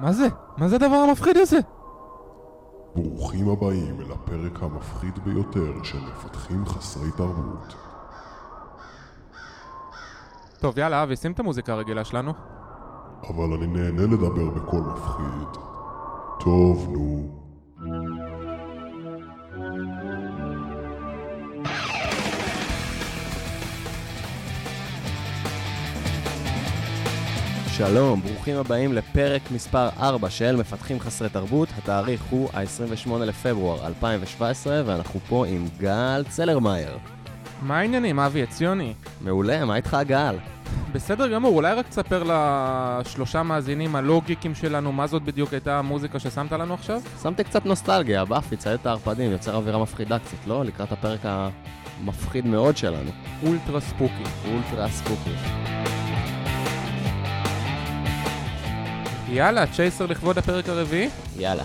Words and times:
מה 0.00 0.12
זה? 0.12 0.26
מה 0.56 0.68
זה 0.68 0.76
הדבר 0.76 0.96
המפחיד 0.96 1.36
הזה? 1.36 1.58
ברוכים 2.96 3.48
הבאים 3.48 4.00
אל 4.00 4.12
הפרק 4.12 4.62
המפחיד 4.62 5.18
ביותר 5.24 5.82
של 5.82 5.98
מפתחים 5.98 6.66
חסרי 6.66 7.10
תרבות. 7.16 7.74
טוב, 10.60 10.78
יאללה, 10.78 11.02
אבי, 11.02 11.16
שים 11.16 11.32
את 11.32 11.40
המוזיקה 11.40 11.72
הרגילה 11.72 12.04
שלנו. 12.04 12.32
אבל 13.28 13.52
אני 13.52 13.66
נהנה 13.66 14.02
לדבר 14.02 14.50
בקול 14.50 14.80
מפחיד. 14.80 15.62
טוב, 16.40 16.88
נו. 16.92 17.37
שלום, 27.78 28.20
ברוכים 28.20 28.56
הבאים 28.56 28.92
לפרק 28.92 29.42
מספר 29.50 29.88
4 30.00 30.30
של 30.30 30.56
מפתחים 30.56 31.00
חסרי 31.00 31.28
תרבות. 31.28 31.68
התאריך 31.78 32.22
הוא 32.30 32.48
ה-28 32.54 33.10
לפברואר 33.18 33.86
2017, 33.86 34.82
ואנחנו 34.86 35.20
פה 35.28 35.46
עם 35.46 35.66
גל 35.78 36.24
צלרמייר. 36.28 36.98
מה 37.62 37.78
העניינים, 37.78 38.20
אבי 38.20 38.42
עציוני? 38.42 38.94
מעולה, 39.20 39.64
מה 39.64 39.76
איתך 39.76 39.96
גל? 40.06 40.36
בסדר 40.92 41.28
גמור, 41.28 41.54
אולי 41.54 41.74
רק 41.74 41.88
תספר 41.88 42.22
לשלושה 42.26 43.42
מאזינים 43.42 43.96
הלא 43.96 44.20
גיקים 44.26 44.54
שלנו 44.54 44.92
מה 44.92 45.06
זאת 45.06 45.22
בדיוק 45.22 45.52
הייתה 45.52 45.78
המוזיקה 45.78 46.18
ששמת 46.18 46.52
לנו 46.52 46.74
עכשיו? 46.74 47.00
שמתי 47.22 47.44
קצת 47.44 47.66
נוסטלגיה, 47.66 48.24
באפי, 48.24 48.56
צייד 48.56 48.78
את 48.80 48.86
הערפדים, 48.86 49.30
יוצר 49.30 49.54
אווירה 49.54 49.82
מפחידה 49.82 50.18
קצת, 50.18 50.46
לא? 50.46 50.64
לקראת 50.64 50.92
הפרק 50.92 51.20
המפחיד 51.24 52.46
מאוד 52.46 52.76
שלנו. 52.76 53.10
אולטרה 53.42 53.80
ספוקי. 53.80 54.24
אולטרה 54.48 54.88
ספוקי. 54.88 55.30
יאללה, 59.30 59.66
צ'ייסר 59.66 60.06
לכבוד 60.06 60.38
הפרק 60.38 60.68
הרביעי? 60.68 61.08
יאללה. 61.36 61.62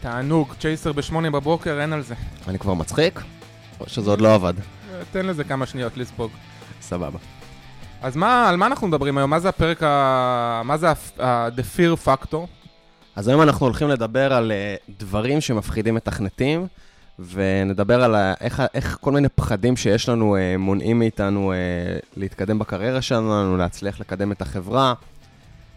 תענוג, 0.00 0.54
צ'ייסר 0.60 0.92
בשמונה 0.92 1.30
בבוקר, 1.30 1.80
אין 1.80 1.92
על 1.92 2.02
זה. 2.02 2.14
אני 2.48 2.58
כבר 2.58 2.74
מצחיק? 2.74 3.20
או 3.80 3.84
שזה 3.88 4.10
עוד 4.10 4.20
לא 4.20 4.34
עבד? 4.34 4.54
תן 5.12 5.26
לזה 5.26 5.44
כמה 5.44 5.66
שניות 5.66 5.96
לספוג. 5.96 6.30
סבבה. 6.80 7.18
אז 8.02 8.16
מה, 8.16 8.48
על 8.48 8.56
מה 8.56 8.66
אנחנו 8.66 8.88
מדברים 8.88 9.18
היום? 9.18 9.30
מה 9.30 9.40
זה 9.40 9.48
הפרק 9.48 9.82
ה... 9.82 10.62
מה 10.64 10.76
זה 10.76 10.88
ה-The 10.90 11.78
Fear 11.78 12.06
Factor? 12.06 12.36
אז 13.16 13.28
היום 13.28 13.42
אנחנו 13.42 13.66
הולכים 13.66 13.88
לדבר 13.88 14.32
על 14.32 14.52
אה, 14.52 14.74
דברים 14.98 15.40
שמפחידים 15.40 15.94
מתכנתים, 15.94 16.66
ונדבר 17.18 18.04
על 18.04 18.14
איך, 18.40 18.62
איך 18.74 18.98
כל 19.00 19.12
מיני 19.12 19.28
פחדים 19.28 19.76
שיש 19.76 20.08
לנו 20.08 20.36
אה, 20.36 20.56
מונעים 20.58 20.98
מאיתנו 20.98 21.52
אה, 21.52 21.56
להתקדם 22.16 22.58
בקריירה 22.58 23.02
שלנו, 23.02 23.56
להצליח 23.56 24.00
לקדם 24.00 24.32
את 24.32 24.42
החברה. 24.42 24.94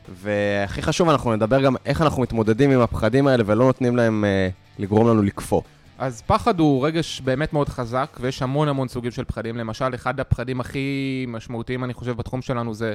והכי 0.10 0.82
חשוב, 0.82 1.10
אנחנו 1.10 1.36
נדבר 1.36 1.62
גם 1.62 1.76
איך 1.86 2.02
אנחנו 2.02 2.22
מתמודדים 2.22 2.72
עם 2.72 2.82
הפחדים 2.82 3.28
האלה 3.28 3.44
ולא 3.46 3.66
נותנים 3.66 3.96
להם 3.96 4.26
אה, 4.26 4.50
לגרום 4.80 5.08
לנו 5.08 5.22
לקפוא. 5.22 5.62
אז 5.98 6.22
פחד 6.22 6.60
הוא 6.60 6.88
רגש 6.88 7.22
באמת 7.22 7.54
מאוד 7.54 7.70
חזק, 7.70 8.18
ויש 8.22 8.42
המון 8.42 8.68
המון 8.68 8.88
סוגים 8.88 9.12
של 9.12 9.24
פחדים. 9.24 9.58
למשל, 9.58 9.96
אחד 9.96 10.20
הפחדים 10.20 10.60
הכי 10.60 11.26
משמעותיים, 11.28 11.84
אני 11.84 11.94
חושב, 11.94 12.12
בתחום 12.12 12.42
שלנו 12.42 12.74
זה, 12.74 12.94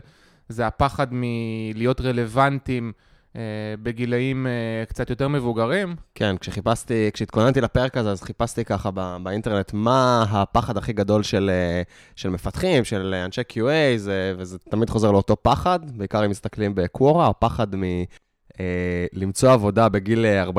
זה 0.48 0.66
הפחד 0.66 1.06
מלהיות 1.10 2.00
רלוונטיים 2.00 2.92
בגילאים 3.82 4.46
אה, 4.46 4.84
קצת 4.88 5.10
יותר 5.10 5.28
מבוגרים. 5.28 5.96
כן, 6.14 6.36
כשחיפשתי, 6.40 7.10
כשהתכוננתי 7.12 7.60
לפרק 7.60 7.96
הזה, 7.96 8.10
אז 8.10 8.22
חיפשתי 8.22 8.64
ככה 8.64 8.90
בא, 8.90 9.18
באינטרנט 9.22 9.70
מה 9.72 10.24
הפחד 10.30 10.76
הכי 10.76 10.92
גדול 10.92 11.22
של, 11.22 11.50
אה, 11.52 11.82
של 12.16 12.28
מפתחים, 12.30 12.84
של 12.84 13.14
אנשי 13.24 13.40
QA, 13.52 13.96
זה, 13.96 14.34
וזה 14.38 14.58
תמיד 14.58 14.90
חוזר 14.90 15.10
לאותו 15.10 15.36
פחד, 15.42 15.78
בעיקר 15.98 16.24
אם 16.24 16.30
מסתכלים 16.30 16.74
בקוורה, 16.74 17.28
הפחד 17.28 17.76
מ... 17.76 17.82
אה, 18.60 19.06
למצוא 19.12 19.52
עבודה 19.52 19.88
בגיל 19.88 20.26
אה, 20.26 20.44
45-50. 20.44 20.50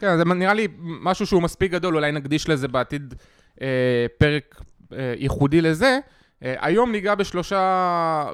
כן, 0.00 0.16
זה 0.18 0.24
נראה 0.24 0.54
לי 0.54 0.68
משהו 0.80 1.26
שהוא 1.26 1.42
מספיק 1.42 1.72
גדול, 1.72 1.94
אולי 1.94 2.12
נקדיש 2.12 2.48
לזה 2.48 2.68
בעתיד 2.68 3.14
אה, 3.62 4.06
פרק 4.18 4.62
אה, 4.92 5.14
ייחודי 5.18 5.60
לזה. 5.60 5.98
אה, 6.42 6.54
היום 6.60 6.92
ניגע 6.92 7.14
בשלושה, 7.14 7.62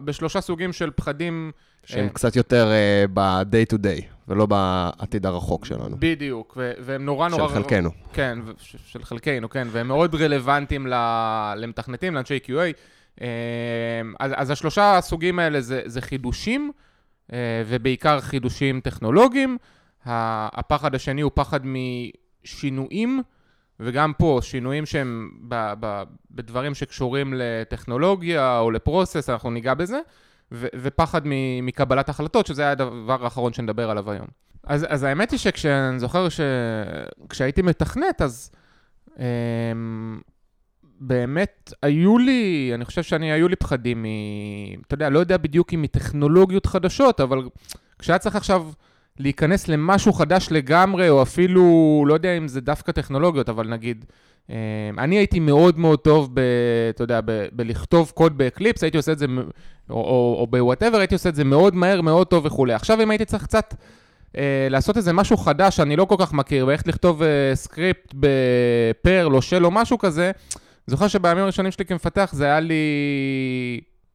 בשלושה 0.05 0.41
סוגים 0.41 0.72
של 0.72 0.91
פחדים. 0.91 1.53
שהם 1.84 2.05
אה, 2.05 2.09
קצת 2.12 2.37
יותר 2.37 2.71
אה, 2.71 3.05
ב-day 3.15 3.75
to 3.75 3.77
day, 3.77 4.03
ולא 4.28 4.47
בעתיד 4.47 5.27
הרחוק 5.27 5.65
שלנו. 5.65 5.97
בדיוק, 5.99 6.55
ו- 6.56 6.72
והם 6.81 7.05
נורא 7.05 7.28
נורא... 7.28 7.49
של 7.49 7.55
חלקנו. 7.55 7.91
כן, 8.12 8.38
ש- 8.59 8.77
של 8.87 9.05
חלקנו, 9.05 9.50
כן, 9.50 9.69
והם 9.71 9.88
מאוד 9.88 10.15
רלוונטיים 10.15 10.87
ל- 10.87 11.55
למתכנתים, 11.56 12.15
לאנשי 12.15 12.38
QA. 12.47 12.53
אה, 13.21 13.27
אז, 14.21 14.32
אז 14.37 14.50
השלושה 14.50 14.97
הסוגים 14.99 15.38
האלה 15.38 15.61
זה, 15.61 15.82
זה 15.87 16.00
חידושים, 16.00 16.72
אה, 17.32 17.38
ובעיקר 17.67 18.21
חידושים 18.21 18.81
טכנולוגיים. 18.81 19.59
הפחד 20.06 20.94
השני 20.94 21.21
הוא 21.21 21.31
פחד 21.34 21.61
משינויים, 22.44 23.22
וגם 23.80 24.12
פה 24.18 24.38
שינויים 24.42 24.86
שהם 24.86 25.30
ב- 25.48 25.72
ב- 25.80 26.02
בדברים 26.30 26.74
שקשורים 26.74 27.34
לטכנולוגיה 27.36 28.58
או 28.58 28.70
לפרוסס, 28.70 29.30
אנחנו 29.30 29.50
ניגע 29.50 29.74
בזה. 29.74 30.00
ו- 30.52 30.66
ופחד 30.74 31.20
מ- 31.24 31.66
מקבלת 31.66 32.08
החלטות, 32.08 32.46
שזה 32.46 32.70
הדבר 32.70 33.24
האחרון 33.24 33.52
שנדבר 33.52 33.90
עליו 33.90 34.10
היום. 34.10 34.26
אז, 34.66 34.86
אז 34.88 35.02
האמת 35.02 35.30
היא 35.30 35.38
שכשאני 35.38 35.98
זוכר 35.98 36.26
שכשהייתי 36.28 37.62
מתכנת, 37.62 38.22
אז 38.22 38.50
אמ, 39.19 40.20
באמת 41.00 41.72
היו 41.82 42.19
לי, 42.19 42.70
אני 42.74 42.84
חושב 42.84 43.02
שאני, 43.02 43.32
היו 43.32 43.48
לי 43.48 43.56
פחדים 43.56 44.02
מ... 44.02 44.06
אתה 44.86 44.94
יודע, 44.94 45.10
לא 45.10 45.19
יודע 45.19 45.36
בדיוק 45.36 45.74
אם 45.74 45.82
מטכנולוגיות 45.82 46.66
חדשות, 46.66 47.20
אבל 47.20 47.48
כשהיה 47.98 48.19
צריך 48.19 48.36
עכשיו 48.36 48.66
להיכנס 49.19 49.69
למשהו 49.69 50.12
חדש 50.12 50.48
לגמרי, 50.50 51.09
או 51.09 51.22
אפילו, 51.22 52.04
לא 52.09 52.15
יודע 52.15 52.37
אם 52.37 52.48
זה 52.48 52.60
דווקא 52.60 52.93
טכנולוגיות, 52.93 53.48
אבל 53.48 53.69
נגיד, 53.69 54.04
אמ, 54.50 54.54
אני 54.98 55.16
הייתי 55.16 55.41
מאוד 55.41 55.78
מאוד 55.78 55.98
טוב, 55.98 56.31
ב, 56.34 56.41
אתה 56.91 57.04
יודע, 57.04 57.20
ב, 57.25 57.47
בלכתוב 57.53 58.12
קוד 58.15 58.38
ב-Eclipse, 58.38 58.82
הייתי 58.82 58.97
עושה 58.97 59.12
את 59.12 59.19
זה, 59.19 59.26
או, 59.91 59.94
או, 59.94 60.37
או 60.41 60.47
ב-whatever, 60.47 60.98
הייתי 60.99 61.15
עושה 61.15 61.28
את 61.28 61.34
זה 61.34 61.44
מאוד 61.44 61.75
מהר, 61.75 62.00
מאוד 62.00 62.26
טוב 62.26 62.47
וכולי. 62.47 62.75
עכשיו, 62.75 63.03
אם 63.03 63.10
הייתי 63.10 63.25
צריך 63.25 63.43
קצת 63.43 63.75
אה, 64.37 64.66
לעשות 64.70 64.97
איזה 64.97 65.12
משהו 65.12 65.37
חדש 65.37 65.76
שאני 65.76 65.97
לא 65.97 66.04
כל 66.04 66.16
כך 66.19 66.32
מכיר, 66.32 66.66
ואיך 66.66 66.87
לכתוב 66.87 67.22
אה, 67.22 67.28
סקריפט 67.54 68.15
ב-Perl 68.14 69.34
או 69.34 69.43
של 69.43 69.65
או 69.65 69.70
משהו 69.70 69.99
כזה, 69.99 70.31
זוכר 70.87 71.09
שבימים 71.09 71.43
הראשונים 71.43 71.72
שלי 71.72 71.84
כמפתח 71.84 72.31
זה 72.32 72.44
היה 72.44 72.60
לי 72.60 72.75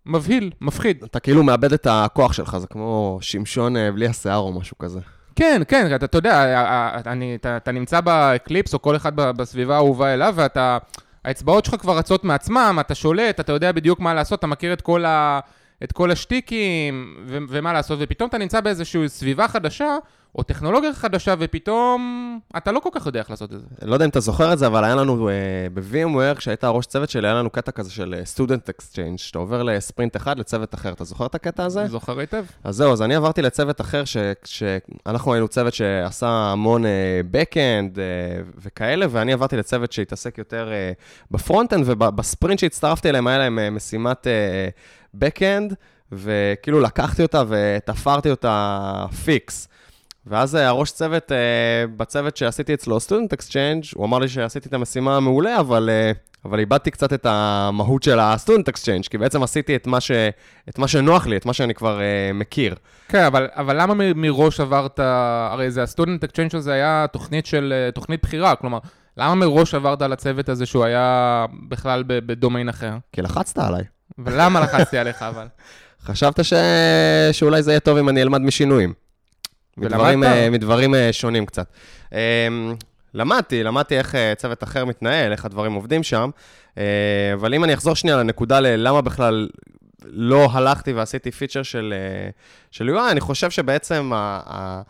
מבהיל, 0.06 0.52
מפחיד. 0.62 1.04
אתה 1.04 1.20
כאילו 1.20 1.44
מאבד 1.44 1.74
את 1.74 1.88
הכוח 1.90 2.34
שלך, 2.34 2.58
זה 2.58 2.68
כמו 2.68 3.18
שמשון 3.22 3.78
אה, 3.78 3.92
בלי 3.92 4.08
השיער 4.08 4.38
או 4.38 4.60
משהו 4.60 4.78
כזה. 4.78 5.00
כן, 5.36 5.62
כן, 5.68 5.96
אתה, 5.96 6.06
אתה 6.06 6.18
יודע, 6.18 6.36
ה- 6.38 6.60
ה- 6.60 7.12
אני, 7.12 7.36
אתה, 7.36 7.58
אתה 7.58 7.72
נמצא 7.72 8.02
ב-Eclipse, 8.02 8.74
או 8.74 8.82
כל 8.82 8.96
אחד 8.96 9.16
בסביבה 9.16 9.74
האהובה 9.76 10.14
אליו, 10.14 10.34
ואתה, 10.38 10.78
האצבעות 11.26 11.66
שלך 11.66 11.76
כבר 11.76 11.98
רצות 11.98 12.24
מעצמם, 12.24 12.78
אתה 12.80 12.96
שולט, 12.96 13.40
אתה 13.40 13.52
יודע 13.52 13.72
בדיוק 13.72 14.00
מה 14.00 14.14
לעשות, 14.14 14.40
אתה 14.40 14.48
מכיר 14.48 14.74
את 14.74 14.82
כל, 14.82 15.06
ה, 15.06 15.40
את 15.84 15.92
כל 15.92 16.12
השטיקים, 16.12 17.16
ו, 17.28 17.38
ומה 17.50 17.74
לעשות, 17.74 18.00
ופתאום 18.02 18.30
אתה 18.30 18.38
נמצא 18.38 18.62
באיזושהי 18.62 19.10
סביבה 19.10 19.48
חדשה, 19.48 19.96
או 20.38 20.44
טכנולוגיה 20.44 20.94
חדשה, 20.94 21.36
ופתאום 21.40 22.40
אתה 22.58 22.72
לא 22.72 22.80
כל 22.80 22.90
כך 22.92 23.06
יודע 23.06 23.20
איך 23.20 23.30
לעשות 23.30 23.54
את 23.54 23.60
זה. 23.60 23.66
לא 23.82 23.94
יודע 23.94 24.06
אם 24.06 24.10
אתה 24.10 24.20
זוכר 24.20 24.54
את 24.54 24.58
זה, 24.60 24.68
אבל 24.68 24.84
היה 24.84 24.96
לנו 24.96 25.30
אה, 25.30 25.34
ב-VMware, 25.74 26.36
כשהיית 26.38 26.64
ראש 26.64 26.86
צוות 26.86 27.10
שלי, 27.10 27.28
היה 27.28 27.36
לנו 27.36 27.50
קטע 27.50 27.72
כזה 27.72 27.92
של 27.92 28.16
אה, 28.18 28.22
Student 28.36 28.70
Exchange, 28.70 29.18
שאתה 29.18 29.40
עובר 29.40 29.64
לספרינט 29.64 30.16
אחד 30.16 30.40
לצוות 30.40 30.74
אחר. 30.74 30.92
אתה 30.92 31.04
זוכר 31.04 31.26
את 31.26 31.36
הקטע 31.36 31.66
הזה? 31.66 31.88
זוכר 31.88 32.20
היטב? 32.20 32.46
אז 32.64 32.76
זהו, 32.76 32.94
אז 32.94 33.02
אני 33.02 33.16
עברתי 33.16 33.42
לצוות 33.42 33.82
אחר, 33.82 34.04
שאנחנו 34.46 35.34
היינו 35.34 35.48
צוות 35.48 35.74
שעשה 35.74 36.28
המון 36.28 36.86
אה, 36.86 37.22
Backend 37.32 37.98
וכאלה, 38.58 39.06
ואני 39.10 39.34
עברתי 39.34 39.58
לצוות 39.58 39.92
שהתעסק 39.92 40.38
יותר 40.38 40.72
ב-front-end, 41.32 41.84
ובספרינט 41.88 42.60
שהצטרפתי 42.60 43.10
אליהם, 43.10 43.28
היה 43.28 43.38
להם 43.38 43.76
משימת 43.76 44.28
Backend, 45.20 45.74
וכאילו 46.12 46.80
לקחתי 46.80 47.24
אותה 47.24 47.44
ותפרתי 47.50 48.32
אותה 48.32 49.06
פיקס. 49.26 49.68
ואז 50.28 50.56
אה, 50.56 50.68
הראש 50.68 50.92
צוות, 50.92 51.32
אה, 51.32 51.38
בצוות 51.98 52.38
שעשיתי 52.38 52.74
אצלו, 52.74 52.98
Student 52.98 53.38
Exchange, 53.38 53.94
הוא 53.96 54.06
אמר 54.06 54.20
לי 54.20 54.28
שעשיתי 54.28 54.70
את 54.70 54.74
המשימה 54.74 55.20
מעולה, 55.20 55.60
אבל, 55.60 55.90
אה, 55.90 56.12
אבל 56.46 56.60
איבדתי 56.60 56.92
קצת 56.92 57.14
את 57.14 57.26
המהות 57.30 58.04
של 58.04 58.20
ה-Student 58.20 58.70
Exchange, 58.74 59.10
כי 59.10 59.18
בעצם 59.18 59.44
עשיתי 59.44 59.76
את 59.76 59.88
מה, 59.88 60.02
ש, 60.02 60.12
את 60.70 60.80
מה 60.80 60.88
שנוח 60.88 61.28
לי, 61.28 61.38
את 61.38 61.46
מה 61.46 61.54
שאני 61.54 61.74
כבר 61.74 62.00
מכיר. 62.34 62.76
כן, 63.08 63.24
אבל, 63.24 63.48
אבל 63.52 63.82
למה 63.82 63.94
מ- 63.94 64.22
מראש 64.22 64.60
עברת, 64.60 65.00
הרי 65.52 65.72
זה 65.72 65.84
ה-Student 65.84 66.24
Exchange 66.24 66.56
הזה 66.56 66.74
היה 66.74 67.06
תוכנית 67.12 67.46
של, 67.46 67.90
תוכנית 67.94 68.22
בחירה, 68.24 68.56
כלומר, 68.56 68.80
למה 69.18 69.36
מראש 69.36 69.74
עברת 69.74 70.02
לצוות 70.02 70.50
הזה 70.50 70.66
שהוא 70.66 70.86
היה 70.86 71.46
בכלל 71.70 72.04
בדומיין 72.08 72.70
אחר? 72.70 72.94
כי 73.12 73.22
לחצת 73.22 73.58
עליי. 73.58 73.84
ולמה 74.18 74.60
לחצתי 74.60 74.98
עליך 74.98 75.22
אבל? 75.22 75.48
חשבת 76.06 76.46
ש... 76.46 76.54
שאולי 77.32 77.64
זה 77.64 77.72
יהיה 77.72 77.80
טוב 77.80 77.98
אם 77.98 78.10
אני 78.10 78.22
אלמד 78.22 78.42
משינויים. 78.42 79.05
מדברים? 79.78 80.24
אה, 80.24 80.50
מדברים 80.50 80.96
אה, 80.96 81.14
שונים 81.14 81.46
קצת. 81.46 81.68
אה, 82.14 82.48
למדתי, 83.14 83.64
למדתי 83.64 83.98
איך 83.98 84.16
אה, 84.16 84.34
צוות 84.38 84.64
אחר 84.64 84.86
מתנהל, 84.86 85.32
איך 85.32 85.46
הדברים 85.46 85.74
עובדים 85.74 86.04
שם, 86.04 86.30
אה, 86.78 86.84
אבל 87.34 87.54
אם 87.54 87.64
אני 87.64 87.74
אחזור 87.74 87.96
שנייה 87.96 88.18
לנקודה 88.18 88.60
ללמה 88.60 89.02
בכלל 89.02 89.50
לא 90.06 90.48
הלכתי 90.52 90.94
ועשיתי 90.94 91.32
feature 91.32 91.64
של, 91.64 91.94
של 92.72 92.90
UI, 92.90 93.12
אני 93.12 93.20
חושב 93.20 93.50
שבעצם 93.50 94.12
ה, 94.14 94.42
ה, 94.46 94.82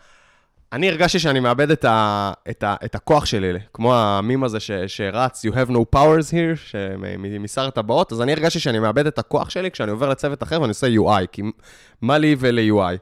אני 0.73 0.89
הרגשתי 0.89 1.19
שאני 1.19 1.39
מאבד 1.39 1.71
את, 1.71 1.85
ה, 1.85 2.31
את, 2.49 2.63
ה, 2.63 2.75
את 2.85 2.95
הכוח 2.95 3.25
שלי, 3.25 3.59
כמו 3.73 3.95
המים 3.95 4.43
הזה 4.43 4.59
ש, 4.59 4.71
שרץ, 4.88 5.45
you 5.45 5.49
have 5.49 5.71
no 5.71 5.95
powers 5.95 6.31
here, 6.31 6.75
משר 7.39 7.67
הטבעות, 7.67 8.11
אז 8.11 8.21
אני 8.21 8.33
הרגשתי 8.33 8.59
שאני 8.59 8.79
מאבד 8.79 9.07
את 9.07 9.19
הכוח 9.19 9.49
שלי 9.49 9.71
כשאני 9.71 9.91
עובר 9.91 10.09
לצוות 10.09 10.43
אחר 10.43 10.61
ואני 10.61 10.69
עושה 10.69 10.88
UI, 10.88 11.27
כי 11.31 11.41
מה 12.01 12.17
לי 12.17 12.35
ול-UI? 12.39 12.97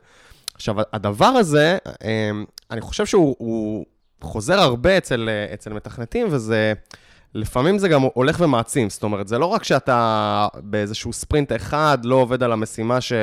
עכשיו, 0.63 0.75
הדבר 0.93 1.25
הזה, 1.25 1.77
אמ, 2.03 2.45
אני 2.71 2.81
חושב 2.81 3.05
שהוא 3.05 3.85
חוזר 4.21 4.59
הרבה 4.59 4.97
אצל, 4.97 5.29
אצל 5.53 5.73
מתכנתים, 5.73 6.27
וזה... 6.29 6.73
לפעמים 7.35 7.77
זה 7.77 7.87
גם 7.87 8.01
הולך 8.13 8.39
ומעצים, 8.39 8.89
זאת 8.89 9.03
אומרת, 9.03 9.27
זה 9.27 9.37
לא 9.37 9.45
רק 9.45 9.63
שאתה 9.63 10.47
באיזשהו 10.55 11.13
ספרינט 11.13 11.51
אחד 11.51 11.97
לא 12.03 12.15
עובד 12.15 12.43
על 12.43 12.51
המשימה 12.51 13.01
ש... 13.01 13.13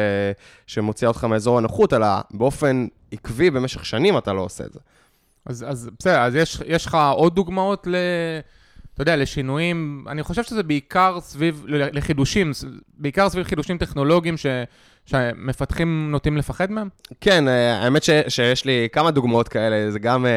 שמוציאה 0.67 1.09
אותך 1.09 1.25
מאזור 1.25 1.59
הנוחות, 1.59 1.93
אלא 1.93 2.07
באופן 2.31 2.87
עקבי 3.13 3.51
במשך 3.51 3.85
שנים 3.85 4.19
אתה 4.19 4.33
לא 4.33 4.41
עושה 4.41 4.65
את 4.65 4.73
זה. 4.73 4.79
אז, 5.47 5.65
אז 5.69 5.91
בסדר, 5.99 6.21
אז 6.21 6.35
יש, 6.35 6.63
יש 6.67 6.87
לך 6.87 6.99
עוד 7.15 7.35
דוגמאות 7.35 7.87
ל... 7.87 7.95
אתה 8.95 9.03
יודע, 9.03 9.17
לשינויים, 9.17 10.05
אני 10.09 10.23
חושב 10.23 10.43
שזה 10.43 10.63
בעיקר 10.63 11.19
סביב, 11.21 11.65
לחידושים, 11.69 12.51
בעיקר 12.99 13.29
סביב 13.29 13.45
חידושים 13.45 13.79
טכנולוגיים 13.79 14.37
ש, 14.37 14.47
שמפתחים 15.11 16.09
נוטים 16.11 16.37
לפחד 16.37 16.71
מהם? 16.71 16.89
כן, 17.21 17.49
אה, 17.49 17.85
האמת 17.85 18.03
ש, 18.03 18.11
שיש 18.29 18.65
לי 18.65 18.89
כמה 18.93 19.11
דוגמאות 19.11 19.49
כאלה, 19.49 19.91
זה 19.91 19.99
גם 19.99 20.25
uh, 20.25 20.29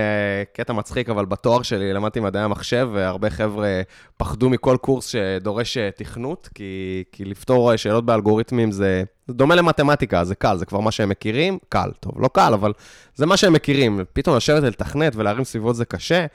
קטע 0.56 0.74
מצחיק, 0.74 1.10
אבל 1.10 1.26
בתואר 1.26 1.62
שלי 1.62 1.94
למדתי 1.94 2.20
מדעי 2.20 2.44
המחשב, 2.44 2.90
והרבה 2.94 3.30
חבר'ה 3.30 3.82
פחדו 4.18 4.50
מכל 4.50 4.78
קורס 4.82 5.08
שדורש 5.08 5.78
אה, 5.78 5.90
תכנות, 5.96 6.50
כי, 6.56 7.04
כי 7.12 7.26
לפתור 7.26 7.76
שאלות 7.76 8.06
באלגוריתמים 8.06 8.72
זה, 8.72 9.04
זה 9.28 9.34
דומה 9.34 9.56
למתמטיקה, 9.56 10.26
זה 10.26 10.36
קל, 10.36 10.58
זה 10.58 10.66
כבר 10.66 10.80
מה 10.80 10.92
שהם 10.92 11.10
מכירים, 11.10 11.58
קל, 11.70 11.92
טוב, 12.00 12.14
לא 12.22 12.28
קל, 12.34 12.54
אבל 12.54 12.74
זה 13.16 13.26
מה 13.26 13.38
שהם 13.38 13.54
מכירים. 13.54 14.00
פתאום 14.14 14.36
לשבת 14.36 14.64
ולתכנת 14.64 15.16
ולהרים 15.16 15.44
סביבות 15.44 15.76
זה 15.76 15.86
קשה. 15.86 16.26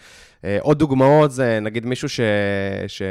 עוד 0.60 0.78
דוגמאות 0.78 1.30
זה 1.30 1.58
נגיד 1.60 1.86
מישהו 1.86 2.08
ש... 2.08 2.20
ש... 2.86 3.02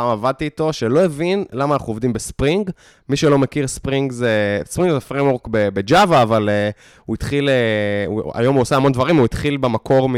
פעם 0.00 0.08
עבדתי 0.08 0.44
איתו, 0.44 0.72
שלא 0.72 1.04
הבין 1.04 1.44
למה 1.52 1.74
אנחנו 1.74 1.90
עובדים 1.90 2.12
ב-Spring. 2.12 2.70
מי 3.08 3.16
שלא 3.16 3.38
מכיר, 3.38 3.66
Spring 3.66 4.12
זה, 4.12 4.60
Spring 4.64 4.92
זה 4.92 5.00
framework 5.00 5.48
ב-Java, 5.50 6.22
אבל 6.22 6.48
uh, 6.48 7.02
הוא 7.06 7.14
התחיל, 7.14 7.48
uh, 7.48 8.08
הוא, 8.08 8.32
היום 8.34 8.54
הוא 8.54 8.62
עושה 8.62 8.76
המון 8.76 8.92
דברים, 8.92 9.16
הוא 9.16 9.24
התחיל 9.24 9.56
במקור 9.56 10.08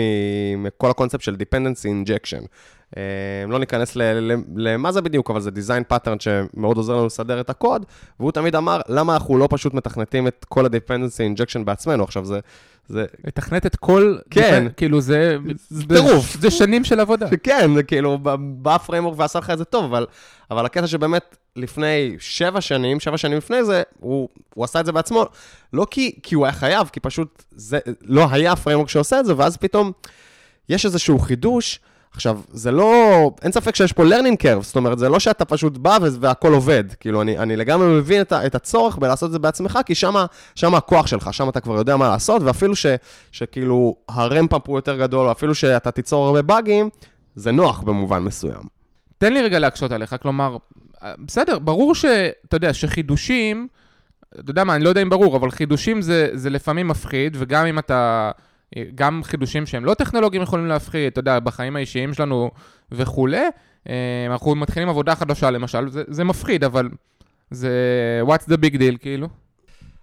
מכל 0.59 0.91
הקונספט 0.91 1.21
של 1.21 1.35
Dependency 1.35 1.87
Injection. 1.87 2.47
Uh, 2.93 2.95
לא 3.49 3.59
ניכנס 3.59 3.97
למה 4.57 4.93
זה 4.93 5.01
בדיוק, 5.01 5.31
אבל 5.31 5.41
זה 5.41 5.51
design 5.51 5.93
pattern 5.93 6.21
שמאוד 6.21 6.77
עוזר 6.77 6.97
לנו 6.97 7.07
לסדר 7.07 7.41
את 7.41 7.51
הקוד, 7.51 7.87
והוא 8.21 8.33
תמיד 8.33 8.57
אמר, 8.57 8.81
למה 8.89 9.15
אנחנו 9.15 9.39
לא 9.39 9.49
פשוט 9.51 9.75
מתכנתים 9.75 10.27
את 10.27 10.47
כל 10.49 10.67
ה-Dependency 10.67 11.37
Injection 11.37 11.65
בעצמנו? 11.65 12.05
עכשיו, 12.05 12.25
זה... 12.25 12.41
זה... 12.89 13.05
לתכנת 13.25 13.67
את 13.67 13.77
כל... 13.77 14.17
כן. 14.31 14.67
כאילו 14.77 15.01
זה... 15.01 15.37
זה 15.69 15.85
טירוף. 15.87 16.37
זה 16.41 16.51
שנים 16.51 16.85
של 16.85 17.01
עבודה. 17.01 17.27
כן, 17.43 17.75
זה 17.75 17.83
כאילו, 17.83 18.19
בא 18.39 18.79
framework 18.79 19.19
ועשה 19.19 19.39
לך 19.39 19.51
את 19.51 19.59
זה 19.59 19.65
טוב, 19.65 19.85
אבל, 19.85 20.07
אבל 20.51 20.67
הקטע 20.67 20.87
שבאמת 20.87 21.37
לפני 21.57 22.17
שבע 22.19 22.61
שנים, 22.61 23.01
שבע 23.01 23.19
שנים 23.19 23.39
לפני 23.39 23.65
זה, 23.65 23.83
הוא, 24.01 24.29
הוא 24.55 24.65
עשה 24.65 24.81
את 24.81 24.87
זה 24.87 24.93
בעצמו, 24.93 25.27
לא 25.73 25.87
כי, 25.91 26.19
כי 26.23 26.35
הוא 26.35 26.45
היה 26.45 26.53
חייב, 26.53 26.91
כי 26.93 27.01
פשוט 27.01 27.43
זה 27.51 27.79
לא 28.03 28.27
היה 28.31 28.57
framework 28.57 28.89
שעושה 28.89 29.21
את 29.21 29.27
זה, 29.27 29.37
ואז 29.37 29.57
פתאום 29.57 29.93
יש 30.69 30.87
איזשהו 30.87 31.19
חידוש. 31.19 31.81
עכשיו, 32.15 32.41
זה 32.49 32.71
לא, 32.71 33.31
אין 33.43 33.53
ספק 33.53 33.77
שיש 33.77 33.93
פה 33.93 34.05
learning 34.05 34.43
curve, 34.43 34.63
זאת 34.63 34.77
אומרת, 34.77 34.99
זה 34.99 35.09
לא 35.09 35.21
שאתה 35.21 35.45
פשוט 35.45 35.77
בא 35.77 35.99
והכל 36.21 36.53
עובד. 36.53 36.85
כאילו, 37.01 37.23
אני, 37.23 37.39
אני 37.39 37.57
לגמרי 37.57 37.87
מבין 37.87 38.21
את, 38.21 38.33
את 38.33 38.55
הצורך 38.55 38.99
בלעשות 38.99 39.27
את 39.27 39.33
זה 39.33 39.39
בעצמך, 39.39 39.79
כי 39.87 39.95
שמה 39.95 40.27
הכוח 40.77 41.07
שלך, 41.07 41.35
שם 41.35 41.49
אתה 41.49 41.61
כבר 41.61 41.75
יודע 41.75 41.97
מה 41.97 42.09
לעשות, 42.09 42.43
ואפילו 42.43 42.77
ש, 42.77 42.87
שכאילו 43.33 43.97
הרמפאפ 44.09 44.67
הוא 44.67 44.79
יותר 44.79 44.97
גדול, 44.97 45.27
או 45.27 45.33
אפילו 45.33 45.55
שאתה 45.55 45.91
תיצור 45.91 46.27
הרבה 46.27 46.43
באגים, 46.43 46.91
זה 47.35 47.53
נוח 47.53 47.81
במובן 47.81 48.19
מסוים. 48.23 48.63
תן 49.19 49.33
לי 49.33 49.43
רגע 49.43 49.59
להקשות 49.59 49.93
עליך, 49.93 50.17
כלומר, 50.23 50.57
בסדר, 51.19 51.59
ברור 51.59 51.95
שאתה 51.95 52.57
יודע, 52.57 52.75
שחידושים, 52.75 53.69
אתה 54.41 54.51
יודע 54.51 54.65
מה, 54.65 54.75
אני 54.75 54.85
לא 54.85 54.89
יודע 54.89 55.03
אם 55.03 55.11
ברור, 55.11 55.37
אבל 55.37 55.51
חידושים 55.51 56.03
זה, 56.03 56.29
זה 56.33 56.51
לפעמים 56.51 56.89
מפחיד, 56.89 57.37
וגם 57.41 57.67
אם 57.67 57.79
אתה... 57.79 58.31
גם 58.95 59.21
חידושים 59.25 59.67
שהם 59.67 59.85
לא 59.85 59.95
טכנולוגיים 59.95 60.43
יכולים 60.43 60.67
להפחיד, 60.67 61.13
אתה 61.13 61.19
יודע, 61.19 61.41
בחיים 61.41 61.77
האישיים 61.77 62.15
שלנו 62.15 62.51
וכולי. 62.93 63.43
אה, 63.89 64.27
אנחנו 64.31 64.55
מתחילים 64.55 64.89
עבודה 64.89 65.15
חדשה 65.15 65.51
למשל, 65.51 65.91
זה, 65.91 66.03
זה 66.09 66.25
מפחיד, 66.25 66.65
אבל 66.65 66.89
זה 67.51 67.71
what's 68.27 68.53
the 68.53 68.57
big 68.57 68.75
deal, 68.75 68.99
כאילו. 69.01 69.29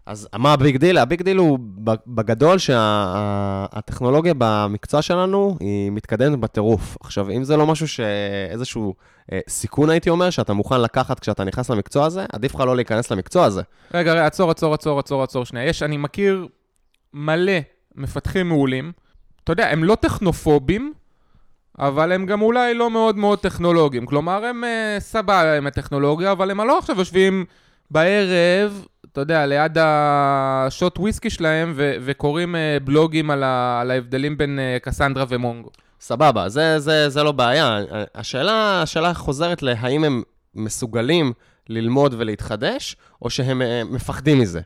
אז 0.10 0.28
מה 0.38 0.54
ה-big 0.54 0.78
deal? 0.78 0.98
ה-big 0.98 1.22
deal 1.22 1.38
הוא 1.38 1.60
בגדול 2.08 2.58
שהטכנולוגיה 2.58 4.34
שה, 4.34 4.38
במקצוע 4.38 5.02
שלנו 5.02 5.58
היא 5.60 5.92
מתקדמת 5.92 6.40
בטירוף. 6.40 6.98
עכשיו, 7.02 7.30
אם 7.30 7.44
זה 7.44 7.58
לא 7.58 7.68
משהו 7.68 7.88
שאיזשהו 7.88 8.96
אה, 9.32 9.40
סיכון, 9.50 9.90
הייתי 9.90 10.10
אומר, 10.10 10.30
שאתה 10.30 10.54
מוכן 10.54 10.82
לקחת 10.82 11.20
כשאתה 11.20 11.44
נכנס 11.44 11.70
למקצוע 11.70 12.06
הזה, 12.06 12.26
עדיף 12.34 12.56
לך 12.56 12.62
לא 12.62 12.76
להיכנס 12.76 13.12
למקצוע 13.12 13.46
הזה. 13.46 13.62
רגע, 13.94 14.14
רגע, 14.14 14.26
עצור, 14.26 14.52
עצור, 14.52 14.74
עצור, 14.74 15.00
עצור, 15.00 15.24
עצור 15.24 15.46
שנייה. 15.46 15.66
יש, 15.66 15.84
אני 15.84 15.98
מכיר 15.98 16.48
מלא 17.14 17.60
מפתחים 18.00 18.48
מעולים. 18.48 18.92
אתה 19.44 19.52
יודע, 19.52 19.70
הם 19.70 19.84
לא 19.84 19.96
טכנופובים, 19.96 20.94
אבל 21.80 22.12
הם 22.12 22.26
גם 22.26 22.42
אולי 22.42 22.74
לא 22.74 22.92
מאוד 22.92 23.18
מאוד 23.18 23.40
טכנולוגיים. 23.40 24.06
כלומר, 24.06 24.46
הם 24.46 24.64
uh, 24.64 25.00
סבבה 25.00 25.58
עם 25.58 25.68
הטכנולוגיה, 25.68 26.32
אבל 26.32 26.52
הם 26.52 26.62
לא 26.62 26.78
עכשיו 26.78 27.00
יושבים 27.00 27.46
בערב, 27.92 28.86
אתה 29.12 29.22
יודע, 29.22 29.46
ליד 29.46 29.78
השוט 29.80 31.00
וויסקי 31.00 31.30
שלהם, 31.30 31.74
ו- 31.76 31.96
וקוראים 32.02 32.56
uh, 32.56 32.84
בלוגים 32.84 33.32
על, 33.32 33.44
ה- 33.44 33.80
על 33.82 33.92
ההבדלים 33.92 34.38
בין 34.38 34.60
uh, 34.60 34.84
קסנדרה 34.86 35.26
ומונגו. 35.30 35.70
סבבה, 36.02 36.50
זה, 36.50 36.80
זה, 36.80 37.10
זה 37.10 37.24
לא 37.24 37.32
בעיה. 37.32 37.80
השאלה, 38.16 38.82
השאלה 38.82 39.14
חוזרת 39.14 39.62
להאם 39.62 40.04
הם 40.04 40.24
מסוגלים 40.56 41.34
ללמוד 41.70 42.16
ולהתחדש, 42.18 42.96
או 43.22 43.30
שהם 43.30 43.62
uh, 43.62 43.94
מפחדים 43.94 44.40
מזה. 44.40 44.62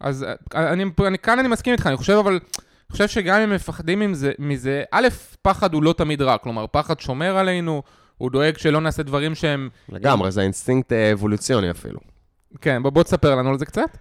אז 0.00 0.26
אני, 0.54 0.84
אני, 1.06 1.18
כאן 1.18 1.38
אני 1.38 1.48
מסכים 1.48 1.72
איתך, 1.72 1.86
אני 1.86 1.96
חושב 1.96 2.12
אבל, 2.12 2.38
אני 2.90 2.92
חושב 2.92 3.08
שגם 3.08 3.40
אם 3.40 3.50
מפחדים 3.50 4.00
מזה, 4.00 4.32
מזה, 4.38 4.82
א', 4.90 5.08
פחד 5.42 5.74
הוא 5.74 5.82
לא 5.82 5.92
תמיד 5.92 6.22
רע, 6.22 6.38
כלומר, 6.38 6.66
פחד 6.70 7.00
שומר 7.00 7.36
עלינו, 7.36 7.82
הוא 8.18 8.30
דואג 8.30 8.58
שלא 8.58 8.80
נעשה 8.80 9.02
דברים 9.02 9.34
שהם... 9.34 9.68
לגמרי, 9.88 10.30
זה 10.30 10.40
אינסטינקט 10.40 10.92
אה, 10.92 11.12
אבולוציוני 11.12 11.70
אפילו. 11.70 11.98
כן, 12.60 12.82
בוא, 12.82 12.90
בוא 12.90 13.02
תספר 13.02 13.34
לנו 13.34 13.50
על 13.50 13.58
זה 13.58 13.66
קצת. 13.66 13.96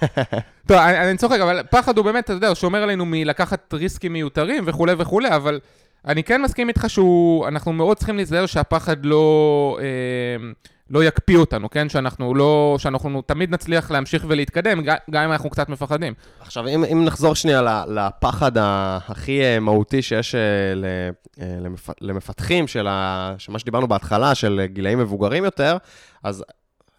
טוב, 0.68 0.76
אני, 0.76 0.98
אני 1.10 1.18
צוחק, 1.18 1.40
אבל 1.40 1.62
פחד 1.70 1.96
הוא 1.96 2.04
באמת, 2.04 2.24
אתה 2.24 2.32
יודע, 2.32 2.54
שומר 2.54 2.82
עלינו 2.82 3.04
מלקחת 3.06 3.74
ריסקים 3.74 4.12
מיותרים 4.12 4.64
וכולי 4.66 4.92
וכולי, 4.98 5.36
אבל 5.36 5.60
אני 6.06 6.24
כן 6.24 6.42
מסכים 6.42 6.68
איתך 6.68 6.84
שאנחנו 6.88 7.72
מאוד 7.72 7.96
צריכים 7.96 8.16
להיזהר 8.16 8.46
שהפחד 8.46 9.06
לא... 9.06 9.78
אה, 9.80 10.50
לא 10.90 11.04
יקפיא 11.04 11.36
אותנו, 11.36 11.70
כן? 11.70 11.88
שאנחנו 11.88 12.34
לא, 12.34 12.76
שאנחנו 12.78 13.22
תמיד 13.22 13.50
נצליח 13.50 13.90
להמשיך 13.90 14.24
ולהתקדם, 14.28 14.82
גם 15.10 15.22
אם 15.24 15.32
אנחנו 15.32 15.50
קצת 15.50 15.68
מפחדים. 15.68 16.14
עכשיו, 16.40 16.68
אם, 16.68 16.84
אם 16.84 17.04
נחזור 17.04 17.34
שנייה 17.34 17.84
לפחד 17.88 18.52
הכי 18.56 19.42
אה, 19.42 19.60
מהותי 19.60 20.02
שיש 20.02 20.34
אה, 20.34 20.40
אה, 21.40 21.58
למפתחים, 22.00 22.66
של, 22.66 22.84
מה 23.48 23.58
שדיברנו 23.58 23.88
בהתחלה, 23.88 24.34
של 24.34 24.66
גילאים 24.66 24.98
מבוגרים 24.98 25.44
יותר, 25.44 25.76
אז 26.22 26.44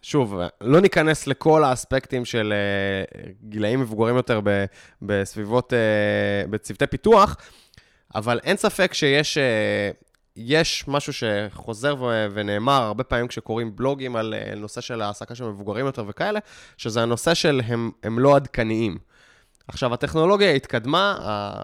שוב, 0.02 0.40
לא 0.60 0.80
ניכנס 0.80 1.26
לכל 1.26 1.64
האספקטים 1.64 2.24
של 2.24 2.52
גילאים 3.48 3.80
מבוגרים 3.80 4.16
יותר 4.16 4.40
בסביבות, 5.02 5.72
בצוותי 6.50 6.86
פיתוח, 6.86 7.36
אבל 8.14 8.40
אין 8.44 8.56
ספק 8.56 8.94
שיש 8.94 9.38
יש 10.42 10.84
משהו 10.88 11.12
שחוזר 11.12 11.96
ו- 12.00 12.26
ונאמר 12.32 12.82
הרבה 12.82 13.04
פעמים 13.04 13.28
כשקוראים 13.28 13.76
בלוגים 13.76 14.16
על 14.16 14.34
uh, 14.34 14.58
נושא 14.58 14.80
של 14.80 15.02
העסקה 15.02 15.34
של 15.34 15.44
מבוגרים 15.44 15.86
יותר 15.86 16.04
וכאלה, 16.08 16.40
שזה 16.76 17.02
הנושא 17.02 17.34
של 17.34 17.60
הם, 17.66 17.90
הם 18.02 18.18
לא 18.18 18.36
עדכניים. 18.36 18.98
עכשיו, 19.68 19.94
הטכנולוגיה 19.94 20.52
התקדמה, 20.52 21.16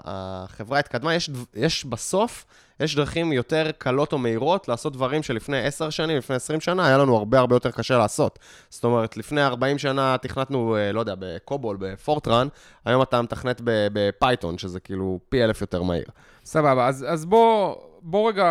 החברה 0.05 0.79
התקדמה, 0.79 1.15
יש, 1.15 1.31
יש 1.55 1.85
בסוף, 1.85 2.45
יש 2.81 2.97
דרכים 2.97 3.33
יותר 3.33 3.71
קלות 3.79 4.13
או 4.13 4.19
מהירות 4.19 4.69
לעשות 4.69 4.93
דברים 4.93 5.23
שלפני 5.23 5.59
10 5.59 5.91
שנים, 5.91 6.17
לפני 6.17 6.37
20 6.37 6.61
שנה, 6.61 6.87
היה 6.87 6.99
לנו 6.99 7.17
הרבה 7.17 7.39
הרבה 7.39 7.57
יותר 7.57 7.71
קשה 7.71 7.99
לעשות. 7.99 8.39
זאת 8.71 8.85
אומרת, 8.85 9.17
לפני 9.17 9.43
40 9.43 9.79
שנה 9.79 10.17
תכנתנו, 10.23 10.77
אה, 10.77 10.93
לא 10.93 11.01
יודע, 11.01 11.15
ב-COBOL, 11.19 11.77
ב-Fortran, 11.81 12.49
היום 12.85 13.03
אתה 13.03 13.23
מתכנת 13.23 13.61
ב-Python, 13.65 14.59
שזה 14.59 14.81
כאילו 14.81 15.21
פי 15.29 15.45
אלף 15.45 15.61
יותר 15.61 15.83
מהיר. 15.83 16.07
סבבה, 16.45 16.89
אז, 16.89 17.05
אז 17.09 17.25
בוא... 17.25 17.75
בוא 18.09 18.29
רגע, 18.29 18.47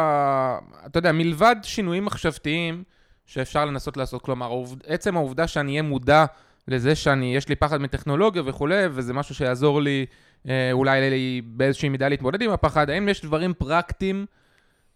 אתה 0.86 1.00
יודע, 1.00 1.12
מלבד 1.12 1.56
שינויים 1.64 2.06
מחשבתיים 2.06 2.84
שאפשר 3.26 3.66
לנסות 3.66 3.98
לעשות, 3.98 4.22
כלומר, 4.22 4.64
עצם 4.88 5.18
העובדה 5.18 5.48
שאני 5.48 5.72
אהיה 5.72 5.82
מודע 5.82 6.26
לזה 6.68 6.96
שאני, 6.96 7.36
יש 7.36 7.50
לי 7.50 7.56
פחד 7.56 7.82
מטכנולוגיה 7.82 8.42
וכולי, 8.46 8.84
וזה 8.92 9.14
משהו 9.14 9.36
שיעזור 9.36 9.82
לי 9.82 10.06
אה, 10.50 10.70
אולי 10.72 11.10
לי 11.10 11.42
באיזושהי 11.46 11.90
מידה 11.90 12.10
להתמודד 12.10 12.42
עם 12.42 12.52
הפחד, 12.52 12.90
האם 12.90 13.10
יש 13.10 13.26
דברים 13.26 13.54
פרקטיים 13.54 14.26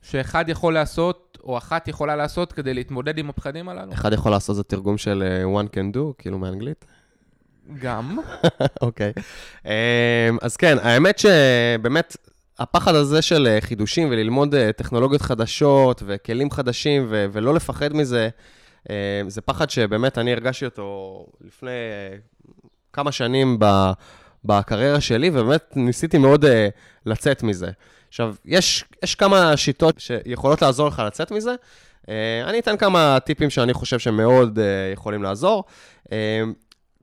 שאחד 0.02 0.50
יכול 0.50 0.74
לעשות, 0.74 1.38
או 1.44 1.58
אחת 1.58 1.88
יכולה 1.88 2.16
לעשות 2.16 2.54
כדי 2.54 2.74
להתמודד 2.74 3.18
עם 3.18 3.30
הפחדים 3.30 3.70
הללו? 3.70 3.94
אחד 3.94 4.14
יכול 4.14 4.32
לעשות 4.32 4.56
זה 4.56 4.64
תרגום 4.64 4.98
של 4.98 5.24
אה, 5.24 5.62
one 5.62 5.68
can 5.68 5.96
do, 5.96 6.14
כאילו 6.18 6.38
מאנגלית. 6.38 6.86
גם. 7.82 8.18
אוקיי. 8.82 9.14
אמ, 9.66 9.72
אז 10.42 10.58
כן, 10.58 10.78
האמת 10.82 11.20
שבאמת, 11.20 12.18
הפחד 12.60 12.96
הזה 12.96 13.22
של 13.22 13.48
אה, 13.48 13.62
חידושים 13.62 14.08
וללמוד 14.12 14.56
אה, 14.56 14.72
טכנולוגיות 14.72 15.22
חדשות 15.22 16.04
וכלים 16.06 16.52
חדשים 16.52 17.06
ו- 17.10 17.26
ולא 17.32 17.54
לפחד 17.54 17.94
מזה, 17.94 18.30
אה, 18.90 19.22
זה 19.28 19.42
פחד 19.42 19.70
שבאמת 19.70 20.18
אני 20.18 20.32
הרגשתי 20.32 20.66
אותו 20.66 21.26
לפני 21.42 21.72
כמה 22.94 23.12
שנים 23.12 23.60
בקריירה 24.46 25.02
שלי, 25.02 25.30
ובאמת 25.30 25.64
ניסיתי 25.76 26.18
מאוד 26.18 26.46
לצאת 27.06 27.44
מזה. 27.44 27.72
עכשיו, 28.08 28.36
יש, 28.46 28.86
יש 29.04 29.16
כמה 29.16 29.58
שיטות 29.58 30.00
שיכולות 30.00 30.62
לעזור 30.62 30.88
לך 30.88 31.04
לצאת 31.06 31.32
מזה. 31.32 31.56
אני 32.46 32.60
אתן 32.60 32.78
כמה 32.78 33.18
טיפים 33.20 33.50
שאני 33.50 33.74
חושב 33.74 34.00
שמאוד 34.00 34.60
יכולים 34.94 35.24
לעזור. 35.24 35.64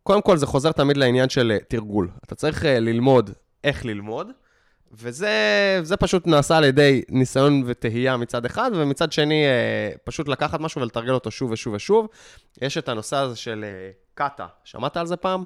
קודם 0.02 0.22
כל, 0.22 0.36
זה 0.36 0.46
חוזר 0.46 0.72
תמיד 0.72 0.96
לעניין 0.96 1.28
של 1.28 1.56
תרגול. 1.68 2.10
אתה 2.24 2.34
צריך 2.34 2.64
ללמוד 2.64 3.30
איך 3.64 3.84
ללמוד, 3.84 4.30
וזה 4.92 5.30
זה 5.82 5.96
פשוט 5.96 6.26
נעשה 6.26 6.56
על 6.56 6.64
ידי 6.64 7.02
ניסיון 7.08 7.62
וטהייה 7.66 8.16
מצד 8.16 8.44
אחד, 8.44 8.70
ומצד 8.74 9.12
שני, 9.12 9.44
אה, 9.44 9.96
פשוט 10.04 10.28
לקחת 10.28 10.60
משהו 10.60 10.80
ולתרגל 10.80 11.12
אותו 11.12 11.30
שוב 11.30 11.50
ושוב 11.50 11.74
ושוב. 11.74 12.08
יש 12.62 12.78
את 12.78 12.88
הנושא 12.88 13.16
הזה 13.16 13.36
של 13.36 13.64
אה, 13.64 13.90
קאטה. 14.14 14.46
שמעת 14.64 14.96
על 14.96 15.06
זה 15.06 15.16
פעם? 15.16 15.44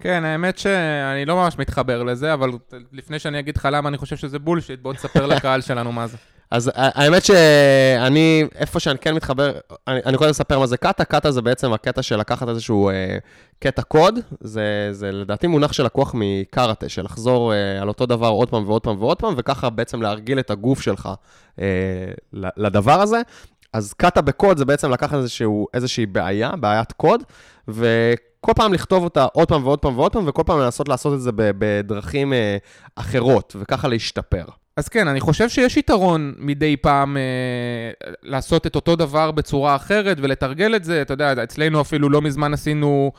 כן, 0.00 0.24
האמת 0.24 0.58
שאני 0.58 1.24
לא 1.26 1.36
ממש 1.36 1.58
מתחבר 1.58 2.02
לזה, 2.02 2.34
אבל 2.34 2.50
לפני 2.92 3.18
שאני 3.18 3.38
אגיד 3.38 3.56
לך 3.56 3.68
למה 3.72 3.88
אני 3.88 3.98
חושב 3.98 4.16
שזה 4.16 4.38
בולשיט, 4.38 4.80
בוא 4.80 4.92
תספר 4.92 5.26
לקהל 5.26 5.60
שלנו 5.60 5.92
מה 5.92 6.06
זה. 6.06 6.16
אז 6.50 6.68
ה- 6.68 7.02
האמת 7.02 7.24
שאני, 7.24 8.44
איפה 8.54 8.80
שאני 8.80 8.98
כן 8.98 9.14
מתחבר, 9.14 9.52
אני, 9.88 10.00
אני 10.06 10.16
קודם 10.16 10.30
אספר 10.30 10.58
מה 10.58 10.66
זה 10.66 10.76
קאטה. 10.76 11.04
קאטה 11.04 11.30
זה 11.30 11.42
בעצם 11.42 11.72
הקטע 11.72 12.02
של 12.02 12.16
לקחת 12.16 12.48
איזשהו 12.48 12.88
אה, 12.88 13.18
קטע 13.60 13.82
קוד. 13.82 14.18
זה, 14.40 14.88
זה 14.92 15.12
לדעתי 15.12 15.46
מונח 15.46 15.72
שלקוח 15.72 16.14
מקארטה, 16.14 16.88
של 16.88 17.04
לחזור 17.04 17.54
אה, 17.54 17.82
על 17.82 17.88
אותו 17.88 18.06
דבר 18.06 18.28
עוד 18.28 18.50
פעם 18.50 18.64
ועוד 18.66 18.82
פעם 18.82 18.96
ועוד 18.98 19.18
פעם, 19.18 19.34
וככה 19.36 19.70
בעצם 19.70 20.02
להרגיל 20.02 20.38
את 20.38 20.50
הגוף 20.50 20.80
שלך 20.80 21.08
אה, 21.60 21.64
לדבר 22.32 23.00
הזה. 23.00 23.20
אז 23.72 23.92
kata 23.92 24.20
בקוד 24.20 24.58
זה 24.58 24.64
בעצם 24.64 24.90
לקחת 24.90 25.14
איזשהו, 25.16 25.66
איזושהי 25.74 26.06
בעיה, 26.06 26.50
בעיית 26.60 26.92
קוד, 26.92 27.22
וכל 27.68 28.52
פעם 28.56 28.72
לכתוב 28.74 29.04
אותה 29.04 29.26
עוד 29.32 29.48
פעם 29.48 29.64
ועוד 29.66 29.78
פעם 29.78 29.98
ועוד 29.98 30.12
פעם, 30.12 30.24
וכל 30.28 30.42
פעם 30.46 30.58
לנסות 30.60 30.88
לעשות 30.88 31.14
את 31.14 31.20
זה 31.20 31.30
בדרכים 31.34 32.32
אה, 32.32 32.56
אחרות, 32.96 33.56
וככה 33.60 33.88
להשתפר. 33.88 34.44
אז 34.78 34.88
כן, 34.88 35.08
אני 35.08 35.20
חושב 35.20 35.48
שיש 35.48 35.76
יתרון 35.76 36.34
מדי 36.38 36.76
פעם 36.76 37.16
אה, 37.16 37.22
לעשות 38.22 38.66
את 38.66 38.74
אותו 38.74 38.96
דבר 38.96 39.30
בצורה 39.30 39.76
אחרת 39.76 40.16
ולתרגל 40.20 40.76
את 40.76 40.84
זה. 40.84 41.02
אתה 41.02 41.12
יודע, 41.12 41.42
אצלנו 41.42 41.80
אפילו 41.80 42.10
לא 42.10 42.22
מזמן 42.22 42.52
עשינו 42.54 43.12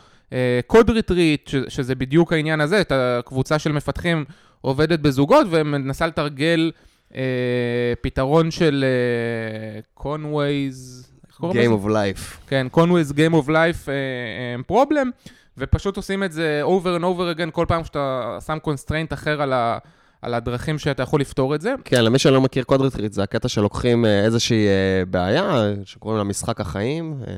code 0.67 0.89
retreat, 0.89 1.47
ש- 1.47 1.55
שזה 1.67 1.95
בדיוק 1.95 2.33
העניין 2.33 2.61
הזה, 2.61 2.81
את 2.81 2.91
הקבוצה 2.91 3.59
של 3.59 3.71
מפתחים 3.71 4.25
עובדת 4.61 4.99
בזוגות 4.99 5.47
ומנסה 5.49 6.07
לתרגל 6.07 6.71
אה, 7.15 7.21
פתרון 8.01 8.51
של 8.51 8.85
Conway's, 9.93 11.09
קוראים 11.37 11.59
לזה? 11.59 11.69
Game 11.69 11.79
of 11.79 11.89
life. 11.89 12.47
כן, 12.47 12.67
Conway's 12.73 13.13
Game 13.13 13.45
of 13.45 13.47
Life 13.49 13.85
uh, 13.87 14.71
problem, 14.71 15.07
ופשוט 15.57 15.97
עושים 15.97 16.23
את 16.23 16.31
זה 16.31 16.61
over 16.63 16.99
and 16.99 17.03
over 17.03 17.37
again 17.37 17.51
כל 17.51 17.65
פעם 17.67 17.83
שאתה 17.83 18.37
שם 18.45 18.57
constraint 18.67 19.13
אחר 19.13 19.41
על, 19.41 19.53
ה, 19.53 19.77
על 20.21 20.33
הדרכים 20.33 20.77
שאתה 20.79 21.03
יכול 21.03 21.21
לפתור 21.21 21.55
את 21.55 21.61
זה. 21.61 21.73
כן, 21.85 22.03
למי 22.03 22.19
שלא 22.19 22.41
מכיר 22.41 22.63
code 22.63 22.81
retreat, 22.81 23.13
זה 23.13 23.23
הקטע 23.23 23.47
שלוקחים 23.47 24.05
אה, 24.05 24.23
איזושהי 24.25 24.67
אה, 24.67 25.05
בעיה, 25.05 25.63
שקוראים 25.85 26.17
לה 26.17 26.23
משחק 26.23 26.61
החיים, 26.61 27.13
אה, 27.27 27.33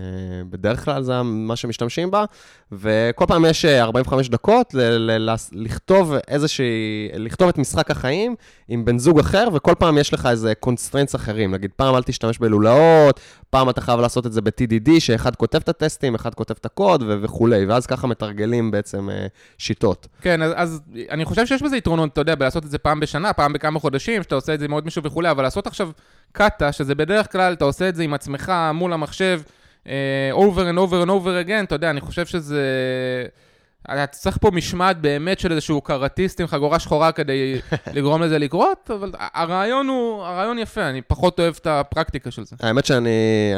בדרך 0.49 0.85
כלל 0.85 1.03
זה 1.03 1.21
מה 1.23 1.55
שמשתמשים 1.55 2.11
בה, 2.11 2.25
וכל 2.71 3.25
פעם 3.27 3.45
יש 3.45 3.65
אה, 3.65 3.81
45 3.83 4.29
דקות 4.29 4.73
ל- 4.73 4.79
ל- 5.29 5.35
לכתוב 5.51 6.13
איזושהי, 6.27 6.65
לכתוב 7.13 7.47
את 7.49 7.57
משחק 7.57 7.91
החיים 7.91 8.35
עם 8.67 8.85
בן 8.85 8.97
זוג 8.97 9.19
אחר, 9.19 9.47
וכל 9.53 9.73
פעם 9.79 9.97
יש 9.97 10.13
לך 10.13 10.25
איזה 10.31 10.53
constraints 10.55 11.15
אחרים. 11.15 11.51
נגיד, 11.51 11.71
פעם 11.75 11.95
אל 11.95 12.03
תשתמש 12.03 12.37
בלולאות, 12.39 13.19
פעם 13.49 13.69
אתה 13.69 13.81
חייב 13.81 13.99
לעשות 13.99 14.25
את 14.25 14.33
זה 14.33 14.41
ב-TDD, 14.41 14.89
שאחד 14.99 15.35
כותב 15.35 15.57
את 15.57 15.69
הטסטים, 15.69 16.15
אחד 16.15 16.33
כותב 16.33 16.53
את 16.59 16.65
הקוד 16.65 17.03
ו- 17.07 17.17
וכולי, 17.21 17.65
ואז 17.65 17.85
ככה 17.85 18.07
מתרגלים 18.07 18.71
בעצם 18.71 19.09
אה, 19.09 19.25
שיטות. 19.57 20.07
כן, 20.21 20.41
אז, 20.41 20.51
אז 20.55 20.81
אני 21.09 21.25
חושב 21.25 21.45
שיש 21.45 21.61
בזה 21.63 21.77
יתרונות, 21.77 22.13
אתה 22.13 22.21
יודע, 22.21 22.35
בלעשות 22.35 22.65
את 22.65 22.70
זה 22.71 22.77
פעם 22.77 22.99
בשנה, 22.99 23.33
פעם 23.33 23.53
בכמה 23.53 23.79
חודשים, 23.79 24.23
שאתה 24.23 24.35
עושה 24.35 24.53
את 24.53 24.59
זה 24.59 24.65
עם 24.65 24.71
עוד 24.71 24.85
מישהו 24.85 25.03
וכולי, 25.03 25.31
אבל 25.31 25.43
לעשות 25.43 25.67
עכשיו 25.67 25.89
קאטה, 26.31 26.71
שזה 26.71 26.95
בדרך 26.95 27.31
כלל, 27.31 27.53
אתה 27.53 27.65
עושה 27.65 27.89
את 27.89 27.95
זה 27.95 28.03
עם 28.03 28.13
עצמך 28.13 28.53
מול 28.73 28.93
המחשב, 28.93 29.41
אה, 29.87 30.31
over 30.33 30.73
and 30.73 30.77
over 30.77 31.05
and 31.05 31.09
over 31.09 31.47
again, 31.47 31.63
אתה 31.63 31.75
יודע, 31.75 31.89
אני 31.89 32.01
חושב 32.01 32.25
שזה... 32.25 32.61
אתה 33.85 34.07
צריך 34.07 34.37
פה 34.41 34.51
משמעת 34.51 35.01
באמת 35.01 35.39
של 35.39 35.51
איזשהו 35.51 35.81
קראטיסט 35.81 36.41
עם 36.41 36.47
חגורה 36.47 36.79
שחורה 36.79 37.11
כדי 37.11 37.61
לגרום 37.95 38.21
לזה 38.21 38.37
לקרות, 38.37 38.91
אבל 38.93 39.11
הרעיון 39.17 39.87
הוא, 39.87 40.23
הרעיון 40.23 40.59
יפה, 40.59 40.89
אני 40.89 41.01
פחות 41.01 41.39
אוהב 41.39 41.55
את 41.61 41.67
הפרקטיקה 41.67 42.31
של 42.31 42.45
זה. 42.45 42.55
האמת 42.59 42.85
שאני 42.85 43.09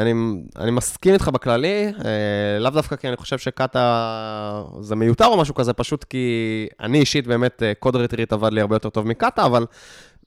אני, 0.02 0.14
אני 0.58 0.72
מסכים 0.72 1.14
איתך 1.14 1.28
בכללי, 1.28 1.86
אה, 2.06 2.60
לאו 2.60 2.70
דווקא 2.70 2.96
כי 2.96 3.08
אני 3.08 3.18
חושב 3.18 3.38
שקאטה 3.38 4.64
זה 4.80 4.96
מיותר 4.96 5.26
או 5.26 5.38
משהו 5.38 5.56
כזה, 5.56 5.74
פשוט 5.74 6.04
כי 6.04 6.68
אני 6.80 7.00
אישית 7.00 7.28
באמת, 7.28 7.64
אה, 7.64 7.74
code 7.80 7.96
retreat 7.96 8.34
עבד 8.34 8.54
לי 8.54 8.62
הרבה 8.62 8.76
יותר 8.76 8.90
טוב 8.90 9.08
מקאטה, 9.08 9.46
אבל 9.46 9.66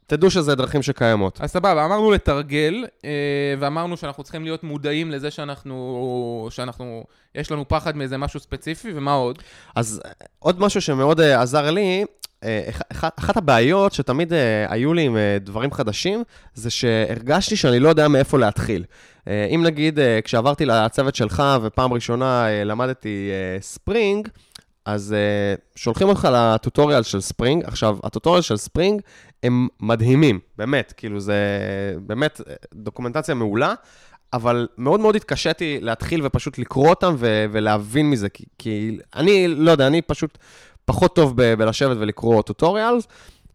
תדעו 0.07 0.31
שזה 0.31 0.55
דרכים 0.55 0.83
שקיימות. 0.83 1.41
אז 1.41 1.51
סבבה, 1.51 1.85
אמרנו 1.85 2.11
לתרגל, 2.11 2.85
אה, 3.05 3.11
ואמרנו 3.59 3.97
שאנחנו 3.97 4.23
צריכים 4.23 4.45
להיות 4.45 4.65
מודעים 4.65 5.11
לזה 5.11 5.31
שאנחנו, 5.31 6.49
שאנחנו, 6.51 7.05
יש 7.35 7.51
לנו 7.51 7.69
פחד 7.69 7.97
מאיזה 7.97 8.17
משהו 8.19 8.41
ספציפי, 8.41 8.93
ומה 8.95 9.13
עוד? 9.13 9.39
אז 9.77 10.01
אה, 10.05 10.11
עוד 10.39 10.61
משהו 10.61 10.81
שמאוד 10.81 11.21
אה, 11.21 11.43
עזר 11.43 11.71
לי, 11.71 12.05
אח- 12.43 12.83
אח- 12.93 13.11
אחת 13.19 13.37
הבעיות 13.37 13.93
שתמיד 13.93 14.33
היו 14.69 14.95
לי 14.95 15.03
עם 15.03 15.17
דברים 15.41 15.73
חדשים, 15.73 16.23
זה 16.55 16.71
שהרגשתי 16.71 17.57
שאני 17.57 17.81
לא 17.81 17.89
יודע 17.89 18.09
מאיפה 18.09 18.39
להתחיל. 18.39 18.85
אם 19.27 19.63
נגיד, 19.65 19.99
כשעברתי 20.25 20.67
לצוות 20.67 21.15
שלך 21.15 21.43
ופעם 21.63 21.93
ראשונה 21.93 22.47
למדתי 22.65 23.31
ספרינג, 23.61 24.29
אז 24.85 25.15
uh, 25.15 25.61
שולחים 25.77 26.09
אותך 26.09 26.29
לטוטוריאל 26.33 27.03
של 27.03 27.21
ספרינג. 27.21 27.65
עכשיו, 27.65 27.97
הטוטוריאל 28.05 28.43
של 28.43 28.57
ספרינג 28.57 29.01
הם 29.47 29.69
מדהימים, 29.81 30.41
באמת, 30.59 30.93
כאילו 30.97 31.21
זה 31.21 31.37
באמת 32.07 32.41
דוקומנטציה 32.75 33.35
מעולה, 33.35 33.75
אבל 34.33 34.69
מאוד 34.79 35.01
מאוד 35.01 35.17
התקשיתי 35.17 35.79
להתחיל 35.81 36.21
ופשוט 36.27 36.59
לקרוא 36.59 36.89
אותם 36.89 37.15
ו- 37.19 37.47
ולהבין 37.53 38.11
מזה, 38.11 38.29
כי, 38.29 38.45
כי 38.59 38.99
אני, 39.17 39.49
לא 39.49 39.71
יודע, 39.71 39.87
אני 39.87 40.03
פשוט 40.03 40.39
פחות 40.85 41.15
טוב 41.15 41.33
ב- 41.37 41.55
בלשבת 41.55 41.97
ולקרוא 42.01 42.43
טוטוריאלס. 42.43 43.09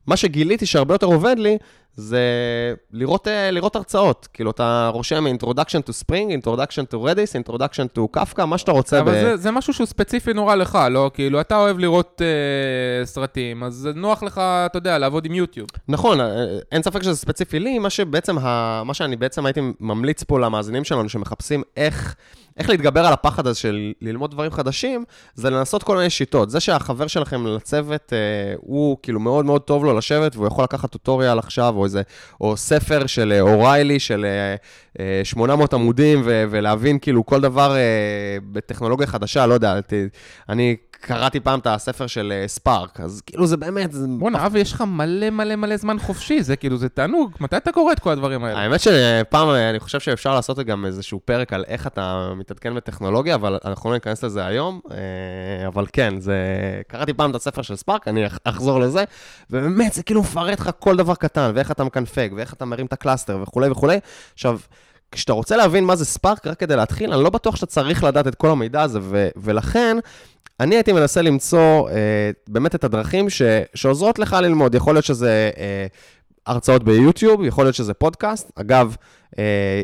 מה 0.08 0.18
שגיליתי 0.18 0.66
שהרבה 0.66 0.96
יותר 0.96 1.06
עובד 1.06 1.36
לי, 1.40 1.58
זה 1.96 2.20
לראות, 2.92 3.28
אה, 3.28 3.52
לראות 3.52 3.76
הרצאות. 3.76 4.28
כאילו, 4.34 4.52
אתה 4.52 4.90
רושם 4.94 5.26
Introduction 5.28 5.90
to 5.90 5.92
Spring, 6.06 6.44
Introduction 6.44 6.94
to 6.94 6.98
Redis, 6.98 7.50
Introduction 7.50 7.98
to 7.98 8.18
Kafka, 8.20 8.46
מה 8.46 8.58
שאתה 8.58 8.72
רוצה. 8.72 9.00
אבל 9.00 9.12
ב- 9.12 9.22
זה, 9.22 9.38
זה 9.38 9.52
משהו 9.52 9.74
שהוא 9.74 9.88
ספציפי 9.88 10.34
נורא 10.34 10.56
לך, 10.56 10.80
לא? 10.92 11.12
כאילו, 11.14 11.42
אתה 11.42 11.58
אוהב 11.58 11.80
לראות 11.80 12.22
אה, 12.22 13.06
סרטים, 13.06 13.64
אז 13.64 13.74
זה 13.74 13.92
נוח 13.96 14.24
לך, 14.24 14.38
אתה 14.38 14.78
יודע, 14.78 14.98
לעבוד 14.98 15.26
עם 15.26 15.34
יוטיוב. 15.34 15.68
נכון, 15.88 16.22
אה, 16.22 16.28
אין 16.72 16.84
ספק 16.84 17.04
שזה 17.04 17.16
ספציפי 17.16 17.60
לי, 17.60 17.80
מה 17.80 17.90
שבעצם, 17.90 18.38
ה... 18.38 18.84
מה 18.86 18.94
שאני 18.94 19.16
בעצם 19.16 19.46
הייתי 19.46 19.62
ממליץ 19.80 20.24
פה 20.24 20.40
למאזינים 20.40 20.84
שלנו, 20.84 21.10
שמחפשים 21.10 21.64
איך, 21.78 22.16
איך 22.58 22.70
להתגבר 22.70 23.06
על 23.06 23.14
הפחד 23.14 23.48
הזה 23.48 23.60
של 23.60 23.94
ללמוד 24.02 24.32
דברים 24.32 24.52
חדשים, 24.52 25.04
זה 25.36 25.50
לנסות 25.50 25.84
כל 25.84 25.98
מיני 25.98 26.10
שיטות. 26.10 26.50
זה 26.50 26.60
שהחבר 26.60 27.08
שלכם 27.08 27.48
לצוות, 27.48 28.14
אה, 28.14 28.18
הוא 28.58 28.98
כאילו 29.04 29.20
מאוד 29.20 29.46
מאוד 29.46 29.62
טוב 29.62 29.86
לו 29.86 29.98
לשבת, 29.98 30.36
והוא 30.36 30.48
יכול 30.48 30.64
לקחת 30.64 30.92
טוטוריאל 30.92 31.40
עכשיו, 31.40 31.74
או 31.82 31.86
איזה, 31.86 32.02
או 32.42 32.58
ספר 32.58 33.08
של 33.08 33.32
אה, 33.36 33.42
אוריילי, 33.42 34.00
של 34.00 34.26
אה, 34.26 34.56
800 35.24 35.74
עמודים, 35.74 36.22
ו- 36.26 36.44
ולהבין 36.50 37.00
כאילו 37.00 37.26
כל 37.26 37.42
דבר 37.42 37.76
אה, 37.76 37.80
בטכנולוגיה 38.52 39.08
חדשה, 39.08 39.46
לא 39.46 39.54
יודע, 39.54 39.82
ת- 39.82 39.94
אני 40.50 40.76
קראתי 40.92 41.40
פעם 41.40 41.60
את 41.60 41.68
הספר 41.68 42.08
של 42.08 42.34
אה, 42.36 42.48
Spark, 42.48 43.00
אז 43.00 43.22
כאילו 43.26 43.48
זה 43.48 43.58
באמת, 43.58 43.92
זה 43.92 44.06
בואנה, 44.20 44.46
אבי, 44.46 44.60
יש 44.60 44.74
לך 44.74 44.82
מלא 44.88 45.30
מלא 45.30 45.56
מלא 45.56 45.78
זמן 45.78 46.00
חופשי, 46.00 46.44
זה 46.44 46.56
כאילו, 46.56 46.78
זה 46.78 46.90
תענוג, 46.90 47.32
מתי 47.40 47.58
אתה 47.58 47.72
קורא 47.72 47.92
את 47.92 48.00
כל 48.00 48.10
הדברים 48.12 48.44
האלה? 48.44 48.60
האמת 48.60 48.80
שפעם, 48.80 49.50
אני 49.50 49.80
חושב 49.80 50.00
שאפשר 50.00 50.36
לעשות 50.36 50.60
גם 50.60 50.86
איזשהו 50.86 51.20
פרק 51.26 51.54
על 51.54 51.64
איך 51.68 51.88
אתה 51.88 52.32
מתעדכן 52.36 52.76
בטכנולוגיה, 52.76 53.36
אבל 53.36 53.58
אנחנו 53.66 53.90
לא 53.90 53.96
ניכנס 53.96 54.24
לזה 54.24 54.46
היום. 54.46 54.80
אה, 54.92 55.68
אבל 55.68 55.86
כן, 55.94 56.20
זה... 56.20 56.36
קראתי 56.88 57.14
פעם 57.14 57.32
את 57.32 57.36
הספר 57.36 57.62
של 57.62 57.76
Spark, 57.76 58.08
אני 58.08 58.28
אח- 58.28 58.38
אחזור 58.44 58.80
לזה, 58.80 59.04
ובאמת, 59.50 59.94
זה 59.94 60.04
כאילו 60.04 60.22
מפרט 60.22 60.60
לך 60.60 60.70
כל 60.80 60.96
דבר 60.98 61.16
קטן, 61.16 61.52
ואיך 61.56 61.72
אתה 61.72 61.84
מקנפג, 61.84 62.30
ואיך 62.36 62.54
אתה 62.54 62.66
מרים 62.66 62.86
את 62.86 62.94
ה 62.94 62.99
cluster, 62.99 63.40
וכולי 63.44 63.70
וכולי. 63.70 64.00
עכשיו, 64.34 64.60
כשאתה 65.12 65.34
רוצה 65.34 65.58
להבין 65.58 65.84
מה 65.84 65.96
זה 65.96 66.06
Spark, 66.06 66.48
רק 66.48 66.60
כדי 66.60 66.76
להתחיל, 66.76 67.14
אני 67.14 67.24
לא 67.24 67.30
בטוח 67.30 67.56
שאתה 67.56 67.66
צריך 67.66 68.04
לדעת 68.04 68.28
את 68.28 68.36
כל 68.36 68.50
המידע 68.50 68.82
הזה, 68.82 69.00
ו- 69.02 69.30
ולכן... 69.38 69.98
אני 70.60 70.76
הייתי 70.76 70.94
מנסה 70.94 71.22
למצוא 71.22 71.90
אה, 71.90 71.96
באמת 72.48 72.76
את 72.76 72.84
הדרכים 72.84 73.30
ש- 73.30 73.42
שעוזרות 73.76 74.20
לך 74.20 74.34
ללמוד. 74.42 74.76
יכול 74.76 74.96
להיות 74.96 75.06
שזה 75.06 75.52
אה, 75.58 75.86
הרצאות 76.46 76.84
ביוטיוב, 76.84 77.44
יכול 77.44 77.66
להיות 77.66 77.76
שזה 77.76 77.94
פודקאסט. 77.94 78.52
אגב, 78.56 78.96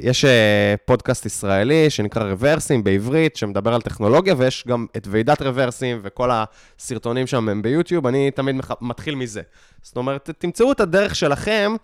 יש 0.04 0.26
אה, 0.26 0.76
פודקאסט 0.86 1.26
ישראלי 1.26 1.90
שנקרא 1.90 2.24
רוורסים 2.24 2.84
בעברית, 2.84 3.36
שמדבר 3.36 3.74
על 3.74 3.82
טכנולוגיה, 3.82 4.36
ויש 4.38 4.64
גם 4.68 4.86
את 4.98 5.08
ועידת 5.12 5.42
רוורסים, 5.42 6.00
וכל 6.04 6.30
הסרטונים 6.34 7.28
שם 7.28 7.50
הם 7.50 7.62
ביוטיוב, 7.62 8.08
אני 8.08 8.32
תמיד 8.32 8.56
מח... 8.56 8.72
מתחיל 8.82 9.16
מזה. 9.16 9.42
זאת 9.82 9.98
אומרת, 9.98 10.30
תמצאו 10.38 10.72
את 10.72 10.80
הדרך 10.80 11.16
שלכם 11.16 11.76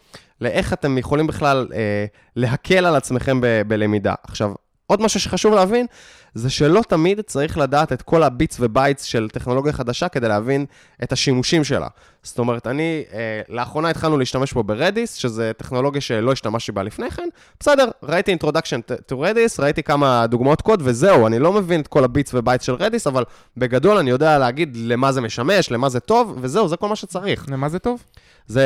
לאיך 0.41 0.74
אתם 0.74 0.98
יכולים 0.98 1.27
בכלל 1.27 1.67
אה, 1.74 2.05
להקל 2.36 2.86
על 2.86 2.96
עצמכם 2.96 3.41
ב- 3.41 3.62
בלמידה. 3.67 4.13
עכשיו, 4.24 4.53
עוד 4.88 5.02
משהו 5.02 5.20
שחשוב 5.20 5.54
להבין, 5.54 5.86
זה 6.34 6.50
שלא 6.50 6.82
תמיד 6.88 7.22
צריך 7.22 7.58
לדעת 7.58 7.94
את 7.94 8.02
כל 8.02 8.24
ה 8.24 8.30
bits 8.30 8.58
ו 8.60 8.67
bytes 8.67 9.03
של 9.04 9.30
טכנולוגיה 9.30 9.74
חדשה 9.74 10.08
כדי 10.08 10.28
להבין 10.28 10.66
את 11.04 11.12
השימושים 11.12 11.63
שלה. 11.63 11.88
זאת 12.24 12.40
אומרת, 12.40 12.68
אני, 12.68 13.04
אה, 13.13 13.42
לאחרונה 13.50 13.90
התחלנו 13.90 14.18
להשתמש 14.18 14.54
בו 14.54 14.63
ב 14.63 14.71
Redis, 14.71 15.13
שזה 15.13 15.52
טכנולוגיה 15.58 16.02
שלא 16.02 16.32
השתמשתי 16.32 16.72
בה 16.72 16.84
לפני 16.84 17.12
כן. 17.12 17.30
בסדר, 17.60 17.90
ראיתי 18.04 18.36
introduction 18.36 19.12
to 19.12 19.16
Redis, 19.20 19.60
ראיתי 19.60 19.84
כמה 19.84 20.28
דוגמאות 20.28 20.62
קוד, 20.62 20.82
וזהו, 20.86 21.28
אני 21.28 21.40
לא 21.40 21.54
מבין 21.54 21.82
את 21.82 21.88
כל 21.88 22.04
ה 22.03 22.10
bits 22.10 22.34
ו 22.34 22.39
bytes 22.39 22.65
של 22.66 22.74
Redis, 22.74 23.08
אבל 23.08 23.24
בגדול 23.58 23.98
אני 23.98 24.10
יודע 24.10 24.40
להגיד 24.40 24.78
למה 24.78 25.12
זה 25.12 25.22
משמש, 25.22 25.72
למה 25.72 25.90
זה 25.90 26.00
טוב, 26.00 26.38
וזהו, 26.42 26.68
זה 26.68 26.78
כל 26.78 26.90
מה 26.90 26.96
שצריך. 26.96 27.46
למה 27.50 27.70
זה 27.70 27.80
טוב? 27.80 28.04
זה... 28.48 28.66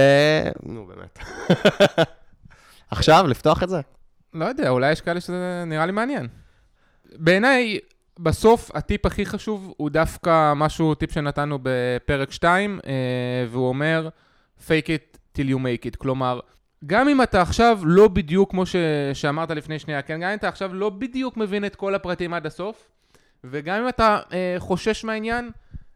נו, 0.64 0.86
באמת. 0.86 1.20
עכשיו, 2.92 3.26
לפתוח 3.28 3.64
את 3.64 3.70
זה? 3.70 3.82
לא 4.38 4.46
יודע, 4.46 4.70
אולי 4.70 4.91
יש 4.91 5.01
כאלה 5.01 5.22
שזה 5.22 5.63
נראה 5.67 5.86
לי 5.86 5.91
מעניין. 5.91 6.27
בעיניי, 7.15 7.79
בסוף 8.20 8.72
הטיפ 8.74 9.06
הכי 9.06 9.25
חשוב 9.25 9.74
הוא 9.77 9.89
דווקא 9.89 10.53
משהו, 10.56 10.96
טיפ 10.96 11.12
שנתנו 11.12 11.60
בפרק 11.63 12.32
2, 12.32 12.79
אה, 12.88 12.91
והוא 13.50 13.67
אומר, 13.67 14.10
fake 14.60 14.88
it 14.88 15.17
till 15.38 15.50
you 15.50 15.58
make 15.58 15.91
it. 15.91 15.98
כלומר, 15.98 16.39
גם 16.86 17.08
אם 17.08 17.22
אתה 17.22 17.41
עכשיו 17.41 17.79
לא 17.84 18.08
בדיוק, 18.08 18.51
כמו 18.51 18.65
ש... 18.65 18.75
שאמרת 19.13 19.51
לפני 19.51 19.79
שנייה, 19.79 20.01
כן, 20.01 20.20
גם 20.22 20.29
אם 20.29 20.38
אתה 20.38 20.48
עכשיו 20.48 20.74
לא 20.74 20.89
בדיוק 20.89 21.38
מבין 21.38 21.65
את 21.65 21.75
כל 21.75 21.96
הפרטים 21.96 22.34
עד 22.34 22.46
הסוף, 22.46 22.89
וגם 23.44 23.82
אם 23.82 23.89
אתה 23.89 24.20
אה, 24.34 24.56
חושש 24.58 25.03
מהעניין, 25.03 25.51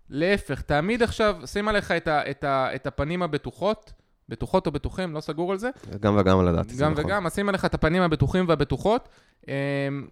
להפך, 0.10 0.62
תעמיד 0.62 1.04
עכשיו, 1.04 1.38
שים 1.46 1.68
עליך 1.68 1.92
את, 1.92 2.08
ה... 2.08 2.30
את, 2.30 2.44
ה... 2.44 2.76
את 2.76 2.88
הפנים 2.88 3.24
הבטוחות, 3.24 3.94
בטוחות 4.32 4.68
או 4.68 4.72
בטוחים, 4.72 5.14
לא 5.14 5.20
סגור 5.20 5.52
על 5.52 5.58
זה. 5.58 5.70
גם 6.00 6.18
וגם 6.20 6.46
לדעתי, 6.46 6.74
זה 6.74 6.84
גם 6.84 6.92
נכון. 6.92 7.06
וגם, 7.06 7.26
אז 7.26 7.36
שים 7.36 7.50
עליך 7.50 7.66
את 7.66 7.74
הפנים 7.74 8.02
הבטוחים 8.02 8.46
והבטוחות, 8.48 9.10
אמ, 9.48 9.54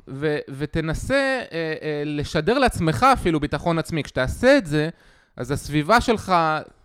ו- 0.08 0.38
ותנסה 0.50 1.16
אה, 1.16 1.74
אה, 1.82 2.04
לשדר 2.06 2.60
לעצמך 2.60 3.06
אפילו 3.14 3.40
ביטחון 3.40 3.80
עצמי. 3.80 4.04
כשתעשה 4.04 4.58
את 4.58 4.66
זה, 4.66 4.90
אז 5.38 5.52
הסביבה 5.52 6.02
שלך 6.02 6.34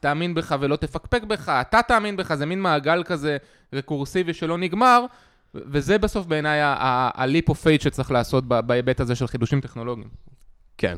תאמין 0.00 0.34
בך 0.34 0.56
ולא 0.60 0.76
תפקפק 0.76 1.22
בך, 1.22 1.48
אתה 1.48 1.80
תאמין 1.88 2.16
בך, 2.16 2.34
זה 2.34 2.46
מין 2.46 2.60
מעגל 2.60 3.02
כזה 3.02 3.36
רקורסיבי 3.72 4.34
שלא 4.34 4.58
נגמר, 4.58 5.04
וזה 5.54 5.98
בסוף 5.98 6.26
בעיניי 6.26 6.60
ה-leap 6.62 7.50
of 7.50 7.54
faith 7.54 7.82
שצריך 7.82 8.10
לעשות 8.10 8.48
בהיבט 8.48 9.00
הזה 9.00 9.14
של 9.14 9.26
חידושים 9.26 9.60
טכנולוגיים. 9.60 10.08
כן. 10.78 10.96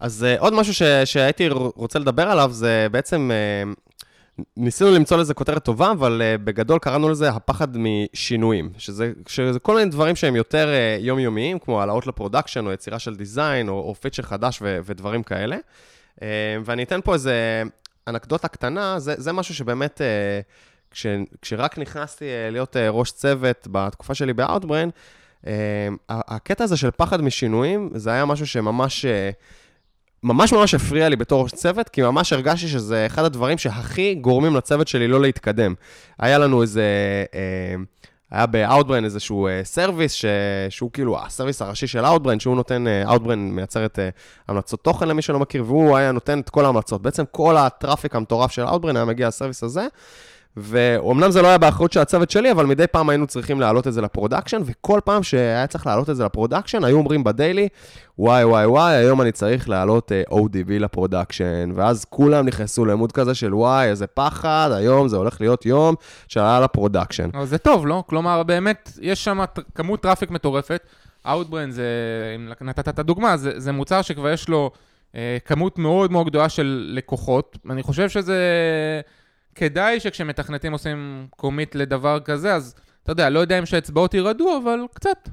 אז 0.00 0.26
uh, 0.36 0.40
עוד 0.40 0.54
משהו 0.54 0.74
ש, 0.74 0.82
שהייתי 0.82 1.48
רוצה 1.48 1.98
לדבר 1.98 2.30
עליו 2.30 2.50
זה 2.52 2.86
בעצם, 2.90 3.30
uh, 3.30 3.89
ניסינו 4.56 4.90
למצוא 4.90 5.16
לזה 5.16 5.34
כותרת 5.34 5.64
טובה, 5.64 5.90
אבל 5.90 6.22
uh, 6.22 6.38
בגדול 6.44 6.78
קראנו 6.78 7.08
לזה 7.08 7.28
הפחד 7.28 7.68
משינויים, 7.76 8.70
שזה, 8.78 9.12
שזה 9.26 9.58
כל 9.58 9.76
מיני 9.76 9.90
דברים 9.90 10.16
שהם 10.16 10.36
יותר 10.36 10.68
uh, 10.68 11.02
יומיומיים, 11.04 11.58
כמו 11.58 11.80
העלאות 11.80 12.06
ל 12.06 12.11
production, 12.11 12.66
או 12.66 12.72
יצירה 12.72 12.98
של 12.98 13.16
design, 13.16 13.68
או, 13.68 13.74
או 13.74 13.94
feature 13.94 14.22
חדש 14.22 14.58
ו, 14.62 14.78
ודברים 14.84 15.22
כאלה. 15.22 15.56
Uh, 16.16 16.22
ואני 16.64 16.82
אתן 16.82 17.00
פה 17.04 17.14
איזה 17.14 17.62
אנקדוטה 18.08 18.48
קטנה, 18.48 18.98
זה, 18.98 19.14
זה 19.16 19.32
משהו 19.32 19.54
שבאמת, 19.54 20.00
uh, 20.00 20.90
כש, 20.90 21.06
כשרק 21.42 21.78
נכנסתי 21.78 22.24
uh, 22.24 22.52
להיות 22.52 22.76
uh, 22.76 22.78
ראש 22.90 23.12
צוות 23.12 23.68
בתקופה 23.70 24.14
שלי 24.14 24.32
ב-Outbrain, 24.32 24.90
uh, 25.44 25.48
הקטע 26.08 26.64
הזה 26.64 26.76
של 26.76 26.90
פחד 26.90 27.22
משינויים, 27.22 27.90
זה 27.94 28.10
היה 28.10 28.24
משהו 28.24 28.46
שממש... 28.46 29.04
Uh, 29.04 29.08
ממש 30.22 30.52
ממש 30.52 30.74
הפריע 30.74 31.08
לי 31.08 31.16
בתור 31.16 31.48
צוות, 31.48 31.88
כי 31.88 32.02
ממש 32.02 32.32
הרגשתי 32.32 32.68
שזה 32.68 33.06
אחד 33.06 33.24
הדברים 33.24 33.58
שהכי 33.58 34.14
גורמים 34.14 34.56
לצוות 34.56 34.88
שלי 34.88 35.08
לא 35.08 35.20
להתקדם. 35.20 35.74
היה 36.18 36.38
לנו 36.38 36.62
איזה, 36.62 36.84
אה, 37.34 37.74
היה 38.30 38.46
ב-Outbrain 38.46 39.04
איזשהו 39.04 39.48
service, 39.62 40.12
ש... 40.12 40.24
שהוא 40.68 40.90
כאילו 40.92 41.18
ה 41.24 41.29
service 41.29 41.62
הראשי 41.62 41.86
של 41.86 42.04
Outbrain, 42.04 42.38
שהוא 42.38 42.56
נותן, 42.56 42.86
אה, 42.86 43.14
Outbrain 43.14 43.36
מייצרת 43.36 43.98
אה, 43.98 44.08
המלצות 44.48 44.84
תוכן 44.84 45.08
למי 45.08 45.22
שלא 45.22 45.38
מכיר, 45.38 45.64
והוא 45.66 45.96
היה 45.96 46.12
נותן 46.12 46.40
את 46.40 46.50
כל 46.50 46.64
ההמלצות. 46.64 47.02
בעצם 47.02 47.24
כל 47.30 47.56
ה 47.56 47.63
traffic 47.63 48.16
המטורף 48.16 48.50
של 48.50 48.66
Outbrain 48.66 48.96
היה 48.96 49.04
מגיע 49.04 49.28
ל 49.28 49.32
service 49.32 49.62
הזה. 49.62 49.86
ואומנם 50.56 51.30
זה 51.30 51.42
לא 51.42 51.48
היה 51.48 51.58
באחריות 51.58 51.92
של 51.92 52.00
הצוות 52.00 52.30
שלי, 52.30 52.50
אבל 52.50 52.66
מדי 52.66 52.86
פעם 52.86 53.08
היינו 53.08 53.26
צריכים 53.26 53.60
להעלות 53.60 53.86
את 53.86 53.92
זה 53.92 54.02
ל 54.02 54.07
production, 54.07 54.62
וכל 54.64 55.00
פעם 55.04 55.22
שהיה 55.22 55.66
צריך 55.66 55.86
להעלות 55.86 56.10
את 56.10 56.16
זה 56.16 56.24
ל 56.24 56.29
production, 56.29 56.84
היו 56.84 56.96
אומרים 56.96 57.24
ב 57.24 57.30
daily, 57.30 57.68
וואי 58.18 58.44
וואי 58.44 58.66
וואי, 58.66 58.94
היום 58.94 59.20
אני 59.20 59.32
צריך 59.32 59.68
להעלות 59.68 60.12
uh, 60.12 60.32
ODB 60.32 60.70
ל 60.70 60.78
production, 60.78 61.70
ואז 61.74 62.04
כולם 62.04 62.46
נכנסו 62.46 62.84
לעמוד 62.84 63.12
כזה 63.12 63.34
של 63.34 63.54
וואי, 63.54 63.88
איזה 63.88 64.06
פחד, 64.06 64.70
היום 64.74 65.08
זה 65.08 65.16
הולך 65.16 65.40
להיות 65.40 65.66
יום 65.66 65.94
של 66.28 66.40
העלה 66.40 66.64
ל 66.64 66.69
production. 66.69 67.30
אבל 67.34 67.46
זה 67.46 67.58
טוב, 67.58 67.86
לא? 67.86 68.04
כלומר, 68.06 68.42
באמת, 68.42 68.92
יש 69.00 69.24
שם 69.24 69.40
כמות 69.74 70.02
traffic 70.02 70.30
מטורפת. 70.30 70.82
Outbrain 71.26 71.70
זה, 71.70 71.84
אם 72.36 72.48
נתת 72.60 72.88
את 72.88 72.98
הדוגמה, 72.98 73.36
זה, 73.36 73.52
זה 73.56 73.72
מוצר 73.72 74.02
שכבר 74.02 74.30
יש 74.30 74.48
לו 74.48 74.70
אה, 75.14 75.36
כמות 75.44 75.78
מאוד 75.78 76.12
מאוד 76.12 76.26
גדולה 76.26 76.48
של 76.48 76.90
לקוחות. 76.94 77.58
אני 77.70 77.82
חושב 77.82 78.08
שזה... 78.08 78.36
כדאי 79.60 80.00
שכשמתכנתים 80.00 80.72
עושים 80.72 81.26
commit 81.36 81.74
לדבר 81.74 82.20
כזה, 82.20 82.54
אז 82.54 82.74
אתה 83.02 83.12
יודע, 83.12 83.30
לא 83.30 83.38
יודע 83.38 83.58
אם 83.58 83.66
שהאצבעות 83.66 84.14
ירעדו, 84.14 84.58
אבל 84.62 84.78
קצת. 84.94 85.28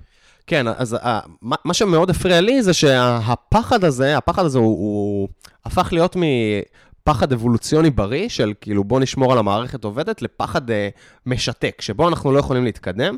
כן, 0.47 0.67
אז 0.67 0.93
uh, 0.93 0.97
מה, 1.41 1.73
שמאוד 1.73 2.09
הפריע 2.09 2.41
לי 2.41 2.63
זה 2.63 2.73
שהפחד 2.73 3.83
הזה, 3.83 4.17
הפחד 4.17 4.45
הזה 4.45 4.59
הוא, 4.59 4.67
הוא 4.67 5.29
הפך 5.65 5.89
להיות 5.91 6.15
מפחד 6.15 7.33
אבולוציוני 7.33 7.89
בריא, 7.89 8.29
של 8.29 8.53
כאילו 8.61 8.83
בוא 8.83 8.99
נשמור 8.99 9.31
על 9.31 9.37
המערכת 9.37 9.83
עובדת, 9.83 10.21
לפחד 10.21 10.69
uh, 10.69 10.73
משתק, 11.25 11.81
שבו 11.81 12.07
אנחנו 12.09 12.31
לא 12.31 12.39
יכולים 12.39 12.63
להתקדם. 12.63 13.15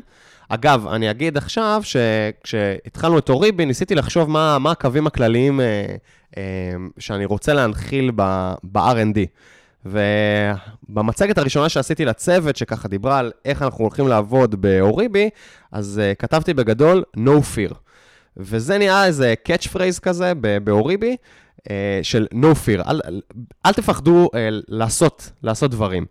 אגב, 0.48 0.86
אני 0.86 1.10
אגיד 1.10 1.36
עכשיו 1.36 1.82
שכשהתחלנו 1.84 3.18
את 3.18 3.28
אוריבי, 3.28 3.66
ניסיתי 3.66 3.94
לחשוב 3.94 4.30
מה, 4.30 4.58
מה 4.58 4.70
הקווים 4.70 5.06
הכלליים 5.06 5.60
uh, 5.60 6.34
uh, 6.34 6.38
שאני 6.98 7.24
רוצה 7.24 7.54
להנחיל 7.54 8.10
ב-R&D. 8.16 9.18
ובמצגת 9.86 11.38
הראשונה 11.38 11.68
שעשיתי 11.68 12.04
לצוות, 12.04 12.56
שככה 12.56 12.88
דיברה 12.88 13.18
על 13.18 13.32
איך 13.44 13.62
אנחנו 13.62 13.84
הולכים 13.84 14.08
לעבוד 14.08 14.60
באוריבי, 14.60 15.30
אז 15.72 16.00
uh, 16.00 16.14
כתבתי 16.14 16.54
בגדול 16.54 17.04
No 17.16 17.30
Fear. 17.54 17.74
וזה 18.36 18.78
נהיה 18.78 19.06
איזה 19.06 19.34
catch 19.48 19.66
phrase 19.74 20.00
כזה 20.02 20.32
באוריבי, 20.64 21.16
uh, 21.58 21.62
של 22.02 22.26
No 22.32 22.54
Fear. 22.66 22.88
אל, 22.90 23.00
אל 23.66 23.72
תפחדו 23.72 24.28
uh, 24.32 24.36
לעשות, 24.68 25.30
לעשות 25.42 25.70
דברים. 25.70 26.06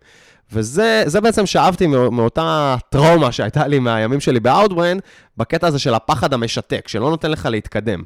וזה 0.52 1.20
בעצם 1.22 1.46
שאבתי 1.46 1.86
מאותה 1.86 2.76
טראומה 2.88 3.32
שהייתה 3.32 3.66
לי 3.66 3.78
מהימים 3.78 4.20
שלי 4.20 4.40
ב-Outbrain, 4.40 5.00
בקטע 5.36 5.66
הזה 5.66 5.78
של 5.78 5.94
הפחד 5.94 6.34
המשתק, 6.34 6.88
שלא 6.88 7.10
נותן 7.10 7.30
לך 7.30 7.46
להתקדם. 7.50 8.02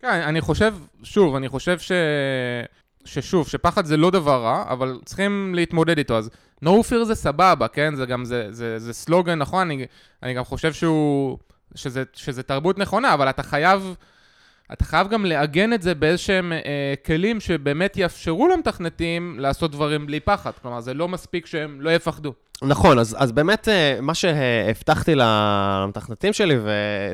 כן, 0.00 0.08
אני 0.08 0.40
חושב, 0.40 0.74
שוב, 1.02 1.34
אני 1.34 1.48
חושב 1.48 1.78
ש... 1.78 1.92
ששוב, 3.06 3.48
שפחד 3.48 3.84
זה 3.84 3.96
לא 3.96 4.10
דבר 4.10 4.42
רע, 4.42 4.64
אבל 4.68 4.98
צריכים 5.04 5.52
להתמודד 5.54 5.98
איתו. 5.98 6.18
אז 6.18 6.30
no 6.64 6.68
fear 6.68 7.04
זה 7.04 7.14
סבבה, 7.14 7.68
כן? 7.68 7.94
זה 7.94 8.06
גם, 8.06 8.24
זה, 8.24 8.46
זה, 8.50 8.78
זה 8.78 8.92
סלוגן 8.92 9.38
נכון, 9.38 9.60
אני, 9.60 9.86
אני 10.22 10.34
גם 10.34 10.44
חושב 10.44 10.72
שהוא, 10.72 11.38
שזה, 11.74 12.02
שזה 12.12 12.42
תרבות 12.42 12.78
נכונה, 12.78 13.14
אבל 13.14 13.30
אתה 13.30 13.42
חייב, 13.42 13.94
אתה 14.72 14.84
חייב 14.84 15.08
גם 15.08 15.24
לעגן 15.24 15.72
את 15.72 15.82
זה 15.82 15.94
באיזשהם 15.94 16.52
אה, 16.52 16.94
כלים 17.06 17.40
שבאמת 17.40 17.96
יאפשרו 17.96 18.48
למתכנתים 18.48 19.36
לעשות 19.40 19.70
דברים 19.70 20.06
בלי 20.06 20.20
פחד. 20.20 20.50
כלומר, 20.62 20.80
זה 20.80 20.94
לא 20.94 21.08
מספיק 21.08 21.46
שהם 21.46 21.80
לא 21.80 21.90
יפחדו. 21.90 22.32
נכון, 22.62 22.98
אז, 22.98 23.16
אז 23.18 23.32
באמת 23.32 23.68
אה, 23.68 23.98
מה 24.02 24.14
שהבטחתי 24.14 25.12
למתכנתים 25.16 26.32
שלי, 26.32 26.58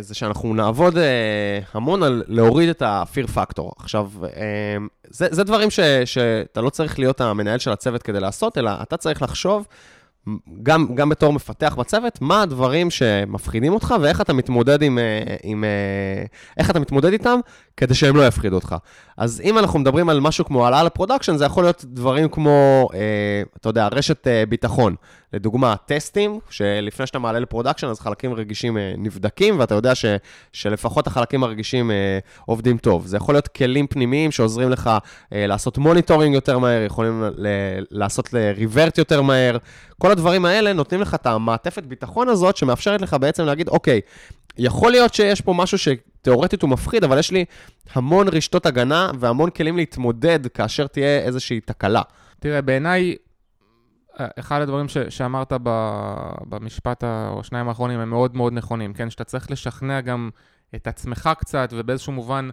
זה 0.00 0.14
שאנחנו 0.14 0.54
נעבוד 0.54 0.98
אה, 0.98 1.58
המון 1.74 2.02
על 2.02 2.22
להוריד 2.26 2.68
את 2.68 2.82
ה-fear 2.82 3.36
factor. 3.36 3.70
עכשיו, 3.78 4.10
אה, 4.24 4.76
זה, 5.08 5.26
זה 5.30 5.44
דברים 5.44 5.70
ש, 5.70 5.80
שאתה 6.04 6.60
לא 6.60 6.70
צריך 6.70 6.98
להיות 6.98 7.20
המנהל 7.20 7.58
של 7.58 7.72
הצוות 7.72 8.02
כדי 8.02 8.20
לעשות, 8.20 8.58
אלא 8.58 8.70
אתה 8.82 8.96
צריך 8.96 9.22
לחשוב 9.22 9.66
גם, 10.62 10.94
גם 10.94 11.08
בתור 11.08 11.32
מפתח 11.32 11.74
בצוות, 11.78 12.18
מה 12.20 12.42
הדברים 12.42 12.90
שמפחידים 12.90 13.72
אותך 13.72 13.94
ואיך 14.00 14.20
אתה 14.20 14.32
מתמודד 14.32 14.82
עם, 14.82 14.98
אה, 14.98 15.37
עם, 15.42 15.64
אה, 15.64 16.24
איך 16.58 16.70
אתה 16.70 16.80
מתמודד 16.80 17.12
איתם 17.12 17.38
כדי 17.76 17.94
שהם 17.94 18.16
לא 18.16 18.26
יפחידו 18.26 18.54
אותך. 18.56 18.76
אז 19.16 19.40
אם 19.44 19.58
אנחנו 19.58 19.78
מדברים 19.78 20.08
על 20.08 20.20
משהו 20.20 20.44
כמו 20.44 20.64
העלאה 20.64 20.82
ל 20.82 20.87
production, 20.87 21.37
זה 21.37 21.44
יכול 21.44 21.64
להיות 21.64 21.85
דברים 21.85 22.28
כמו, 22.28 22.88
אה, 22.94 23.42
אתה 23.56 23.68
יודע, 23.68 23.88
רשת 23.92 24.26
אה, 24.26 24.44
ביטחון. 24.48 24.94
לדוגמה, 25.32 25.74
טסטים, 25.87 26.40
שלפני 26.50 27.06
שאתה 27.06 27.18
מעלה 27.18 27.38
ל 27.38 27.42
production, 27.42 27.87
אז 27.87 28.00
חלקים 28.00 28.35
רגישים 28.35 28.78
אה, 28.78 28.92
נבדקים, 28.98 29.58
ואתה 29.58 29.74
יודע 29.74 29.94
ש, 29.94 30.04
שלפחות 30.52 31.06
החלקים 31.06 31.44
הרגישים 31.44 31.90
אה, 31.90 32.18
עובדים 32.46 32.78
טוב. 32.78 33.06
זה 33.06 33.16
יכול 33.16 33.35
להיות 33.35 33.48
כלים 33.48 33.87
פנימיים 33.87 34.30
שעוזרים 34.30 34.70
לך 34.70 34.90
אה, 35.32 35.46
לעשות 35.46 35.78
monitoring 35.78 36.35
יותר 36.35 36.58
מהר, 36.58 36.82
יכולים 36.82 37.24
ל- 37.37 37.46
לעשות 37.90 38.28
revert 38.56 38.98
יותר 38.98 39.22
מהר. 39.22 39.56
כל 40.02 40.10
הדברים 40.10 40.44
האלה 40.44 40.72
נותנים 40.72 41.00
לך 41.00 41.14
את 41.14 41.26
המעטפת 41.26 41.82
ביטחון 41.82 42.28
הזאת, 42.28 42.56
שמאפשרת 42.56 43.00
לך 43.02 43.16
בעצם 43.20 43.44
להגיד, 43.44 43.68
אוקיי, 43.68 44.00
יכול 44.58 44.90
להיות 44.90 45.14
שיש 45.14 45.40
פה 45.40 45.52
משהו 45.52 45.78
שתאורטית 45.78 46.62
הוא 46.62 46.70
מפחיד, 46.70 47.04
אבל 47.04 47.18
יש 47.18 47.30
לי 47.30 47.44
המון 47.92 48.28
רשתות 48.28 48.66
הגנה 48.66 49.10
והמון 49.18 49.50
כלים 49.50 49.76
להתמודד 49.76 50.46
כאשר 50.46 50.86
תהיה 50.86 51.18
איזושהי 51.18 51.60
תקלה. 51.60 52.02
תראה, 52.40 52.62
בעיניי, 52.62 53.16
אחד 54.16 54.60
הדברים 54.60 54.88
ש, 54.88 54.98
שאמרת 54.98 55.52
ב, 55.62 55.92
במשפט 56.48 57.04
ה- 57.04 57.28
או 57.32 57.40
השניים 57.40 57.68
האחרונים 57.68 58.00
הם 58.00 58.10
מאוד 58.10 58.36
מאוד 58.36 58.52
נכונים, 58.52 58.92
כן? 58.92 59.10
שאתה 59.10 59.24
צריך 59.24 59.50
לשכנע 59.50 60.00
גם 60.00 60.30
את 60.74 60.86
עצמך 60.86 61.30
קצת, 61.38 61.68
ובאיזשהו 61.76 62.12
מובן 62.12 62.48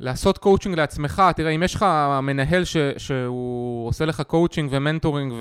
לעשות 0.00 0.38
קואוצ'ינג 0.38 0.76
לעצמך. 0.76 1.22
תראה, 1.36 1.50
אם 1.50 1.62
יש 1.62 1.74
לך 1.74 1.86
מנהל 2.22 2.64
ש, 2.64 2.76
שהוא 2.96 3.88
עושה 3.88 4.04
לך 4.04 4.20
coaching 4.20 4.68
ו 4.72 4.78
mentoring 4.78 5.34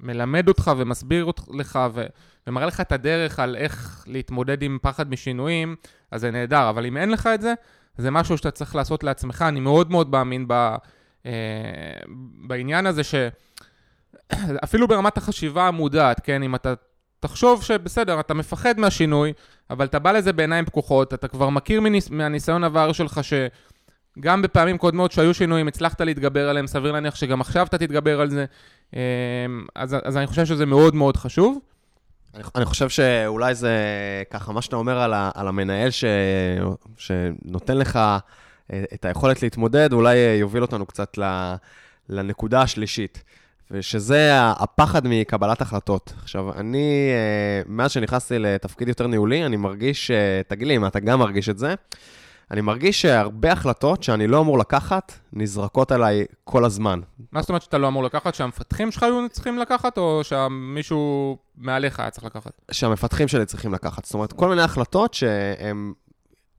ומלמד 0.00 0.48
אותך 0.48 0.70
ומסביר 0.78 1.24
אותך- 1.24 1.48
לך 1.54 1.78
ו, 1.94 2.06
ומראה 2.46 2.66
לך 2.66 2.80
את 2.80 2.92
הדרך 2.92 3.38
על 3.38 3.56
איך 3.56 4.04
להתמודד 4.06 4.62
עם 4.62 4.78
פחד 4.82 5.10
משינויים, 5.10 5.76
אז 6.10 6.20
זה 6.20 6.30
נהדר. 6.30 6.70
אבל 6.70 6.86
אם 6.86 6.96
אין 6.96 7.10
לך 7.10 7.28
את 7.34 7.40
זה, 7.40 7.54
זה 7.98 8.10
משהו 8.10 8.36
שאתה 8.36 8.50
צריך 8.50 8.74
לעשות 8.76 9.04
לעצמך. 9.04 9.44
אני 9.48 9.60
מאוד 9.60 9.90
מאוד 9.90 10.10
מאמין 10.10 10.44
ב... 10.48 10.52
אה, 11.26 11.32
בעניין 12.46 12.86
הזה 12.86 13.02
שאפילו 13.04 14.88
ברמת 14.88 15.16
החשיבה 15.16 15.68
המודעת, 15.68 16.20
כן, 16.24 16.42
אם 16.42 16.54
אתה 16.54 16.74
תחשוב 17.22 17.62
שבסדר, 17.62 18.20
אתה 18.20 18.34
מפחד 18.34 18.80
מהשינוי, 18.80 19.32
אבל 19.70 19.84
אתה 19.84 19.98
בא 19.98 20.12
לזה 20.12 20.32
בעיניים 20.32 20.64
פקוחות, 20.64 21.14
אתה 21.14 21.28
כבר 21.28 21.48
מכיר 21.48 21.80
מניס, 21.80 22.10
מהניסיון 22.10 22.64
עבר 22.64 22.92
שלך 22.92 23.20
שגם 23.24 24.42
בפעמים 24.42 24.78
קודמות 24.78 25.12
שהיו 25.12 25.34
שינויים, 25.34 25.68
הצלחת 25.68 26.00
להתגבר 26.00 26.48
עליהם, 26.48 26.66
סביר 26.66 26.92
להניח 26.92 27.14
שגם 27.14 27.40
עכשיו 27.40 27.66
אתה 27.66 27.78
תתגבר 27.78 28.20
על 28.20 28.30
זה, 28.30 28.44
אה, 28.96 29.00
אז, 29.74 29.96
אז 30.04 30.16
אני 30.16 30.26
חושב 30.26 30.46
שזה 30.46 30.66
מאוד 30.66 30.94
מאוד 30.94 31.16
חשוב. 31.16 31.58
אני, 32.34 32.42
אני 32.54 32.64
חושב 32.64 32.88
שאולי 32.88 33.54
זה 33.54 33.76
ככה, 34.30 34.52
מה 34.52 34.62
שאתה 34.62 34.76
אומר 34.76 34.98
על, 34.98 35.12
ה, 35.12 35.30
על 35.34 35.48
המנהל 35.48 35.90
ש, 35.90 36.04
שנותן 36.96 37.78
לך 37.78 37.96
אה, 37.96 38.84
את 38.94 39.04
היכולת 39.04 39.42
להתמודד, 39.42 39.92
אולי 39.92 40.16
אה, 40.16 40.34
יוביל 40.34 40.62
אותנו 40.62 40.86
קצת 40.86 41.18
ל, 41.18 41.54
לנקודה 42.08 42.62
השלישית, 42.62 43.24
ושזה 43.70 44.30
הפחד 44.34 45.06
מקבלת 45.06 45.60
החלטות. 45.60 46.12
עכשיו, 46.22 46.52
אני, 46.52 47.10
אה, 47.12 47.62
מאז 47.66 47.90
שנכנסתי 47.90 48.38
לתפקיד 48.38 48.88
יותר 48.88 49.06
ניהולי, 49.06 49.46
אני 49.46 49.56
מרגיש, 49.56 50.10
תגיד 50.48 50.68
לי 50.68 50.76
אם 50.76 50.86
אתה 50.86 51.00
גם 51.00 51.18
מרגיש 51.18 51.48
את 51.48 51.58
זה, 51.58 51.74
אני 52.52 52.60
מרגיש 52.60 53.02
שהרבה 53.02 53.52
החלטות 53.52 54.02
שאני 54.02 54.26
לא 54.26 54.40
אמור 54.40 54.58
לקחת, 54.58 55.12
נזרקות 55.32 55.92
עליי 55.92 56.24
כל 56.44 56.64
הזמן. 56.64 57.00
מה 57.32 57.40
זאת 57.40 57.48
אומרת 57.48 57.62
שאתה 57.62 57.78
לא 57.78 57.88
אמור 57.88 58.04
לקחת? 58.04 58.34
שהמפתחים 58.34 58.90
שלך 58.90 59.02
היו 59.02 59.28
צריכים 59.30 59.58
לקחת, 59.58 59.98
או 59.98 60.20
שמישהו 60.24 61.36
מעליך 61.56 62.00
היה 62.00 62.10
צריך 62.10 62.24
לקחת? 62.24 62.52
שהמפתחים 62.70 63.28
שלי 63.28 63.46
צריכים 63.46 63.74
לקחת. 63.74 64.04
זאת 64.04 64.14
אומרת, 64.14 64.32
כל 64.32 64.48
מיני 64.48 64.62
החלטות 64.62 65.14
שהם... 65.14 65.92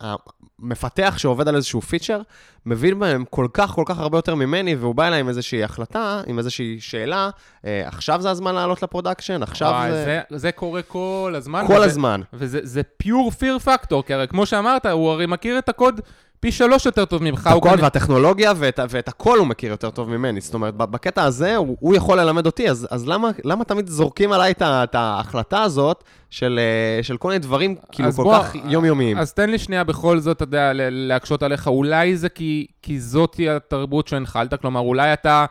המפתח 0.04 1.16
שעובד 1.18 1.48
על 1.48 1.56
איזשהו 1.56 1.82
feature, 1.82 2.22
מבין 2.66 3.00
בהם 3.00 3.26
כל 3.30 3.48
כך, 3.54 3.70
כל 3.70 3.84
כך 3.86 4.00
הרבה 4.00 4.18
יותר 4.18 4.36
ממני, 4.36 4.76
והוא 4.76 4.96
בא 4.96 5.08
אליי 5.08 5.20
עם 5.20 5.30
איזושהי 5.30 5.64
החלטה, 5.64 6.22
עם 6.28 6.38
איזושהי 6.38 6.78
שאלה, 6.80 7.30
אה, 7.66 7.88
עכשיו 7.88 8.22
זה 8.22 8.30
הזמן 8.30 8.56
לעלות 8.56 8.84
ל 8.84 8.89
production, 8.89 9.44
עכשיו 9.44 9.70
וואי, 9.70 9.92
זה... 9.92 10.22
זה... 10.30 10.38
זה 10.38 10.52
קורה 10.52 10.82
כל 10.82 11.34
הזמן. 11.38 11.64
כל 11.68 11.74
וזה, 11.74 11.86
הזמן. 11.86 12.22
וזה 12.34 12.82
pure 12.98 13.32
fear 13.32 13.60
factor, 13.60 14.04
כי 14.04 14.14
הרי 14.14 14.28
כמו 14.28 14.46
שאמרת, 14.46 14.86
הוא 14.86 15.12
הרי 15.12 15.26
מכיר 15.26 15.60
את 15.60 15.70
הקוד 15.70 16.02
פי 16.44 16.52
שלוש 16.52 16.86
יותר 16.86 17.06
טוב 17.06 17.24
ממך. 17.24 17.50
את 17.58 17.64
כנראה- 17.64 17.84
והטכנולוגיה 17.84 18.54
ואת, 18.58 18.80
ואת 18.90 19.08
הכל 19.08 19.38
הוא 19.38 19.48
מכיר 19.48 19.72
יותר 19.72 19.90
טוב 19.90 20.10
ממני. 20.10 20.42
זאת 20.42 20.54
אומרת, 20.54 20.76
בקטע 20.76 21.24
הזה 21.24 21.56
הוא, 21.56 21.78
הוא 21.80 21.96
יכול 21.96 22.20
ללמד 22.20 22.46
אותי, 22.46 22.70
אז, 22.70 22.88
אז 22.92 23.08
למה, 23.08 23.30
למה 23.44 23.64
תמיד 23.64 23.88
זורקים 23.90 24.32
עליי 24.32 24.52
את, 24.52 24.62
את 24.62 24.96
ההחלטה 24.96 25.62
הזאת 25.64 26.04
של, 26.30 26.60
אה, 26.98 27.04
של 27.04 27.18
כל 27.18 27.28
מיני 27.28 27.40
דברים 27.40 27.76
כאילו 27.92 28.12
כל 28.12 28.24
בוא, 28.24 28.40
כך 28.40 28.56
יומיומיים? 28.66 29.18
אז 29.18 29.34
תן 29.34 29.50
לי 29.50 29.58
שנייה 29.58 29.84
בכל 29.84 30.20
זאת, 30.20 30.36
אתה 30.36 30.44
יודע, 30.44 30.72
להקשות 30.76 31.44
עליך. 31.44 31.68
אולי 31.68 32.18
זה 32.18 32.30
כי, 32.30 32.68
כי 32.82 33.00
זאתי 33.00 33.50
התרבות 33.50 34.08
שהנחלת, 34.08 34.62
כלומר, 34.62 34.80
אולי 34.80 35.14
אתה, 35.14 35.46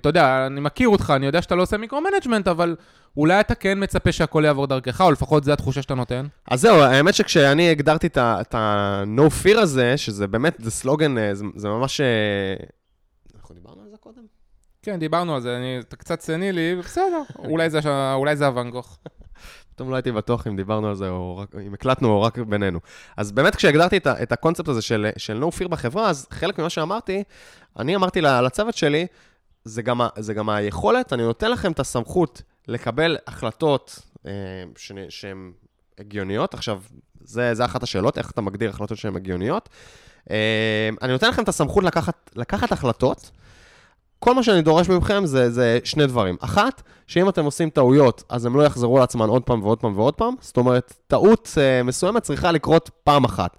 אתה 0.00 0.08
יודע, 0.08 0.46
אני 0.46 0.60
מכיר 0.60 0.88
אותך, 0.88 1.12
אני 1.16 1.26
יודע 1.26 1.42
שאתה 1.42 1.54
לא 1.54 1.62
עושה 1.62 1.76
micro-management, 1.76 2.48
אבל 2.48 2.76
אולי 3.16 3.40
אתה 3.40 3.54
כן 3.54 3.82
מצפה 3.82 4.12
שהכל 4.12 4.42
יעבור 4.46 4.66
דרכך, 4.66 5.00
או 5.00 5.10
לפחות 5.10 5.44
זו 5.44 5.52
התחושה 5.52 5.82
שאתה 5.82 5.94
נותן. 5.94 6.26
אז 6.50 6.60
זהו, 6.60 6.80
האמת 6.80 7.14
שכשאני 7.14 7.70
הגדרתי 7.70 8.06
את 8.16 8.54
ה-No 8.54 9.44
Fear 9.44 9.58
הזה, 9.58 9.96
שזה 9.96 10.26
באמת, 10.26 10.56
זה 10.58 10.70
סלוגן, 10.70 11.18
אה, 11.18 11.34
זה, 11.34 11.44
זה 11.56 11.68
ממש... 11.68 12.00
אה, 12.00 12.06
אנחנו 13.34 13.54
דיברנו 13.54 13.82
על 13.82 13.88
זה 13.90 13.96
קודם? 13.96 14.22
כן, 14.82 14.98
דיברנו 14.98 15.34
על 15.34 15.40
זה, 15.40 15.56
אני, 15.56 15.78
אתה 15.80 15.96
קצת 15.96 16.20
סנילי, 16.20 16.76
בסדר, 16.76 17.22
אולי 17.38 17.70
זה, 17.70 17.80
אולי 18.14 18.36
זה 18.36 18.46
הוואן 18.46 18.70
גוך. 18.70 18.98
פתאום 19.74 19.90
לא 19.90 19.96
הייתי 19.96 20.12
בטוח 20.12 20.46
אם 20.46 20.56
דיברנו 20.56 20.88
על 20.88 20.94
זה, 20.94 21.08
או 21.08 21.36
רק, 21.36 21.48
אם 21.66 21.74
הקלטנו 21.74 22.08
או 22.08 22.22
רק 22.22 22.38
בינינו. 22.38 22.80
אז 23.16 23.32
באמת 23.32 23.56
כשהגדרתי 23.56 23.96
את, 23.96 24.06
את 24.06 24.32
הקונספט 24.32 24.68
הזה 24.68 24.82
של, 24.82 25.06
של 25.16 25.42
no 25.42 25.58
fear 25.58 25.68
בחברה, 25.68 26.10
אז 26.10 26.26
חלק 26.30 26.58
ממה 26.58 26.70
שאמרתי, 26.70 27.22
אני 27.78 27.96
אמרתי 27.96 28.20
לצוות 28.20 28.74
שלי, 28.74 29.06
זה 29.64 29.82
גם, 29.82 30.00
ה- 30.00 30.08
זה 30.18 30.34
גם 30.34 30.48
היכולת, 30.48 31.12
אני 31.12 31.22
נותן 31.22 31.50
לכם 31.50 31.72
את 31.72 31.80
הסמכות 31.80 32.42
לקבל 32.68 33.16
החלטות 33.26 33.98
אה, 34.26 34.32
שהן 35.08 35.52
הגיוניות. 35.98 36.54
עכשיו, 36.54 36.80
זה, 37.20 37.54
זה 37.54 37.64
אחת 37.64 37.82
השאלות, 37.82 38.18
איך 38.18 38.30
אתה 38.30 38.40
מגדיר 38.40 38.70
החלטות 38.70 38.98
שהן 38.98 39.16
הגיוניות. 39.16 39.68
אה, 40.30 40.88
אני 41.02 41.12
נותן 41.12 41.28
לכם 41.28 41.42
את 41.42 41.48
הסמכות 41.48 41.84
לקחת, 41.84 42.30
לקחת 42.36 42.72
החלטות. 42.72 43.30
כל 44.18 44.34
מה 44.34 44.42
שאני 44.42 44.62
דורש 44.62 44.88
מכם 44.88 45.26
זה, 45.26 45.50
זה 45.50 45.78
שני 45.84 46.06
דברים. 46.06 46.36
אחת, 46.40 46.82
שאם 47.06 47.28
אתם 47.28 47.44
עושים 47.44 47.70
טעויות, 47.70 48.22
אז 48.28 48.46
הם 48.46 48.56
לא 48.56 48.62
יחזרו 48.62 48.96
על 48.96 49.02
עצמן 49.02 49.28
עוד 49.28 49.42
פעם 49.42 49.62
ועוד 49.62 49.78
פעם 49.78 49.98
ועוד 49.98 50.14
פעם. 50.14 50.34
זאת 50.40 50.56
אומרת, 50.56 50.92
טעות 51.06 51.48
אה, 51.54 51.86
מסוימת 51.86 52.22
צריכה 52.22 52.52
לקרות 52.52 52.90
פעם 53.04 53.24
אחת. 53.24 53.56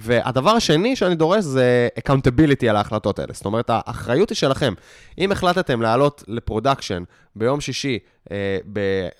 והדבר 0.00 0.50
השני 0.50 0.96
שאני 0.96 1.14
דורש 1.14 1.44
זה 1.44 1.88
accountability 1.98 2.66
על 2.70 2.76
ההחלטות 2.76 3.18
האלה. 3.18 3.32
זאת 3.32 3.44
אומרת, 3.44 3.66
האחריות 3.68 4.30
היא 4.30 4.36
שלכם. 4.36 4.74
אם 5.18 5.32
החלטתם 5.32 5.82
לעלות 5.82 6.24
ל 6.28 6.35
production 6.35 7.02
ביום 7.36 7.60
שישי 7.60 7.98
אה, 8.30 8.58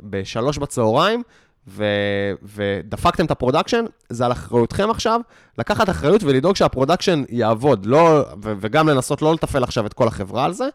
בשלוש 0.00 0.58
בצהריים, 0.58 1.22
ו- 1.68 2.32
ודפקתם 2.42 3.24
את 3.24 3.30
ה 3.30 3.35
production, 3.35 3.84
זה 4.08 4.26
על 4.26 4.32
אחריותכם 4.32 4.90
עכשיו, 4.90 5.20
לקחת 5.58 5.90
אחריות 5.90 6.22
ולדאוג 6.22 6.56
שה 6.56 6.72
production 6.72 7.22
יעבוד, 7.28 7.86
לא, 7.86 8.24
ו- 8.42 8.52
וגם 8.60 8.88
לנסות 8.88 9.22
לא 9.22 9.34
לתפעל 9.34 9.64
עכשיו 9.64 9.86
את 9.86 9.92
כל 9.92 10.08
החברה 10.08 10.44
על 10.44 10.52
זה. 10.52 10.68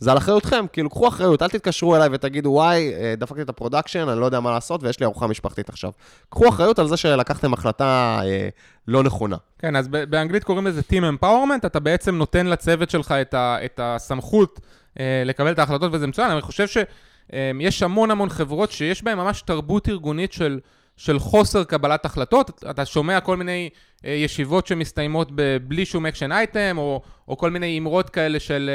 זה 0.00 0.10
על 0.12 0.18
אחריותכם, 0.18 0.64
כאילו, 0.72 0.90
קחו 0.90 1.08
אחריות, 1.08 1.42
אל 1.42 1.48
תתקשרו 1.48 1.96
אליי 1.96 2.08
ותגידו, 2.12 2.48
וואי, 2.50 2.92
אה, 2.94 3.14
דפקתי 3.18 3.42
את 3.42 3.48
ה 3.48 3.53
production, 3.53 4.08
אני 4.08 4.20
לא 4.20 4.24
יודע 4.26 4.40
מה 4.40 4.50
לעשות, 4.50 4.82
ויש 4.82 5.00
לי 5.00 5.06
ארוחה 5.06 5.26
משפחתית 5.26 5.68
עכשיו. 5.68 5.90
קחו 6.30 6.48
אחריות 6.48 6.78
על 6.78 6.88
זה 6.88 6.96
שלקחתם 6.96 7.52
החלטה 7.52 8.20
אה, 8.24 8.48
לא 8.88 9.02
נכונה. 9.02 9.36
כן, 9.58 9.76
אז 9.76 9.88
באנגלית 9.88 10.44
קוראים 10.44 10.66
לזה 10.66 10.80
Team 10.80 11.22
Empowerment, 11.22 11.66
אתה 11.66 11.80
בעצם 11.80 12.14
נותן 12.14 12.46
לצוות 12.46 12.90
שלך 12.90 13.12
את, 13.12 13.34
ה- 13.34 13.56
את 13.64 13.80
הסמכות 13.82 14.60
אה, 15.00 15.22
לקבל 15.26 15.52
את 15.52 15.58
ההחלטות, 15.58 15.90
וזה 15.94 16.06
מצוין. 16.06 16.30
אני 16.30 16.40
חושב 16.40 16.66
שיש 16.66 17.82
המון 17.82 18.10
המון 18.10 18.28
חברות 18.28 18.70
שיש 18.70 19.02
בהן 19.02 19.18
ממש 19.18 19.42
תרבות 19.42 19.88
ארגונית 19.88 20.32
של, 20.32 20.60
של 20.96 21.18
חוסר 21.18 21.64
קבלת 21.64 22.04
החלטות. 22.04 22.64
אתה 22.70 22.84
שומע 22.84 23.20
כל 23.20 23.36
מיני 23.36 23.68
אה, 24.04 24.10
ישיבות 24.10 24.66
שמסתיימות 24.66 25.32
בלי 25.62 25.84
שום 25.84 26.06
action 26.06 26.32
item, 26.32 26.74
או, 26.78 27.02
או 27.28 27.36
כל 27.36 27.50
מיני 27.50 27.78
אמרות 27.78 28.10
כאלה 28.10 28.40
של... 28.40 28.70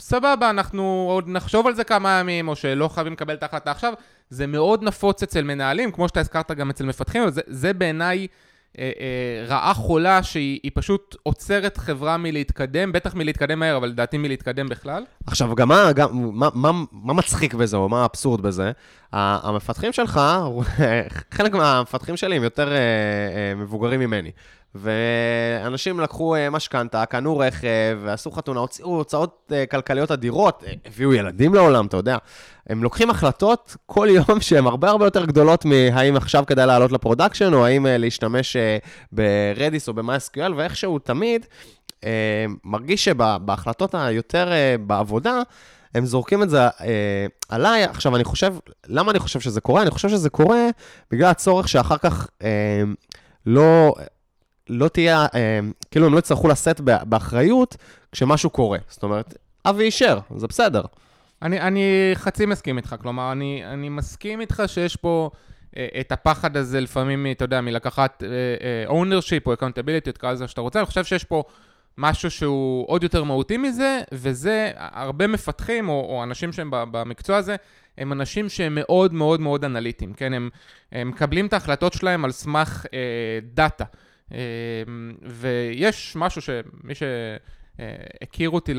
סבבה, 0.00 0.50
אנחנו 0.50 1.06
עוד 1.10 1.28
נחשוב 1.28 1.66
על 1.66 1.74
זה 1.74 1.84
כמה 1.84 2.18
ימים, 2.20 2.48
או 2.48 2.56
שלא 2.56 2.88
חייבים 2.88 3.12
לקבל 3.12 3.34
את 3.34 3.42
ההחלטה 3.42 3.70
עכשיו. 3.70 3.92
זה 4.30 4.46
מאוד 4.46 4.82
נפוץ 4.82 5.22
אצל 5.22 5.42
מנהלים, 5.42 5.92
כמו 5.92 6.08
שאתה 6.08 6.20
הזכרת 6.20 6.50
גם 6.50 6.70
אצל 6.70 6.86
מפתחים, 6.86 7.22
אבל 7.22 7.32
זה, 7.32 7.40
זה 7.46 7.72
בעיניי 7.72 8.26
אה, 8.78 8.90
אה, 9.00 9.46
רעה 9.46 9.74
חולה 9.74 10.22
שהיא 10.22 10.60
היא 10.62 10.72
פשוט 10.74 11.16
עוצרת 11.22 11.76
חברה 11.76 12.16
מלהתקדם, 12.16 12.92
בטח 12.92 13.14
מלהתקדם 13.14 13.58
מהר, 13.58 13.76
אבל 13.76 13.88
לדעתי 13.88 14.18
מלהתקדם 14.18 14.68
בכלל. 14.68 15.04
עכשיו, 15.26 15.54
גם 15.54 15.68
מה, 15.68 15.92
גם, 15.92 16.08
מה, 16.32 16.48
מה, 16.54 16.70
מה 16.92 17.12
מצחיק 17.12 17.54
בזה, 17.54 17.76
או 17.76 17.88
מה 17.88 18.02
האבסורד 18.02 18.40
בזה? 18.40 18.72
המפתחים 19.12 19.92
שלך, 19.92 20.20
חלק 21.36 21.52
מהמפתחים 21.52 22.16
שלי 22.16 22.36
הם 22.36 22.42
יותר 22.42 22.72
אה, 22.72 22.76
אה, 22.76 23.54
מבוגרים 23.54 24.00
ממני. 24.00 24.30
ואנשים 24.78 26.00
לקחו 26.00 26.34
אה, 26.34 26.50
משכנתה, 26.50 27.06
קנו 27.06 27.38
רכב, 27.38 27.98
עשו 28.08 28.30
חתונה, 28.30 28.60
הוציאו 28.60 28.88
הוצאות 28.88 29.52
אה, 29.52 29.66
כלכליות 29.66 30.10
אדירות, 30.10 30.64
אה, 30.66 30.72
הביאו 30.86 31.14
ילדים 31.14 31.54
לעולם, 31.54 31.86
אתה 31.86 31.96
יודע. 31.96 32.16
הם 32.66 32.82
לוקחים 32.82 33.10
החלטות 33.10 33.76
כל 33.86 34.08
יום 34.10 34.40
שהן 34.40 34.66
הרבה 34.66 34.90
הרבה 34.90 35.06
יותר 35.06 35.24
גדולות 35.24 35.64
מהאם 35.64 36.16
עכשיו 36.16 36.44
כדאי 36.46 36.66
לעלות 36.66 36.92
ל 36.92 36.97
production, 36.97 37.54
או 37.54 37.66
האם 37.66 37.86
להשתמש 37.88 38.56
ב 39.12 39.25
Redis 39.25 39.88
או 39.88 39.94
ב-MySQL, 39.94 40.52
ואיכשהו 40.56 40.98
תמיד 40.98 41.46
מרגיש 42.64 43.04
שבהחלטות 43.04 43.94
היותר 43.94 44.48
בעבודה, 44.86 45.42
הם 45.96 46.06
זורקים 46.06 46.42
את 46.42 46.50
זה 46.50 46.64
אה, 46.64 47.26
עליי. 47.48 47.84
עכשיו, 47.84 48.16
אני 48.16 48.24
חושב, 48.24 48.54
למה 48.86 49.10
אני 49.10 49.18
חושב 49.18 49.40
שזה 49.40 49.60
קורה? 49.60 49.82
אני 49.82 49.90
חושב 49.90 50.08
שזה 50.08 50.30
קורה 50.30 50.68
בגלל 51.10 51.30
הצורך 51.30 51.68
שאחר 51.68 51.98
כך 51.98 52.28
אה, 52.42 52.82
לא, 53.46 53.94
לא 54.68 54.88
תהיה, 54.88 55.26
אה, 55.34 55.60
כאילו 55.90 56.06
הם 56.06 56.14
לא 56.14 56.18
יצטרכו 56.18 56.48
לשאת 56.48 56.80
באחריות 56.80 57.76
כשמשהו 58.12 58.50
קורה. 58.50 58.78
זאת 58.88 59.02
אומרת, 59.02 59.34
אבי 59.64 59.84
אישר, 59.84 60.18
זה 60.36 60.46
בסדר. 60.46 60.82
אני, 61.42 61.60
אני 61.60 62.10
חצי 62.14 62.46
מסכים 62.46 62.76
איתך, 62.76 62.94
כלומר, 63.02 63.32
אני, 63.32 63.62
אני 63.64 63.88
מסכים 63.88 64.40
איתך 64.40 64.62
שיש 64.66 64.96
פה 64.96 65.30
אה, 65.76 65.86
את 66.00 66.12
הפחד 66.12 66.56
הזה 66.56 66.80
לפעמים, 66.80 67.26
אתה 67.30 67.44
יודע, 67.44 67.60
מלקחת 67.60 68.22
אה, 68.22 68.28
אה, 68.28 69.02
ownership 69.02 69.42
או 69.46 69.54
accountability, 69.54 70.12
תקרא 70.12 70.32
לזה 70.32 70.48
שאתה 70.48 70.60
רוצה, 70.60 70.78
אני 70.78 70.86
חושב 70.86 71.04
שיש 71.04 71.24
פה 71.24 71.42
משהו 71.98 72.30
שהוא 72.30 72.84
עוד 72.88 73.02
יותר 73.02 73.24
מהותי 73.24 73.56
מזה, 73.56 74.00
וזה, 74.12 74.70
הרבה 74.76 75.26
מפתחים, 75.26 75.88
או, 75.88 76.06
או 76.08 76.22
אנשים 76.22 76.52
שהם 76.52 76.70
במקצוע 76.72 77.36
הזה, 77.36 77.56
הם 77.98 78.12
אנשים 78.12 78.48
שהם 78.48 78.74
מאוד 78.74 79.14
מאוד 79.14 79.40
מאוד 79.40 79.64
אנליטיים, 79.64 80.12
כן? 80.12 80.32
הם, 80.32 80.50
הם 80.92 81.08
מקבלים 81.08 81.46
את 81.46 81.52
ההחלטות 81.52 81.92
שלהם 81.92 82.24
על 82.24 82.32
סמך 82.32 82.86
אה, 82.94 82.98
דאטה. 83.42 83.84
אה, 84.32 84.38
ויש 85.22 86.16
משהו 86.16 86.42
שמי 86.42 86.94
ש... 86.94 87.02
הכיר 88.22 88.50
אותי 88.50 88.74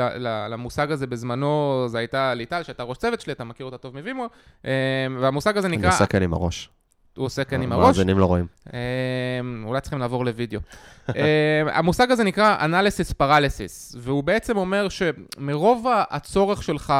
למושג 0.49 0.91
הזה 0.91 1.07
בזמנו, 1.07 1.86
זה 1.88 1.97
הייתה 1.97 2.33
ליטל, 2.33 2.63
שהייתה 2.63 2.83
ראש 2.83 2.97
צוות 2.97 3.21
שלי, 3.21 3.33
אתה 3.33 3.43
מכיר 3.43 3.65
אותה 3.65 3.77
טוב 3.77 3.97
מווימו, 3.97 4.27
אה, 4.65 4.71
והמושג 5.19 5.57
הזה 5.57 5.67
נקרא... 5.67 5.83
אני 5.83 5.93
עושה 5.93 6.05
כאן 6.05 6.23
עם 6.23 6.33
הראש. 6.33 6.69
הוא 7.17 7.25
עושה 7.25 7.43
כאן 7.43 7.62
עם 7.62 7.71
הראש. 7.71 7.83
המאזינים 7.83 8.19
לא 8.19 8.25
רואים. 8.25 8.45
אה, 8.73 8.79
אולי 9.63 9.81
צריכים 9.81 9.99
לעבור 9.99 10.25
לוידאו. 10.25 10.60
אה, 11.15 11.62
המושג 11.73 12.12
הזה 12.12 12.23
נקרא 12.23 12.57
Analysis 12.65 13.13
Paralysis, 13.21 13.97
והוא 13.97 14.23
בעצם 14.23 14.57
אומר 14.57 14.88
שמרוב 14.89 15.88
הצורך 16.10 16.63
שלך 16.63 16.93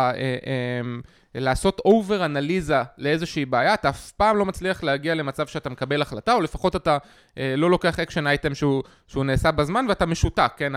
לעשות 1.40 1.82
over 1.86 2.26
אנליזה 2.26 2.82
לאיזושהי 2.98 3.46
בעיה, 3.46 3.74
אתה 3.74 3.90
אף 3.90 4.12
פעם 4.12 4.38
לא 4.38 4.46
מצליח 4.46 4.84
להגיע 4.84 5.16
למצב 5.16 5.48
שאתה 5.48 5.70
מקבל 5.70 6.02
החלטה, 6.02 6.34
או 6.34 6.42
לפחות 6.42 6.76
אתה 6.76 6.98
אה, 7.38 7.54
לא 7.58 7.70
לוקח 7.70 8.00
action 8.00 8.28
item 8.28 8.56
שהוא, 8.56 8.84
שהוא 9.08 9.26
נעשה 9.26 9.52
בזמן, 9.52 9.86
ואתה 9.90 10.06
משותק, 10.06 10.52
כן? 10.58 10.74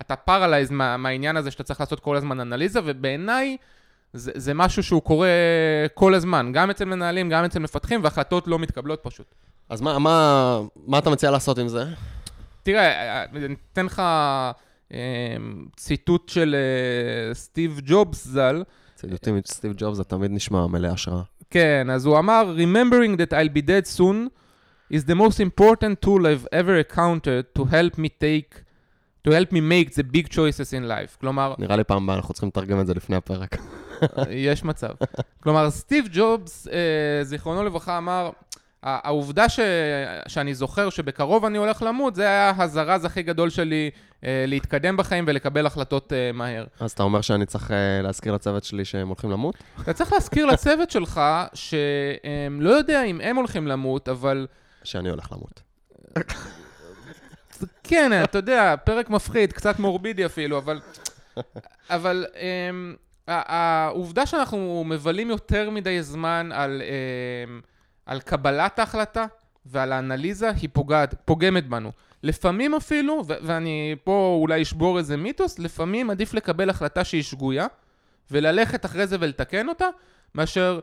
אתה 0.00 0.16
paralyzed 0.16 0.70
מה, 0.70 0.96
מהעניין 0.96 1.36
הזה 1.36 1.50
שאתה 1.50 1.62
צריך 1.62 1.80
לעשות 1.80 2.00
כל 2.00 2.16
הזמן 2.16 2.40
אנליזה, 2.40 2.80
ובעיניי 2.84 3.56
זה, 4.12 4.32
זה 4.34 4.54
משהו 4.54 4.82
שהוא 4.82 5.02
קורה 5.02 5.28
כל 5.94 6.14
הזמן, 6.14 6.50
גם 6.52 6.70
אצל 6.70 6.84
מנהלים, 6.84 7.30
גם 7.30 7.44
אצל 7.44 7.58
מפתחים, 7.58 8.04
והחלטות 8.04 8.46
לא 8.46 8.58
מתקבלות 8.58 9.00
פשוט. 9.02 9.34
אז 9.68 9.80
מה, 9.80 9.98
מה, 9.98 10.60
מה 10.86 10.98
אתה 10.98 11.10
מציע 11.10 11.30
לעשות 11.30 11.58
עם 11.58 11.68
זה? 11.68 11.84
תראה, 12.62 13.24
אני 13.24 13.54
אתן 13.72 13.86
לך 13.86 14.02
אה, 14.92 15.36
ציטוט 15.76 16.28
של 16.28 16.56
אה, 16.58 17.34
סטיב 17.34 17.80
ג'ובס 17.84 18.26
ז"ל, 18.26 18.62
ציטוטים 19.02 19.40
סטיב 19.46 19.72
ג'ובס 19.76 19.96
זה 19.96 20.04
תמיד 20.04 20.30
נשמע 20.30 20.66
מלא 20.66 20.88
השראה. 20.88 21.22
כן, 21.50 21.90
אז 21.90 22.06
הוא 22.06 22.18
אמר, 22.18 22.54
Remembering 22.56 23.16
that 23.16 23.32
I'll 23.32 23.54
be 23.56 23.62
dead 23.62 23.98
soon 23.98 24.28
is 24.92 25.04
the 25.04 25.14
most 25.14 25.40
important 25.40 26.06
tool 26.06 26.26
I've 26.26 26.46
ever 26.52 26.76
encountered 26.84 27.46
to 27.58 27.64
help 27.64 27.98
me 27.98 28.08
take, 28.08 28.52
to 29.24 29.30
help 29.30 29.52
me 29.52 29.60
make 29.60 29.94
the 29.94 30.04
big 30.04 30.28
choices 30.28 30.72
in 30.72 30.88
life. 30.88 31.16
כלומר... 31.20 31.54
נראה 31.58 31.76
לי 31.76 31.84
פעם 31.84 32.04
הבאה 32.04 32.16
אנחנו 32.16 32.34
צריכים 32.34 32.48
לתרגם 32.48 32.80
את 32.80 32.86
זה 32.86 32.94
לפני 32.94 33.16
הפרק. 33.16 33.56
יש 34.30 34.64
מצב. 34.64 34.92
כלומר, 35.42 35.70
סטיב 35.70 36.08
ג'ובס, 36.12 36.68
אה, 36.68 37.24
זיכרונו 37.24 37.64
לברכה, 37.64 37.98
אמר, 37.98 38.30
העובדה 38.82 39.48
ש... 39.48 39.60
שאני 40.28 40.54
זוכר 40.54 40.90
שבקרוב 40.90 41.44
אני 41.44 41.58
הולך 41.58 41.82
למות, 41.82 42.14
זה 42.14 42.22
היה 42.22 42.52
הזרז 42.58 43.04
הכי 43.04 43.22
גדול 43.22 43.50
שלי 43.50 43.90
אה, 44.24 44.44
להתקדם 44.48 44.96
בחיים 44.96 45.24
ולקבל 45.28 45.66
החלטות 45.66 46.12
אה, 46.12 46.32
מהר. 46.32 46.64
אז 46.80 46.92
אתה 46.92 47.02
אומר 47.02 47.20
שאני 47.20 47.46
צריך 47.46 47.70
אה, 47.70 48.02
להזכיר 48.02 48.34
לצוות 48.34 48.64
שלי 48.64 48.84
שהם 48.84 49.08
הולכים 49.08 49.30
למות? 49.30 49.54
אתה 49.80 49.92
צריך 49.92 50.12
להזכיר 50.12 50.46
לצוות 50.46 50.90
שלך 50.90 51.20
שהם 51.54 52.60
לא 52.60 52.70
יודע 52.70 53.04
אם 53.04 53.20
הם 53.20 53.36
הולכים 53.36 53.66
למות, 53.66 54.08
אבל... 54.08 54.46
שאני 54.84 55.10
הולך 55.10 55.32
למות. 55.32 55.62
כן, 57.84 58.22
אתה 58.24 58.38
יודע, 58.38 58.74
פרק 58.84 59.10
מפחיד, 59.10 59.52
קצת 59.52 59.78
מורבידי 59.78 60.26
אפילו, 60.26 60.58
אבל... 60.58 60.80
אבל... 61.90 62.26
אה, 62.36 62.70
העובדה 63.28 64.26
שאנחנו 64.26 64.84
מבלים 64.86 65.30
יותר 65.30 65.70
מדי 65.70 66.02
זמן 66.02 66.50
על... 66.52 66.82
אה, 66.84 67.58
על 68.06 68.20
קבלת 68.20 68.78
ההחלטה 68.78 69.26
ועל 69.66 69.92
האנליזה, 69.92 70.50
היא 70.50 70.68
פוגעת, 70.72 71.14
פוגמת 71.24 71.68
בנו. 71.68 71.92
לפעמים 72.22 72.74
אפילו, 72.74 73.22
ו- 73.28 73.34
ואני 73.42 73.96
פה 74.04 74.38
אולי 74.40 74.62
אשבור 74.62 74.98
איזה 74.98 75.16
מיתוס, 75.16 75.58
לפעמים 75.58 76.10
עדיף 76.10 76.34
לקבל 76.34 76.70
החלטה 76.70 77.04
שהיא 77.04 77.22
שגויה, 77.22 77.66
וללכת 78.30 78.84
אחרי 78.84 79.06
זה 79.06 79.16
ולתקן 79.20 79.68
אותה, 79.68 79.86
מאשר 80.34 80.80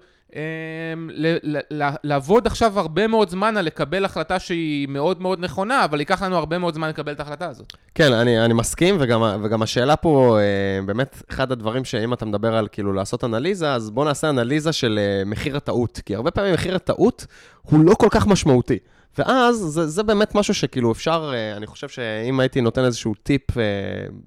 לעבוד 2.04 2.48
עכשיו 2.48 2.80
הרבה 2.80 3.08
מאוד 3.08 3.30
זמן 3.30 3.58
על 3.58 3.66
לקבל 3.66 4.06
החלטה 4.06 4.40
שהיא 4.40 4.88
מאוד 4.88 5.22
מאוד 5.22 5.40
נכונה, 5.40 5.86
אבל 5.86 6.00
ייקח 6.00 6.24
לנו 6.24 6.38
הרבה 6.38 6.58
מאוד 6.58 6.74
זמן 6.74 6.90
לקבל 6.90 7.12
את 7.12 7.20
ההחלטה 7.20 7.48
הזאת. 7.48 7.74
כן, 7.96 8.14
אני, 8.14 8.46
אני 8.46 8.54
מסכים, 8.54 8.98
וגם, 9.00 9.22
וגם 9.44 9.62
השאלה 9.62 9.96
פה, 9.96 10.38
אה, 10.40 10.86
באמת, 10.86 11.24
אחד 11.30 11.52
הדברים 11.52 11.86
שאם 11.86 12.14
אתה 12.14 12.26
מדבר 12.26 12.56
על 12.56 12.68
כאילו 12.72 12.94
לעשות 12.94 13.24
אנליזה, 13.24 13.74
אז 13.74 13.90
בוא 13.90 14.06
נעשה 14.06 14.30
אנליזה 14.30 14.72
של 14.72 15.00
אה, 15.02 15.26
מחיר 15.26 15.58
הטעות, 15.58 16.00
כי 16.06 16.16
הרבה 16.16 16.32
פעמים 16.32 16.54
מחיר 16.54 16.76
הטעות 16.76 17.26
הוא 17.62 17.80
לא 17.86 17.94
כל 17.94 18.08
כך 18.12 18.28
משמעותי. 18.28 18.78
ואז 19.18 19.56
זה, 19.56 19.88
זה 19.88 20.04
באמת 20.04 20.36
משהו 20.36 20.54
שכאילו 20.54 20.92
אפשר, 20.92 21.32
אה, 21.34 21.58
אני 21.58 21.68
חושב 21.68 21.88
שאם 21.88 22.40
הייתי 22.40 22.62
נותן 22.62 22.86
איזשהו 22.86 23.14
טיפ 23.24 23.42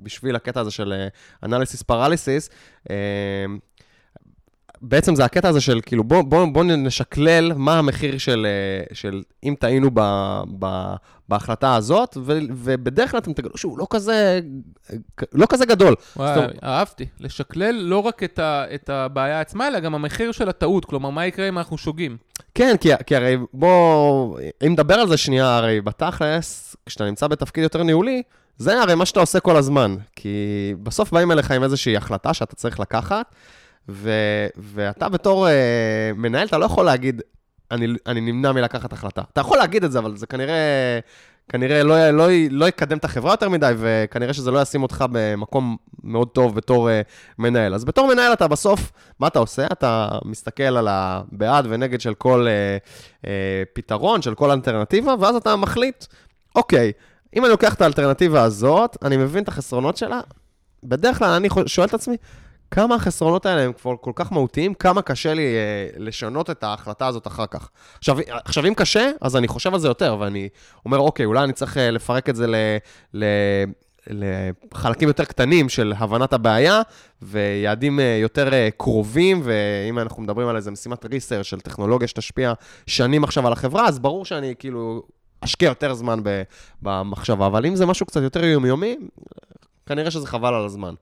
בשביל 0.02 0.36
הקטע 0.36 0.60
הזה 0.60 0.70
של 0.70 0.94
אנליסיס 1.42 1.82
פרליסיס, 1.82 2.50
בעצם 4.82 5.14
זה 5.14 5.24
הקטע 5.24 5.48
הזה 5.48 5.60
של 5.60 5.80
כאילו, 5.86 6.04
בוא, 6.04 6.22
בוא, 6.22 6.46
בוא 6.52 6.64
נשקלל 6.64 7.52
מה 7.56 7.78
המחיר 7.78 8.18
של, 8.18 8.46
אה, 8.46 8.94
של 8.94 9.22
אם 9.44 9.54
טעינו 9.60 9.90
ב, 9.94 10.00
ב, 10.58 10.94
בהחלטה 11.28 11.74
הזאת, 11.74 12.16
ו, 12.16 12.38
ובדרך 12.50 13.10
כלל 13.10 13.20
אתם 13.20 13.32
תגלו 13.32 13.56
שהוא 13.56 13.78
לא 13.78 13.86
כזה, 13.90 14.40
לא 15.32 15.46
כזה 15.46 15.66
גדול. 15.66 15.94
וואי, 16.16 16.34
זאת... 16.34 16.50
אהבתי. 16.64 17.06
לשקלל 17.20 17.74
לא 17.74 17.98
רק 17.98 18.22
את, 18.22 18.38
ה, 18.38 18.64
את 18.74 18.90
הבעיה 18.90 19.40
עצמה, 19.40 19.68
אלא 19.68 19.80
גם 19.80 19.94
המחיר 19.94 20.32
של 20.32 20.48
הטעות. 20.48 20.84
כלומר, 20.84 21.10
מה 21.10 21.26
יקרה 21.26 21.48
אם 21.48 21.58
אנחנו 21.58 21.78
שוגים? 21.78 22.16
כן, 22.54 22.76
כי, 22.80 22.90
כי 23.06 23.16
הרי 23.16 23.36
בוא, 23.52 24.38
אם 24.66 24.72
נדבר 24.72 24.94
על 24.94 25.08
זה 25.08 25.16
שנייה, 25.16 25.56
הרי 25.56 25.80
בתכלס, 25.80 26.76
כשאתה 26.86 27.04
נמצא 27.04 27.26
בתפקיד 27.26 27.62
יותר 27.62 27.82
ניהולי, 27.82 28.22
זה 28.58 28.82
הרי 28.82 28.94
מה 28.94 29.06
שאתה 29.06 29.20
עושה 29.20 29.40
כל 29.40 29.56
הזמן. 29.56 29.96
כי 30.16 30.74
בסוף 30.82 31.12
באים 31.12 31.32
אליך 31.32 31.50
עם 31.50 31.62
איזושהי 31.62 31.96
החלטה 31.96 32.34
שאתה 32.34 32.56
צריך 32.56 32.80
לקחת. 32.80 33.34
ו, 33.88 34.10
ואתה 34.56 35.08
בתור 35.08 35.46
uh, 35.46 35.50
מנהל, 36.16 36.46
אתה 36.46 36.58
לא 36.58 36.64
יכול 36.64 36.84
להגיד, 36.84 37.22
אני, 37.70 37.86
אני 38.06 38.20
נמנע 38.20 38.52
מלקחת 38.52 38.92
החלטה. 38.92 39.22
אתה 39.32 39.40
יכול 39.40 39.58
להגיד 39.58 39.84
את 39.84 39.92
זה, 39.92 39.98
אבל 39.98 40.16
זה 40.16 40.26
כנראה, 40.26 40.98
כנראה 41.48 41.82
לא, 41.82 42.10
לא, 42.10 42.26
לא 42.50 42.68
יקדם 42.68 42.98
את 42.98 43.04
החברה 43.04 43.32
יותר 43.32 43.48
מדי, 43.48 43.72
וכנראה 43.78 44.32
שזה 44.32 44.50
לא 44.50 44.62
ישים 44.62 44.82
אותך 44.82 45.04
במקום 45.12 45.76
מאוד 46.04 46.28
טוב 46.28 46.54
בתור 46.54 46.88
uh, 46.88 46.92
מנהל. 47.38 47.74
אז 47.74 47.84
בתור 47.84 48.14
מנהל 48.14 48.32
אתה 48.32 48.48
בסוף, 48.48 48.92
מה 49.20 49.26
אתה 49.26 49.38
עושה? 49.38 49.66
אתה 49.72 50.08
מסתכל 50.24 50.62
על 50.62 50.88
הבעד 50.90 51.66
ונגד 51.68 52.00
של 52.00 52.14
כל 52.14 52.46
uh, 52.46 53.24
uh, 53.24 53.28
פתרון, 53.72 54.22
של 54.22 54.34
כל 54.34 54.50
אלטרנטיבה, 54.50 55.14
ואז 55.20 55.36
אתה 55.36 55.56
מחליט, 55.56 56.04
אוקיי, 56.54 56.92
אם 57.36 57.44
אני 57.44 57.50
לוקח 57.50 57.74
את 57.74 57.80
האלטרנטיבה 57.80 58.42
הזאת, 58.42 58.96
אני 59.02 59.16
מבין 59.16 59.42
את 59.42 59.48
החסרונות 59.48 59.96
שלה, 59.96 60.20
בדרך 60.84 61.18
כלל 61.18 61.30
אני 61.30 61.48
שואל 61.66 61.86
את 61.86 61.94
עצמי, 61.94 62.16
כמה 62.74 62.94
החסרונות 62.94 63.46
האלה 63.46 63.62
הם 63.62 63.72
כבר 63.72 63.94
כל 64.00 64.12
כך 64.14 64.32
מהותיים, 64.32 64.74
כמה 64.74 65.02
קשה 65.02 65.34
לי 65.34 65.42
אה, 65.42 65.88
לשנות 65.96 66.50
את 66.50 66.64
ההחלטה 66.64 67.06
הזאת 67.06 67.26
אחר 67.26 67.46
כך. 67.46 67.70
עכשיו, 67.98 68.16
עכשיו, 68.44 68.66
אם 68.66 68.74
קשה, 68.74 69.10
אז 69.20 69.36
אני 69.36 69.48
חושב 69.48 69.74
על 69.74 69.80
זה 69.80 69.88
יותר, 69.88 70.16
ואני 70.20 70.48
אומר, 70.84 70.98
אוקיי, 70.98 71.26
אולי 71.26 71.44
אני 71.44 71.52
צריך 71.52 71.76
אה, 71.76 71.90
לפרק 71.90 72.28
את 72.28 72.36
זה 72.36 72.46
ל... 72.46 72.54
ל 73.14 73.24
לחלקים 74.06 75.08
יותר 75.08 75.24
קטנים 75.24 75.68
של 75.68 75.92
הבנת 75.96 76.32
הבעיה, 76.32 76.82
ויעדים 77.22 78.00
אה, 78.00 78.18
יותר 78.22 78.52
אה, 78.52 78.68
קרובים, 78.76 79.40
ואם 79.44 79.98
אנחנו 79.98 80.22
מדברים 80.22 80.48
על 80.48 80.56
איזה 80.56 80.70
משימת 80.70 81.04
ריסר 81.04 81.42
של 81.42 81.60
טכנולוגיה 81.60 82.08
שתשפיע 82.08 82.52
שנים 82.86 83.24
עכשיו 83.24 83.46
על 83.46 83.52
החברה, 83.52 83.88
אז 83.88 83.98
ברור 83.98 84.24
שאני 84.24 84.54
כאילו 84.58 85.02
אשקיע 85.40 85.68
יותר 85.68 85.94
זמן 85.94 86.20
במחשבה, 86.82 87.46
אבל 87.46 87.66
אם 87.66 87.76
זה 87.76 87.86
משהו 87.86 88.06
קצת 88.06 88.22
יותר 88.22 88.44
יומיומי, 88.44 88.96
כנראה 89.86 90.10
שזה 90.10 90.26
חבל 90.26 90.54
על 90.54 90.64
הזמן. 90.64 90.94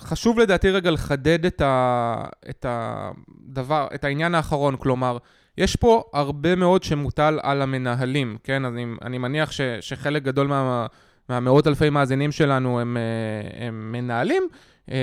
חשוב 0.00 0.38
לדעתי 0.38 0.70
רגע 0.70 0.90
לחדד 0.90 1.46
את, 1.46 1.60
ה, 1.60 2.24
את 2.50 2.66
הדבר, 2.68 3.88
את 3.94 4.04
העניין 4.04 4.34
האחרון, 4.34 4.76
כלומר, 4.76 5.18
יש 5.58 5.76
פה 5.76 6.02
הרבה 6.12 6.54
מאוד 6.54 6.82
שמוטל 6.82 7.38
על 7.42 7.62
המנהלים, 7.62 8.36
כן? 8.44 8.64
אז 8.64 8.72
אני, 8.74 8.86
אני 9.02 9.18
מניח 9.18 9.52
ש, 9.52 9.60
שחלק 9.80 10.22
גדול 10.22 10.46
מה, 10.46 10.86
מהמאות 11.28 11.66
אלפי 11.66 11.90
מאזינים 11.90 12.32
שלנו 12.32 12.80
הם, 12.80 12.96
אה, 12.96 13.66
הם 13.66 13.92
מנהלים, 13.92 14.48
אה, 14.90 14.96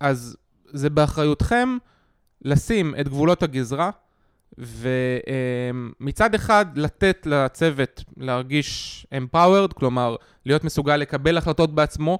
אז 0.00 0.36
זה 0.66 0.90
באחריותכם 0.90 1.76
לשים 2.42 2.94
את 3.00 3.08
גבולות 3.08 3.42
הגזרה, 3.42 3.90
ומצד 4.58 6.34
אחד 6.34 6.66
לתת 6.76 7.26
לצוות 7.26 8.04
להרגיש 8.16 9.06
empowered, 9.14 9.74
כלומר, 9.74 10.16
להיות 10.46 10.64
מסוגל 10.64 10.96
לקבל 10.96 11.38
החלטות 11.38 11.74
בעצמו, 11.74 12.18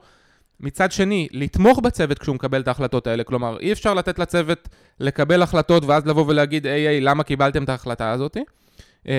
מצד 0.60 0.92
שני, 0.92 1.28
לתמוך 1.32 1.78
בצוות 1.78 2.18
כשהוא 2.18 2.34
מקבל 2.34 2.60
את 2.60 2.68
ההחלטות 2.68 3.06
האלה. 3.06 3.24
כלומר, 3.24 3.60
אי 3.60 3.72
אפשר 3.72 3.94
לתת 3.94 4.18
לצוות 4.18 4.68
לקבל 5.00 5.42
החלטות 5.42 5.84
ואז 5.84 6.06
לבוא 6.06 6.24
ולהגיד, 6.28 6.66
היי, 6.66 6.88
היי, 6.88 7.00
למה 7.00 7.22
קיבלתם 7.22 7.64
את 7.64 7.68
ההחלטה 7.68 8.10
הזאת? 8.10 8.36
אה, 9.08 9.12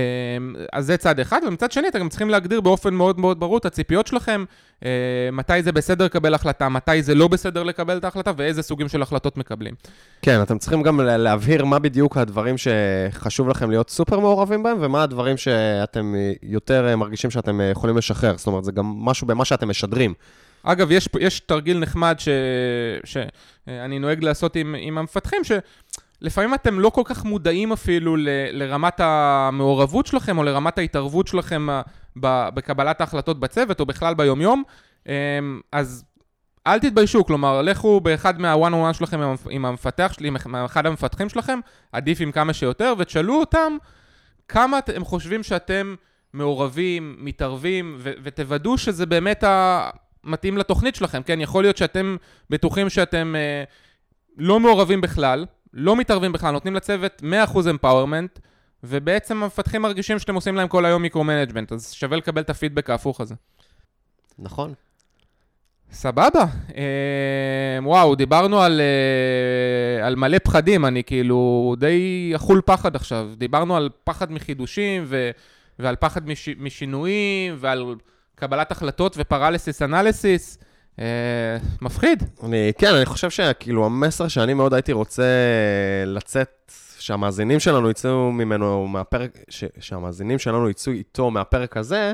אז 0.74 0.86
זה 0.86 0.98
צד 0.98 1.20
אחד, 1.20 1.42
ומצד 1.48 1.72
שני 1.72 1.88
אתם 1.88 2.00
גם 2.00 2.10
צריכים 2.10 2.30
להגדיר 2.30 2.62
באופן 2.62 2.94
מאוד 2.94 3.20
מאוד 3.20 3.40
ברור 3.40 3.58
את 3.58 3.66
הציפיות 3.66 4.08
שלכם, 4.08 4.46
אה, 4.86 4.90
מתי 5.32 5.64
זה 5.64 5.72
בסדר 5.72 6.06
לקבל 6.06 6.34
החלטה, 6.34 6.70
מתי 6.70 7.04
זה 7.04 7.16
לא 7.16 7.28
בסדר 7.28 7.64
לקבל 7.64 7.98
את 7.98 8.04
ההחלטה, 8.04 8.32
ואיזה 8.38 8.62
סוגים 8.62 8.88
של 8.88 9.02
החלטות 9.02 9.38
מקבלים. 9.38 9.74
כן, 10.22 10.42
אתם 10.42 10.58
צריכים 10.58 10.82
גם 10.82 11.02
לה- 11.02 11.18
להבהיר 11.18 11.66
מה 11.66 11.80
בדיוק 11.80 12.18
הדברים 12.18 12.56
שחשוב 12.58 13.50
לכם 13.50 13.70
להיות 13.70 13.90
סופר 13.90 14.20
מעורבים 14.20 14.64
בהם, 14.64 14.78
ומה 14.82 15.04
הדברים 15.04 15.38
שאתם 15.38 16.16
אה, 16.16 16.34
יותר 16.44 16.88
אה, 16.88 16.96
מרגישים 16.96 17.32
שאתם 17.32 17.60
יכולים 17.72 17.98
לשחרר. 17.98 18.38
זאת 18.38 18.48
אומרת, 18.48 18.64
זה 18.64 18.72
גם 18.72 18.86
משהו 18.86 19.28
במה 19.28 19.46
שאתם 19.46 19.70
משדרים. 19.70 20.14
אגב, 20.66 20.92
יש, 20.92 21.10
יש 21.20 21.40
תרגיל 21.40 21.80
נחמד 21.80 22.16
שאני 23.06 24.00
נוהג 24.00 24.24
לעשות 24.24 24.56
עם, 24.56 24.76
עם 24.80 24.98
המפתחים, 24.98 25.42
שלפעמים 25.44 26.54
אתם 26.54 26.80
לא 26.80 26.90
כל 26.90 27.02
כך 27.06 27.26
מודעים 27.26 27.72
אפילו 27.72 28.16
ל, 28.16 28.30
לרמת 28.52 29.00
המעורבות 29.00 30.06
שלכם, 30.06 30.38
או 30.38 30.44
לרמת 30.44 30.78
ההתערבות 30.78 31.28
שלכם 31.28 31.70
ה- 31.70 31.82
ב, 32.20 32.50
בקבלת 32.54 33.02
ההחלטות 33.02 33.40
בצוות, 33.40 33.80
או 33.80 33.86
בכלל 33.86 34.14
ביומיום, 34.14 34.64
אמ, 35.08 35.12
אז 35.72 36.06
אל 36.68 36.80
תתביישו, 36.80 37.26
כלומר, 37.26 37.62
לכו 37.62 38.00
באחד 38.00 38.40
on 38.40 38.74
one 38.74 38.94
שלכם 38.94 39.20
עם 39.50 39.66
המפתח 39.66 40.14
שלי, 40.16 40.28
עם 40.46 40.56
אחד 40.56 40.86
המפתחים 40.86 41.30
שלכם, 41.30 41.60
עדיף 41.92 42.22
עם 42.22 42.32
כמה 42.32 42.54
שיותר, 42.54 42.94
ותשאלו 42.98 43.40
אותם 43.40 43.78
כמה 44.48 44.80
הם 44.96 45.06
חושבים 45.06 45.44
שאתם 45.44 45.96
מעורבים, 46.34 47.16
מתערבים, 47.20 47.96
ו- 48.00 48.12
ותוודאו 48.24 48.78
שזה 48.78 49.06
באמת 49.06 49.44
ה... 49.44 49.90
מתאים 50.26 50.58
לתוכנית 50.58 50.96
שלכם, 50.96 51.24
כן? 51.24 51.42
יכול 51.42 51.64
להיות 51.64 51.78
שאתם 51.78 52.16
בטוחים 52.50 52.90
שאתם 52.90 53.36
אה, 53.38 53.64
לא 54.38 54.60
מעורבים 54.60 55.02
בכלל, 55.02 55.46
לא 55.74 55.96
מתערבים 55.96 56.32
בכלל, 56.32 56.52
נותנים 56.52 56.76
לצוות 56.76 57.22
100% 57.54 57.70
empowerment, 57.70 58.40
ובעצם 58.84 59.44
המפתחים 59.44 59.82
מרגישים 59.82 60.20
שאתם 60.20 60.36
עושים 60.36 60.56
להם 60.56 60.68
כל 60.68 60.86
היום 60.86 61.02
micro-management, 61.02 61.72
אז 61.72 61.92
שווה 61.92 62.18
לקבל 62.18 62.42
את 62.42 62.50
הפידבק 62.50 62.90
ההפוך 62.90 63.22
הזה. 63.22 63.36
נכון. 64.40 64.74
סבבה. 65.92 66.46
אה, 66.78 67.80
וואו, 67.84 68.16
דיברנו 68.16 68.62
על, 68.62 68.82
אה, 68.82 70.08
על 70.08 70.16
מלא 70.16 70.38
פחדים, 70.38 70.86
אני 70.86 71.04
כאילו 71.04 71.76
די 71.78 72.32
אכול 72.36 72.62
פחד 72.66 72.96
עכשיו. 72.96 73.30
דיברנו 73.38 73.76
על 73.76 73.90
פחד 74.04 74.32
מחידושים 74.32 75.04
ו, 75.08 75.32
ועל 75.80 75.96
פחד 75.96 76.28
מש, 76.28 76.50
משינויים 76.50 77.56
ועל 77.60 77.96
קבלת 78.36 78.72
החלטות 78.72 79.16
ו 79.20 79.26
paralysis 79.26 79.82
analysis. 79.82 80.58
אה, 81.00 81.58
מפחיד. 81.82 82.24
אני, 82.44 82.72
כן, 82.78 82.96
אני 82.96 83.06
חושב 83.06 83.30
שכאילו 83.30 83.86
המסר 83.86 84.28
שאני 84.28 84.54
מאוד 84.54 84.74
הייתי 84.74 84.92
רוצה 84.92 85.24
לצאת, 86.06 86.72
שהמאזינים 87.00 87.60
שלנו 87.60 87.90
יצאו 87.90 88.32
ממנו 88.32 88.88
מהפרק, 88.88 89.38
ש, 89.50 89.64
שהמאזינים 89.80 90.40
שלנו 90.40 90.70
יצאו 90.70 90.92
איתו 90.94 91.32
מהפרק 91.32 91.78
הזה, 91.78 92.14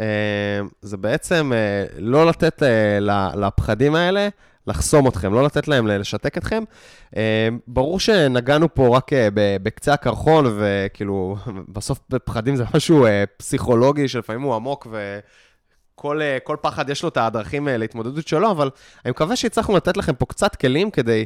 אה, 0.00 0.04
זה 0.82 0.96
בעצם 0.96 1.52
אה, 1.54 1.84
לא 1.98 2.26
לתת 2.26 2.62
לפחדים 3.34 3.94
האלה 3.94 4.28
לחסום 4.66 5.08
אתכם, 5.08 5.34
לא 5.34 5.44
לתת 5.44 5.68
להם 5.68 5.86
לשתק 5.86 6.38
אתכם. 6.38 6.62
ברור 7.66 8.00
שנגענו 8.00 8.74
פה 8.74 8.96
רק 8.96 9.10
בקצה 9.34 9.92
הקרחון, 9.92 10.58
וכאילו, 10.58 11.36
בסוף 11.74 11.98
פחדים 12.24 12.56
זה 12.56 12.64
משהו 12.74 13.06
פסיכולוגי 13.36 14.08
שלפעמים 14.08 14.42
הוא 14.42 14.54
עמוק 14.54 14.86
ו... 14.90 15.18
כל, 15.94 16.22
אה, 16.22 16.38
כל 16.44 16.56
פחד 16.60 16.90
יש 16.90 17.02
לו 17.02 17.08
את 17.08 17.16
הדרכים 17.16 17.68
אה, 17.68 17.76
להתמודדות 17.76 18.28
שלו, 18.28 18.50
אבל 18.50 18.70
אני 19.04 19.10
מקווה 19.10 19.36
שהצלחנו 19.36 19.76
לתת 19.76 19.96
לכם 19.96 20.14
פה 20.14 20.26
קצת 20.26 20.56
כלים 20.56 20.90
כדי 20.90 21.24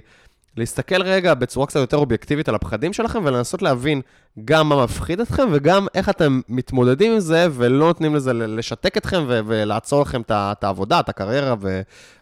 להסתכל 0.57 1.03
רגע 1.03 1.35
בצורה 1.35 1.67
קצת 1.67 1.81
יותר 1.81 1.97
אובייקטיבית 1.97 2.49
על 2.49 2.55
הפחדים 2.55 2.93
שלכם 2.93 3.21
ולנסות 3.25 3.63
להבין 3.63 4.01
גם 4.45 4.69
מה 4.69 4.85
מפחיד 4.85 5.21
אתכם 5.21 5.49
וגם 5.53 5.87
איך 5.95 6.09
אתם 6.09 6.41
מתמודדים 6.49 7.13
עם 7.13 7.21
זה 7.21 7.47
ולא 7.53 7.87
נותנים 7.87 8.15
לזה 8.15 8.33
לשתק 8.33 8.97
אתכם 8.97 9.25
ו- 9.29 9.41
ולעצור 9.47 10.03
לכם 10.03 10.23
את 10.31 10.65
העבודה, 10.65 11.01
את 11.01 11.09
הקריירה 11.09 11.55
ו- 11.61 11.81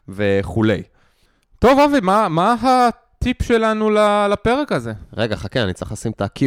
וכולי. 0.08 0.82
טוב, 1.58 1.78
אבי, 1.78 2.00
מה, 2.00 2.28
מה 2.28 2.54
הטיפ 2.62 3.42
שלנו 3.42 3.90
לפרק 4.30 4.72
הזה? 4.72 4.92
רגע, 5.16 5.36
חכה, 5.36 5.62
אני 5.62 5.72
צריך 5.72 5.92
לשים 5.92 6.12
את 6.12 6.20
ה-Q. 6.20 6.44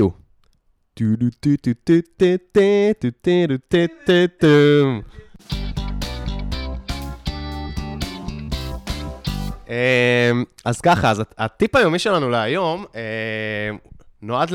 אמ, 4.44 5.02
אז 10.66 10.82
ככה, 10.82 11.12
אז 11.12 11.24
הטיפ 11.38 11.76
היומי 11.76 12.00
שלנו 12.00 12.30
להיום 12.30 12.86
אמ, 12.96 13.78
נועד 14.22 14.52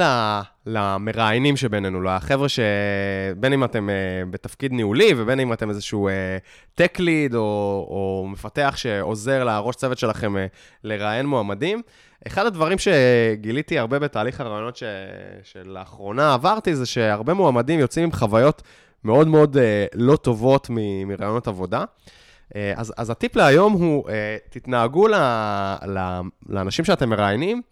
למראיינים 0.66 1.56
שבינינו, 1.56 2.02
לחבר'ה 2.02 2.46
שבין 2.48 3.52
אם 3.52 3.64
אתם 3.64 3.90
אה, 3.90 3.94
בתפקיד 4.30 4.72
ניהולי 4.72 5.12
ובין 5.16 5.40
אם 5.40 5.52
אתם 5.52 5.70
איזשהו 5.70 6.08
טק 6.74 6.98
ליד 7.00 7.34
או, 7.34 7.40
או 7.90 8.26
מפתח 8.28 8.74
שעוזר 8.76 9.44
לראש 9.44 9.76
צוות 9.76 9.98
שלכם 9.98 10.36
אה, 10.36 10.46
לראיין 10.84 11.26
מועמדים. 11.26 11.82
אחד 12.26 12.46
הדברים 12.46 12.78
שגיליתי 12.78 13.78
הרבה 13.78 13.98
בתהליך 13.98 14.40
הרעיונות 14.40 14.76
ש... 14.76 14.82
שלאחרונה 15.42 16.34
עברתי, 16.34 16.76
זה 16.76 16.86
שהרבה 16.86 17.34
מועמדים 17.34 17.80
יוצאים 17.80 18.04
עם 18.04 18.12
חוויות 18.12 18.62
מאוד 19.04 19.28
מאוד 19.28 19.56
אה, 19.56 19.86
לא 19.94 20.16
טובות 20.16 20.66
מ- 20.70 21.08
מרעיונות 21.08 21.48
עבודה. 21.48 21.84
אה, 22.56 22.72
אז, 22.76 22.92
אז 22.96 23.10
הטיפ 23.10 23.36
להיום 23.36 23.72
הוא, 23.72 24.08
אה, 24.08 24.36
תתנהגו 24.50 25.08
ל, 25.08 25.14
ל, 25.86 26.20
לאנשים 26.48 26.84
שאתם 26.84 27.10
מראיינים, 27.10 27.62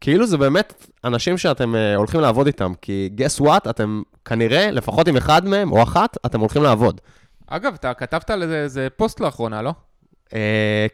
כאילו 0.00 0.26
זה 0.26 0.36
באמת 0.36 0.86
אנשים 1.04 1.38
שאתם 1.38 1.74
אה, 1.74 1.94
הולכים 1.94 2.20
לעבוד 2.20 2.46
איתם, 2.46 2.72
כי 2.82 3.10
guess 3.16 3.44
what, 3.44 3.70
אתם 3.70 4.02
כנראה, 4.24 4.70
לפחות 4.70 5.08
עם 5.08 5.16
אחד 5.16 5.46
מהם 5.46 5.72
או 5.72 5.82
אחת, 5.82 6.16
אתם 6.26 6.40
הולכים 6.40 6.62
לעבוד. 6.62 7.00
אגב, 7.46 7.74
אתה 7.74 7.94
כתבת 7.94 8.30
על 8.30 8.42
איזה, 8.42 8.88
פוסט 8.96 9.20
לאחרונה, 9.20 9.62
לא? 9.62 9.72
Uh, 10.28 10.32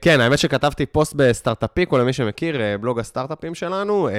כן, 0.01 0.21
האמת 0.21 0.39
שכתבתי 0.39 0.87
פוסט 0.87 1.15
בסטארט-אפיק, 1.17 1.93
או 1.93 1.99
למי 1.99 2.13
שמכיר, 2.13 2.57
uh, 2.57 2.59
בלוג 2.81 2.99
הסטארט-אפים 2.99 3.55
שלנו, 3.55 4.09
uh, 4.09 4.13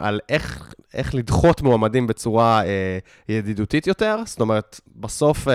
על 0.00 0.20
איך, 0.28 0.74
איך 0.94 1.14
לדחות 1.14 1.62
מועמדים 1.62 2.06
בצורה 2.06 2.62
אה, 2.62 2.66
ידידותית 3.28 3.86
יותר. 3.86 4.16
זאת 4.26 4.40
אומרת, 4.40 4.80
בסוף 4.96 5.48
אה, 5.48 5.50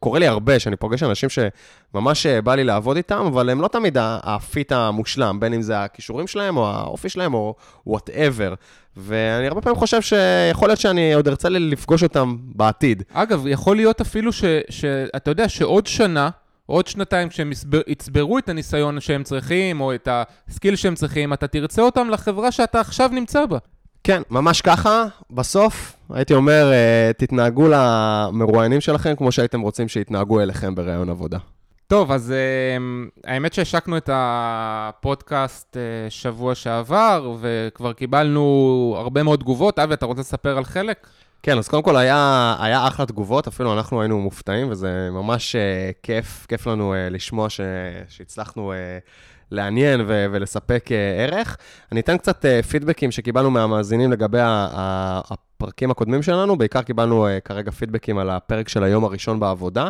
קורה 0.00 0.18
לי 0.18 0.26
הרבה 0.26 0.58
שאני 0.58 0.76
פוגש 0.76 1.02
אנשים 1.02 1.28
שממש 1.28 2.26
אה, 2.26 2.42
בא 2.42 2.54
לי 2.54 2.64
לעבוד 2.64 2.96
איתם, 2.96 3.24
אבל 3.26 3.50
הם 3.50 3.60
לא 3.60 3.68
תמיד 3.68 3.96
ה 4.00 4.18
fit 4.18 4.72
המושלם, 4.72 5.40
בין 5.40 5.54
אם 5.54 5.62
זה 5.62 5.82
הכישורים 5.82 6.26
שלהם, 6.26 6.56
או 6.56 6.70
האופי 6.70 7.08
שלהם, 7.08 7.34
או 7.34 7.54
whatever. 7.86 8.54
ואני 8.96 9.46
הרבה 9.46 9.60
פעמים 9.60 9.78
חושב 9.78 10.02
שיכול 10.02 10.68
להיות 10.68 10.80
שאני 10.80 11.14
עוד 11.14 11.28
ארצה 11.28 11.48
לפגוש 11.48 12.02
אותם 12.02 12.36
בעתיד. 12.40 13.02
אגב, 13.12 13.46
יכול 13.46 13.76
להיות 13.76 14.00
אפילו 14.00 14.30
שאתה 14.70 15.30
יודע 15.30 15.48
שעוד 15.48 15.86
שנה, 15.86 16.30
עוד 16.72 16.86
שנתיים, 16.86 17.28
כשהם 17.28 17.52
יצבר- 17.52 17.80
יצברו 17.86 18.38
את 18.38 18.48
הניסיון 18.48 19.00
שהם 19.00 19.22
צריכים, 19.22 19.80
או 19.80 19.94
את 19.94 20.08
ה 20.10 20.21
skill 20.21 20.76
שהם 20.76 20.94
צריכים, 20.94 21.32
אתה 21.32 21.46
תרצה 21.46 21.82
אותם 21.82 22.10
לחברה 22.10 22.52
שאתה 22.52 22.80
עכשיו 22.80 23.10
נמצא 23.12 23.46
בה. 23.46 23.58
כן, 24.04 24.22
ממש 24.30 24.60
ככה. 24.60 25.04
בסוף, 25.30 25.96
הייתי 26.10 26.34
אומר, 26.34 26.72
אה, 26.72 27.10
תתנהגו 27.16 27.68
למרואיינים 27.68 28.80
שלכם 28.80 29.14
כמו 29.16 29.32
שהייתם 29.32 29.60
רוצים 29.60 29.88
שיתנהגו 29.88 30.40
אליכם 30.40 30.74
בראיון 30.74 31.10
עבודה. 31.10 31.38
טוב, 31.86 32.12
אז 32.12 32.32
uh, 32.32 33.30
האמת 33.30 33.52
שהשקנו 33.52 33.96
את 33.96 34.10
הפודקאסט 34.12 35.76
uh, 35.76 36.10
שבוע 36.10 36.54
שעבר, 36.54 37.36
וכבר 37.40 37.92
קיבלנו 37.92 38.94
הרבה 38.98 39.22
מאוד 39.22 39.40
תגובות. 39.40 39.78
אבי, 39.78 39.94
אתה 39.94 40.06
רוצה 40.06 40.20
לספר 40.20 40.58
על 40.58 40.64
חלק? 40.64 41.06
כן, 41.42 41.58
אז 41.58 41.68
קודם 41.68 41.82
כל 41.82 41.96
היה, 41.96 42.56
היה 42.60 42.86
אחלה 42.86 43.06
תגובות, 43.06 43.46
אפילו 43.46 43.72
אנחנו 43.72 44.00
היינו 44.00 44.20
מופתעים, 44.20 44.70
וזה 44.70 45.08
ממש 45.12 45.56
uh, 45.56 45.98
כיף, 46.02 46.46
כיף 46.48 46.66
לנו 46.66 46.94
uh, 46.94 47.12
לשמוע 47.12 47.50
ש, 47.50 47.60
שהצלחנו 48.08 48.72
uh, 48.72 48.76
לעניין 49.50 50.00
ו, 50.00 50.26
ולספק 50.32 50.84
uh, 50.88 50.92
ערך. 51.20 51.56
אני 51.92 52.00
אתן 52.00 52.16
קצת 52.16 52.44
uh, 52.44 52.66
פידבקים 52.66 53.10
שקיבלנו 53.10 53.50
מהמאזינים 53.50 54.12
לגבי 54.12 54.40
ה, 54.40 54.68
ה, 54.72 55.20
הפרקים 55.30 55.90
הקודמים 55.90 56.22
שלנו, 56.22 56.58
בעיקר 56.58 56.82
קיבלנו 56.82 57.26
uh, 57.26 57.40
כרגע 57.40 57.70
פידבקים 57.70 58.18
על 58.18 58.30
הפרק 58.30 58.68
של 58.68 58.84
היום 58.84 59.04
הראשון 59.04 59.40
בעבודה. 59.40 59.88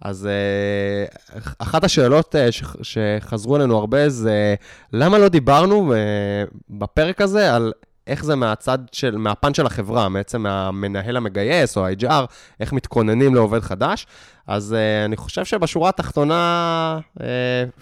אז 0.00 0.28
uh, 0.28 1.38
אחת 1.58 1.84
השאלות 1.84 2.34
uh, 2.34 2.52
ש, 2.52 2.64
שחזרו 2.82 3.56
אלינו 3.56 3.78
הרבה 3.78 4.08
זה, 4.08 4.54
למה 4.92 5.18
לא 5.18 5.28
דיברנו 5.28 5.94
uh, 5.94 6.56
בפרק 6.70 7.20
הזה 7.20 7.54
על 7.54 7.72
איך 8.10 8.24
זה 8.24 8.36
מהצד 8.36 8.78
של, 8.92 9.16
מהפן 9.16 9.54
של 9.54 9.66
החברה, 9.66 10.08
בעצם 10.08 10.42
מהמנהל 10.42 11.16
המגייס 11.16 11.76
או 11.76 11.86
ה-HR, 11.86 12.26
איך 12.60 12.72
מתכוננים 12.72 13.34
לעובד 13.34 13.60
חדש. 13.60 14.06
אז 14.46 14.72
uh, 14.72 15.04
אני 15.04 15.16
חושב 15.16 15.44
שבשורה 15.44 15.88
התחתונה, 15.88 16.98
uh, 17.18 17.22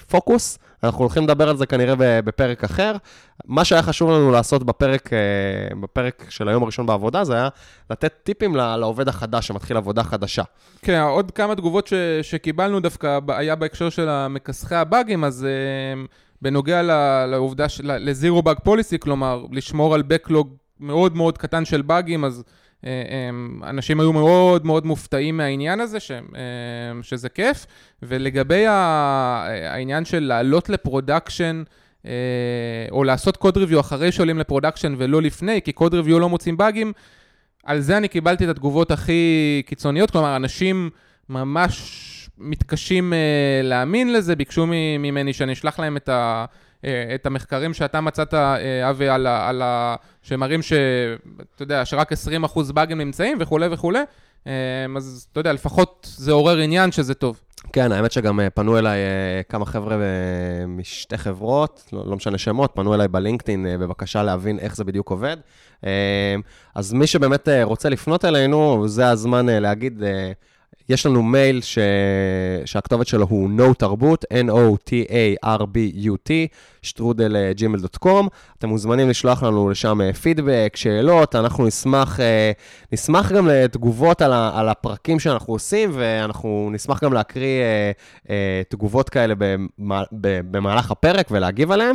פוקוס, 0.08 0.58
אנחנו 0.82 0.98
הולכים 0.98 1.24
לדבר 1.24 1.48
על 1.48 1.56
זה 1.56 1.66
כנראה 1.66 1.94
בפרק 1.98 2.64
אחר. 2.64 2.96
מה 3.44 3.64
שהיה 3.64 3.82
חשוב 3.82 4.10
לנו 4.10 4.30
לעשות 4.30 4.62
בפרק, 4.64 5.06
uh, 5.06 5.74
בפרק 5.80 6.26
של 6.28 6.48
היום 6.48 6.62
הראשון 6.62 6.86
בעבודה, 6.86 7.24
זה 7.24 7.34
היה 7.34 7.48
לתת 7.90 8.12
טיפים 8.22 8.56
לעובד 8.56 9.08
החדש 9.08 9.46
שמתחיל 9.46 9.76
עבודה 9.76 10.02
חדשה. 10.02 10.42
כן, 10.82 11.00
עוד 11.00 11.30
כמה 11.30 11.54
תגובות 11.54 11.86
ש, 11.86 11.92
שקיבלנו 12.22 12.80
דווקא 12.80 13.18
היה 13.28 13.54
בהקשר 13.54 13.90
של 13.90 14.08
המכסחי 14.08 14.74
הבאגים, 14.74 15.24
אז 15.24 15.46
uh, 15.46 16.08
בנוגע 16.42 16.82
לעובדה 17.26 17.68
של... 17.68 17.96
לזירו 17.98 18.42
באג 18.42 18.56
פוליסי, 18.64 18.98
כלומר, 18.98 19.44
לשמור 19.52 19.94
על 19.94 20.02
בקלוג 20.02 20.54
מאוד 20.80 21.16
מאוד 21.16 21.38
קטן 21.38 21.64
של 21.64 21.82
באגים, 21.82 22.24
אז 22.24 22.44
אנשים 23.62 24.00
היו 24.00 24.12
מאוד 24.12 24.66
מאוד 24.66 24.86
מופתעים 24.86 25.36
מהעניין 25.36 25.80
הזה, 25.80 26.00
ש, 26.00 26.12
שזה 27.02 27.28
כיף. 27.28 27.66
ולגבי 28.02 28.64
העניין 28.66 30.04
של 30.04 30.24
לעלות 30.24 30.68
ל 30.68 30.76
production, 30.76 31.62
או 32.90 33.04
לעשות 33.04 33.36
code 33.36 33.56
review 33.56 33.80
אחרי 33.80 34.12
שעולים 34.12 34.38
ל 34.38 34.43
production 34.43 34.94
ולא 34.98 35.22
לפני, 35.22 35.62
כי 35.62 35.72
code 35.72 35.94
review 35.94 36.18
לא 36.18 36.28
מוצאים 36.28 36.56
באגים, 36.56 36.92
על 37.64 37.80
זה 37.80 37.96
אני 37.96 38.08
קיבלתי 38.08 38.44
את 38.44 38.48
התגובות 38.48 38.90
הכי 38.90 39.62
קיצוניות, 39.66 40.10
כלומר, 40.10 40.36
אנשים 40.36 40.90
ממש 41.28 42.14
מתקשים 42.40 43.12
אה, 43.12 43.66
להאמין 43.66 44.12
לזה, 44.12 44.36
ביקשו 44.36 44.66
ממני 44.98 45.32
שאני 45.32 45.52
אשלח 45.52 45.80
להם 45.80 45.96
את, 45.96 46.08
ה, 46.08 46.44
אה, 46.82 46.84
את 47.14 47.26
המחקרים 47.26 47.74
שאתה 47.74 48.00
מצאת, 48.00 48.34
אה, 48.34 48.36
אבי, 48.90 49.08
על, 49.08 49.26
ה, 49.26 49.48
על 49.48 49.62
ה, 49.62 49.96
שמראים 50.22 50.62
שאתה 50.62 51.62
יודע, 51.62 51.84
שרק 51.84 52.12
20% 52.12 52.72
באגים 52.74 52.98
נמצאים 52.98 53.38
וכולי 53.40 53.66
וכולי, 53.70 53.98
uh, 54.44 54.48
אז 54.96 55.26
אתה 55.32 55.40
יודע, 55.40 55.52
לפחות 55.52 56.14
זה 56.16 56.32
עורר 56.32 56.58
עניין 56.58 56.92
שזה 56.92 57.14
טוב. 57.14 57.40
כן, 57.72 57.92
האמת 57.92 58.12
שגם 58.12 58.40
פנו 58.54 58.78
אליי 58.78 58.98
כמה 59.48 59.66
חבר'ה 59.66 59.96
משתי 60.68 61.18
חברות, 61.18 61.88
לא, 61.92 62.02
לא 62.06 62.16
משנה 62.16 62.38
שמות, 62.38 62.70
פנו 62.74 62.94
אליי 62.94 63.08
בלינקדאין 63.08 63.66
בבקשה 63.80 64.22
להבין 64.22 64.58
איך 64.58 64.76
זה 64.76 64.84
בדיוק 64.84 65.10
עובד. 65.10 65.36
אז 66.74 66.92
מי 66.92 67.06
שבאמת 67.06 67.48
רוצה 67.62 67.88
לפנות 67.88 68.24
אלינו, 68.24 68.88
זה 68.88 69.08
הזמן 69.08 69.46
להגיד... 69.46 70.02
יש 70.88 71.06
לנו 71.06 71.22
מייל 71.22 71.60
ש... 71.60 71.78
שהכתובת 72.64 73.06
שלו 73.06 73.26
הוא 73.28 73.50
no 73.58 73.74
תרבות, 73.74 74.24
n-o-t-a-r-b-u-t, 74.32 76.30
שטרודל 76.82 77.36
gmail.com. 77.58 78.26
אתם 78.58 78.68
מוזמנים 78.68 79.08
לשלוח 79.08 79.42
לנו 79.42 79.70
לשם 79.70 80.12
פידבק, 80.12 80.72
שאלות, 80.76 81.34
אנחנו 81.34 81.66
נשמח, 81.66 82.20
אה, 82.20 82.52
נשמח 82.92 83.32
גם 83.32 83.46
לתגובות 83.48 84.22
על, 84.22 84.32
ה... 84.32 84.50
על 84.54 84.68
הפרקים 84.68 85.20
שאנחנו 85.20 85.52
עושים, 85.52 85.90
ואנחנו 85.94 86.68
נשמח 86.72 87.04
גם 87.04 87.12
להקריא 87.12 87.62
אה, 87.62 87.90
אה, 88.30 88.62
תגובות 88.68 89.08
כאלה 89.08 89.34
במהלך 90.50 90.90
הפרק 90.90 91.26
ולהגיב 91.30 91.70
עליהן. 91.70 91.94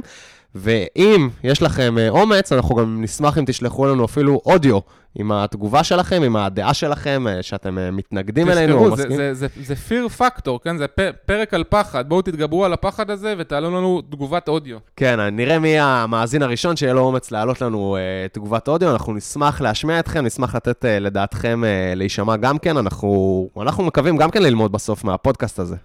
ואם 0.55 1.29
יש 1.43 1.61
לכם 1.61 1.97
אה, 1.97 2.09
אומץ, 2.09 2.51
אנחנו 2.51 2.75
גם 2.75 3.01
נשמח 3.01 3.37
אם 3.37 3.43
תשלחו 3.47 3.85
לנו 3.85 4.05
אפילו 4.05 4.41
אודיו 4.45 4.79
עם 5.15 5.31
התגובה 5.31 5.83
שלכם, 5.83 6.21
עם 6.23 6.35
הדעה 6.35 6.73
שלכם, 6.73 7.27
אה, 7.27 7.43
שאתם 7.43 7.77
אה, 7.77 7.91
מתנגדים 7.91 8.49
אלינו 8.49 8.77
או 8.77 8.91
מסכימים. 8.91 9.17
תזכרו, 9.17 9.33
זה, 9.33 9.33
זה, 9.33 9.47
זה 9.61 9.73
fear 9.89 10.19
factor, 10.19 10.63
כן? 10.63 10.77
זה 10.77 10.85
פרק 11.25 11.53
על 11.53 11.63
פחד. 11.69 12.09
בואו 12.09 12.21
תתגברו 12.21 12.65
על 12.65 12.73
הפחד 12.73 13.09
הזה 13.09 13.33
ותעלו 13.37 13.71
לנו 13.71 14.01
תגובת 14.01 14.47
אודיו. 14.47 14.77
כן, 14.95 15.19
נראה 15.19 15.59
מי 15.59 15.79
המאזין 15.79 16.43
הראשון 16.43 16.75
שיהיה 16.75 16.93
לו 16.93 17.01
אומץ 17.01 17.31
להעלות 17.31 17.61
לנו 17.61 17.97
אה, 17.97 18.33
תגובת 18.33 18.67
אודיו. 18.67 18.91
אנחנו 18.91 19.13
נשמח 19.13 19.61
להשמיע 19.61 19.99
אתכם, 19.99 20.25
נשמח 20.25 20.55
לתת 20.55 20.85
אה, 20.85 20.87
לדעתכם 20.87 21.61
אה, 21.63 21.95
להישמע 21.95 22.37
גם 22.37 22.57
כן. 22.57 22.77
אנחנו, 22.77 23.49
אנחנו 23.61 23.83
מקווים 23.83 24.17
גם 24.17 24.31
כן 24.31 24.43
ללמוד 24.43 24.71
בסוף 24.71 25.03
מהפודקאסט 25.03 25.59
הזה. 25.59 25.75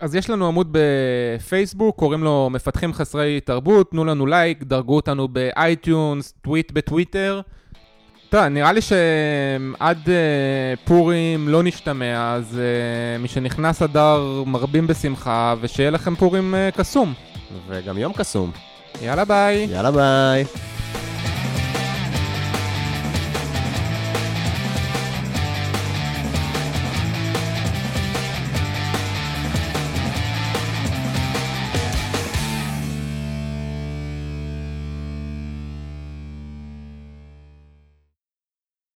אז 0.00 0.14
יש 0.14 0.30
לנו 0.30 0.46
עמוד 0.46 0.68
בפייסבוק, 0.72 1.96
קוראים 1.96 2.24
לו 2.24 2.48
מפתחים 2.52 2.92
חסרי 2.92 3.40
תרבות, 3.40 3.90
תנו 3.90 4.04
לנו 4.04 4.26
לייק, 4.26 4.62
דרגו 4.62 4.96
אותנו 4.96 5.28
ב 5.28 5.41
iTunes, 5.41 6.34
טוויט 6.42 6.72
בטוויטר. 6.72 7.40
טוב, 8.28 8.44
נראה 8.44 8.72
לי 8.72 8.80
שעד 8.80 9.98
אה, 10.06 10.10
פורים 10.84 11.48
לא 11.48 11.62
נשתמע, 11.62 12.34
אז 12.34 12.58
uh, 12.58 13.22
משנכנס 13.22 13.82
אדר 13.82 14.42
מרבים 14.46 14.86
בשמחה, 14.86 15.54
ושיהיה 15.60 15.90
לכם 15.90 16.14
פורים 16.14 16.54
uh, 16.54 16.76
קסום. 16.76 17.14
וגם 17.68 17.98
יום 17.98 18.12
קסום. 18.12 18.50
יאללה 19.02 19.24
ביי. 19.24 19.68
יאללה 19.70 19.90
ביי. 19.90 20.44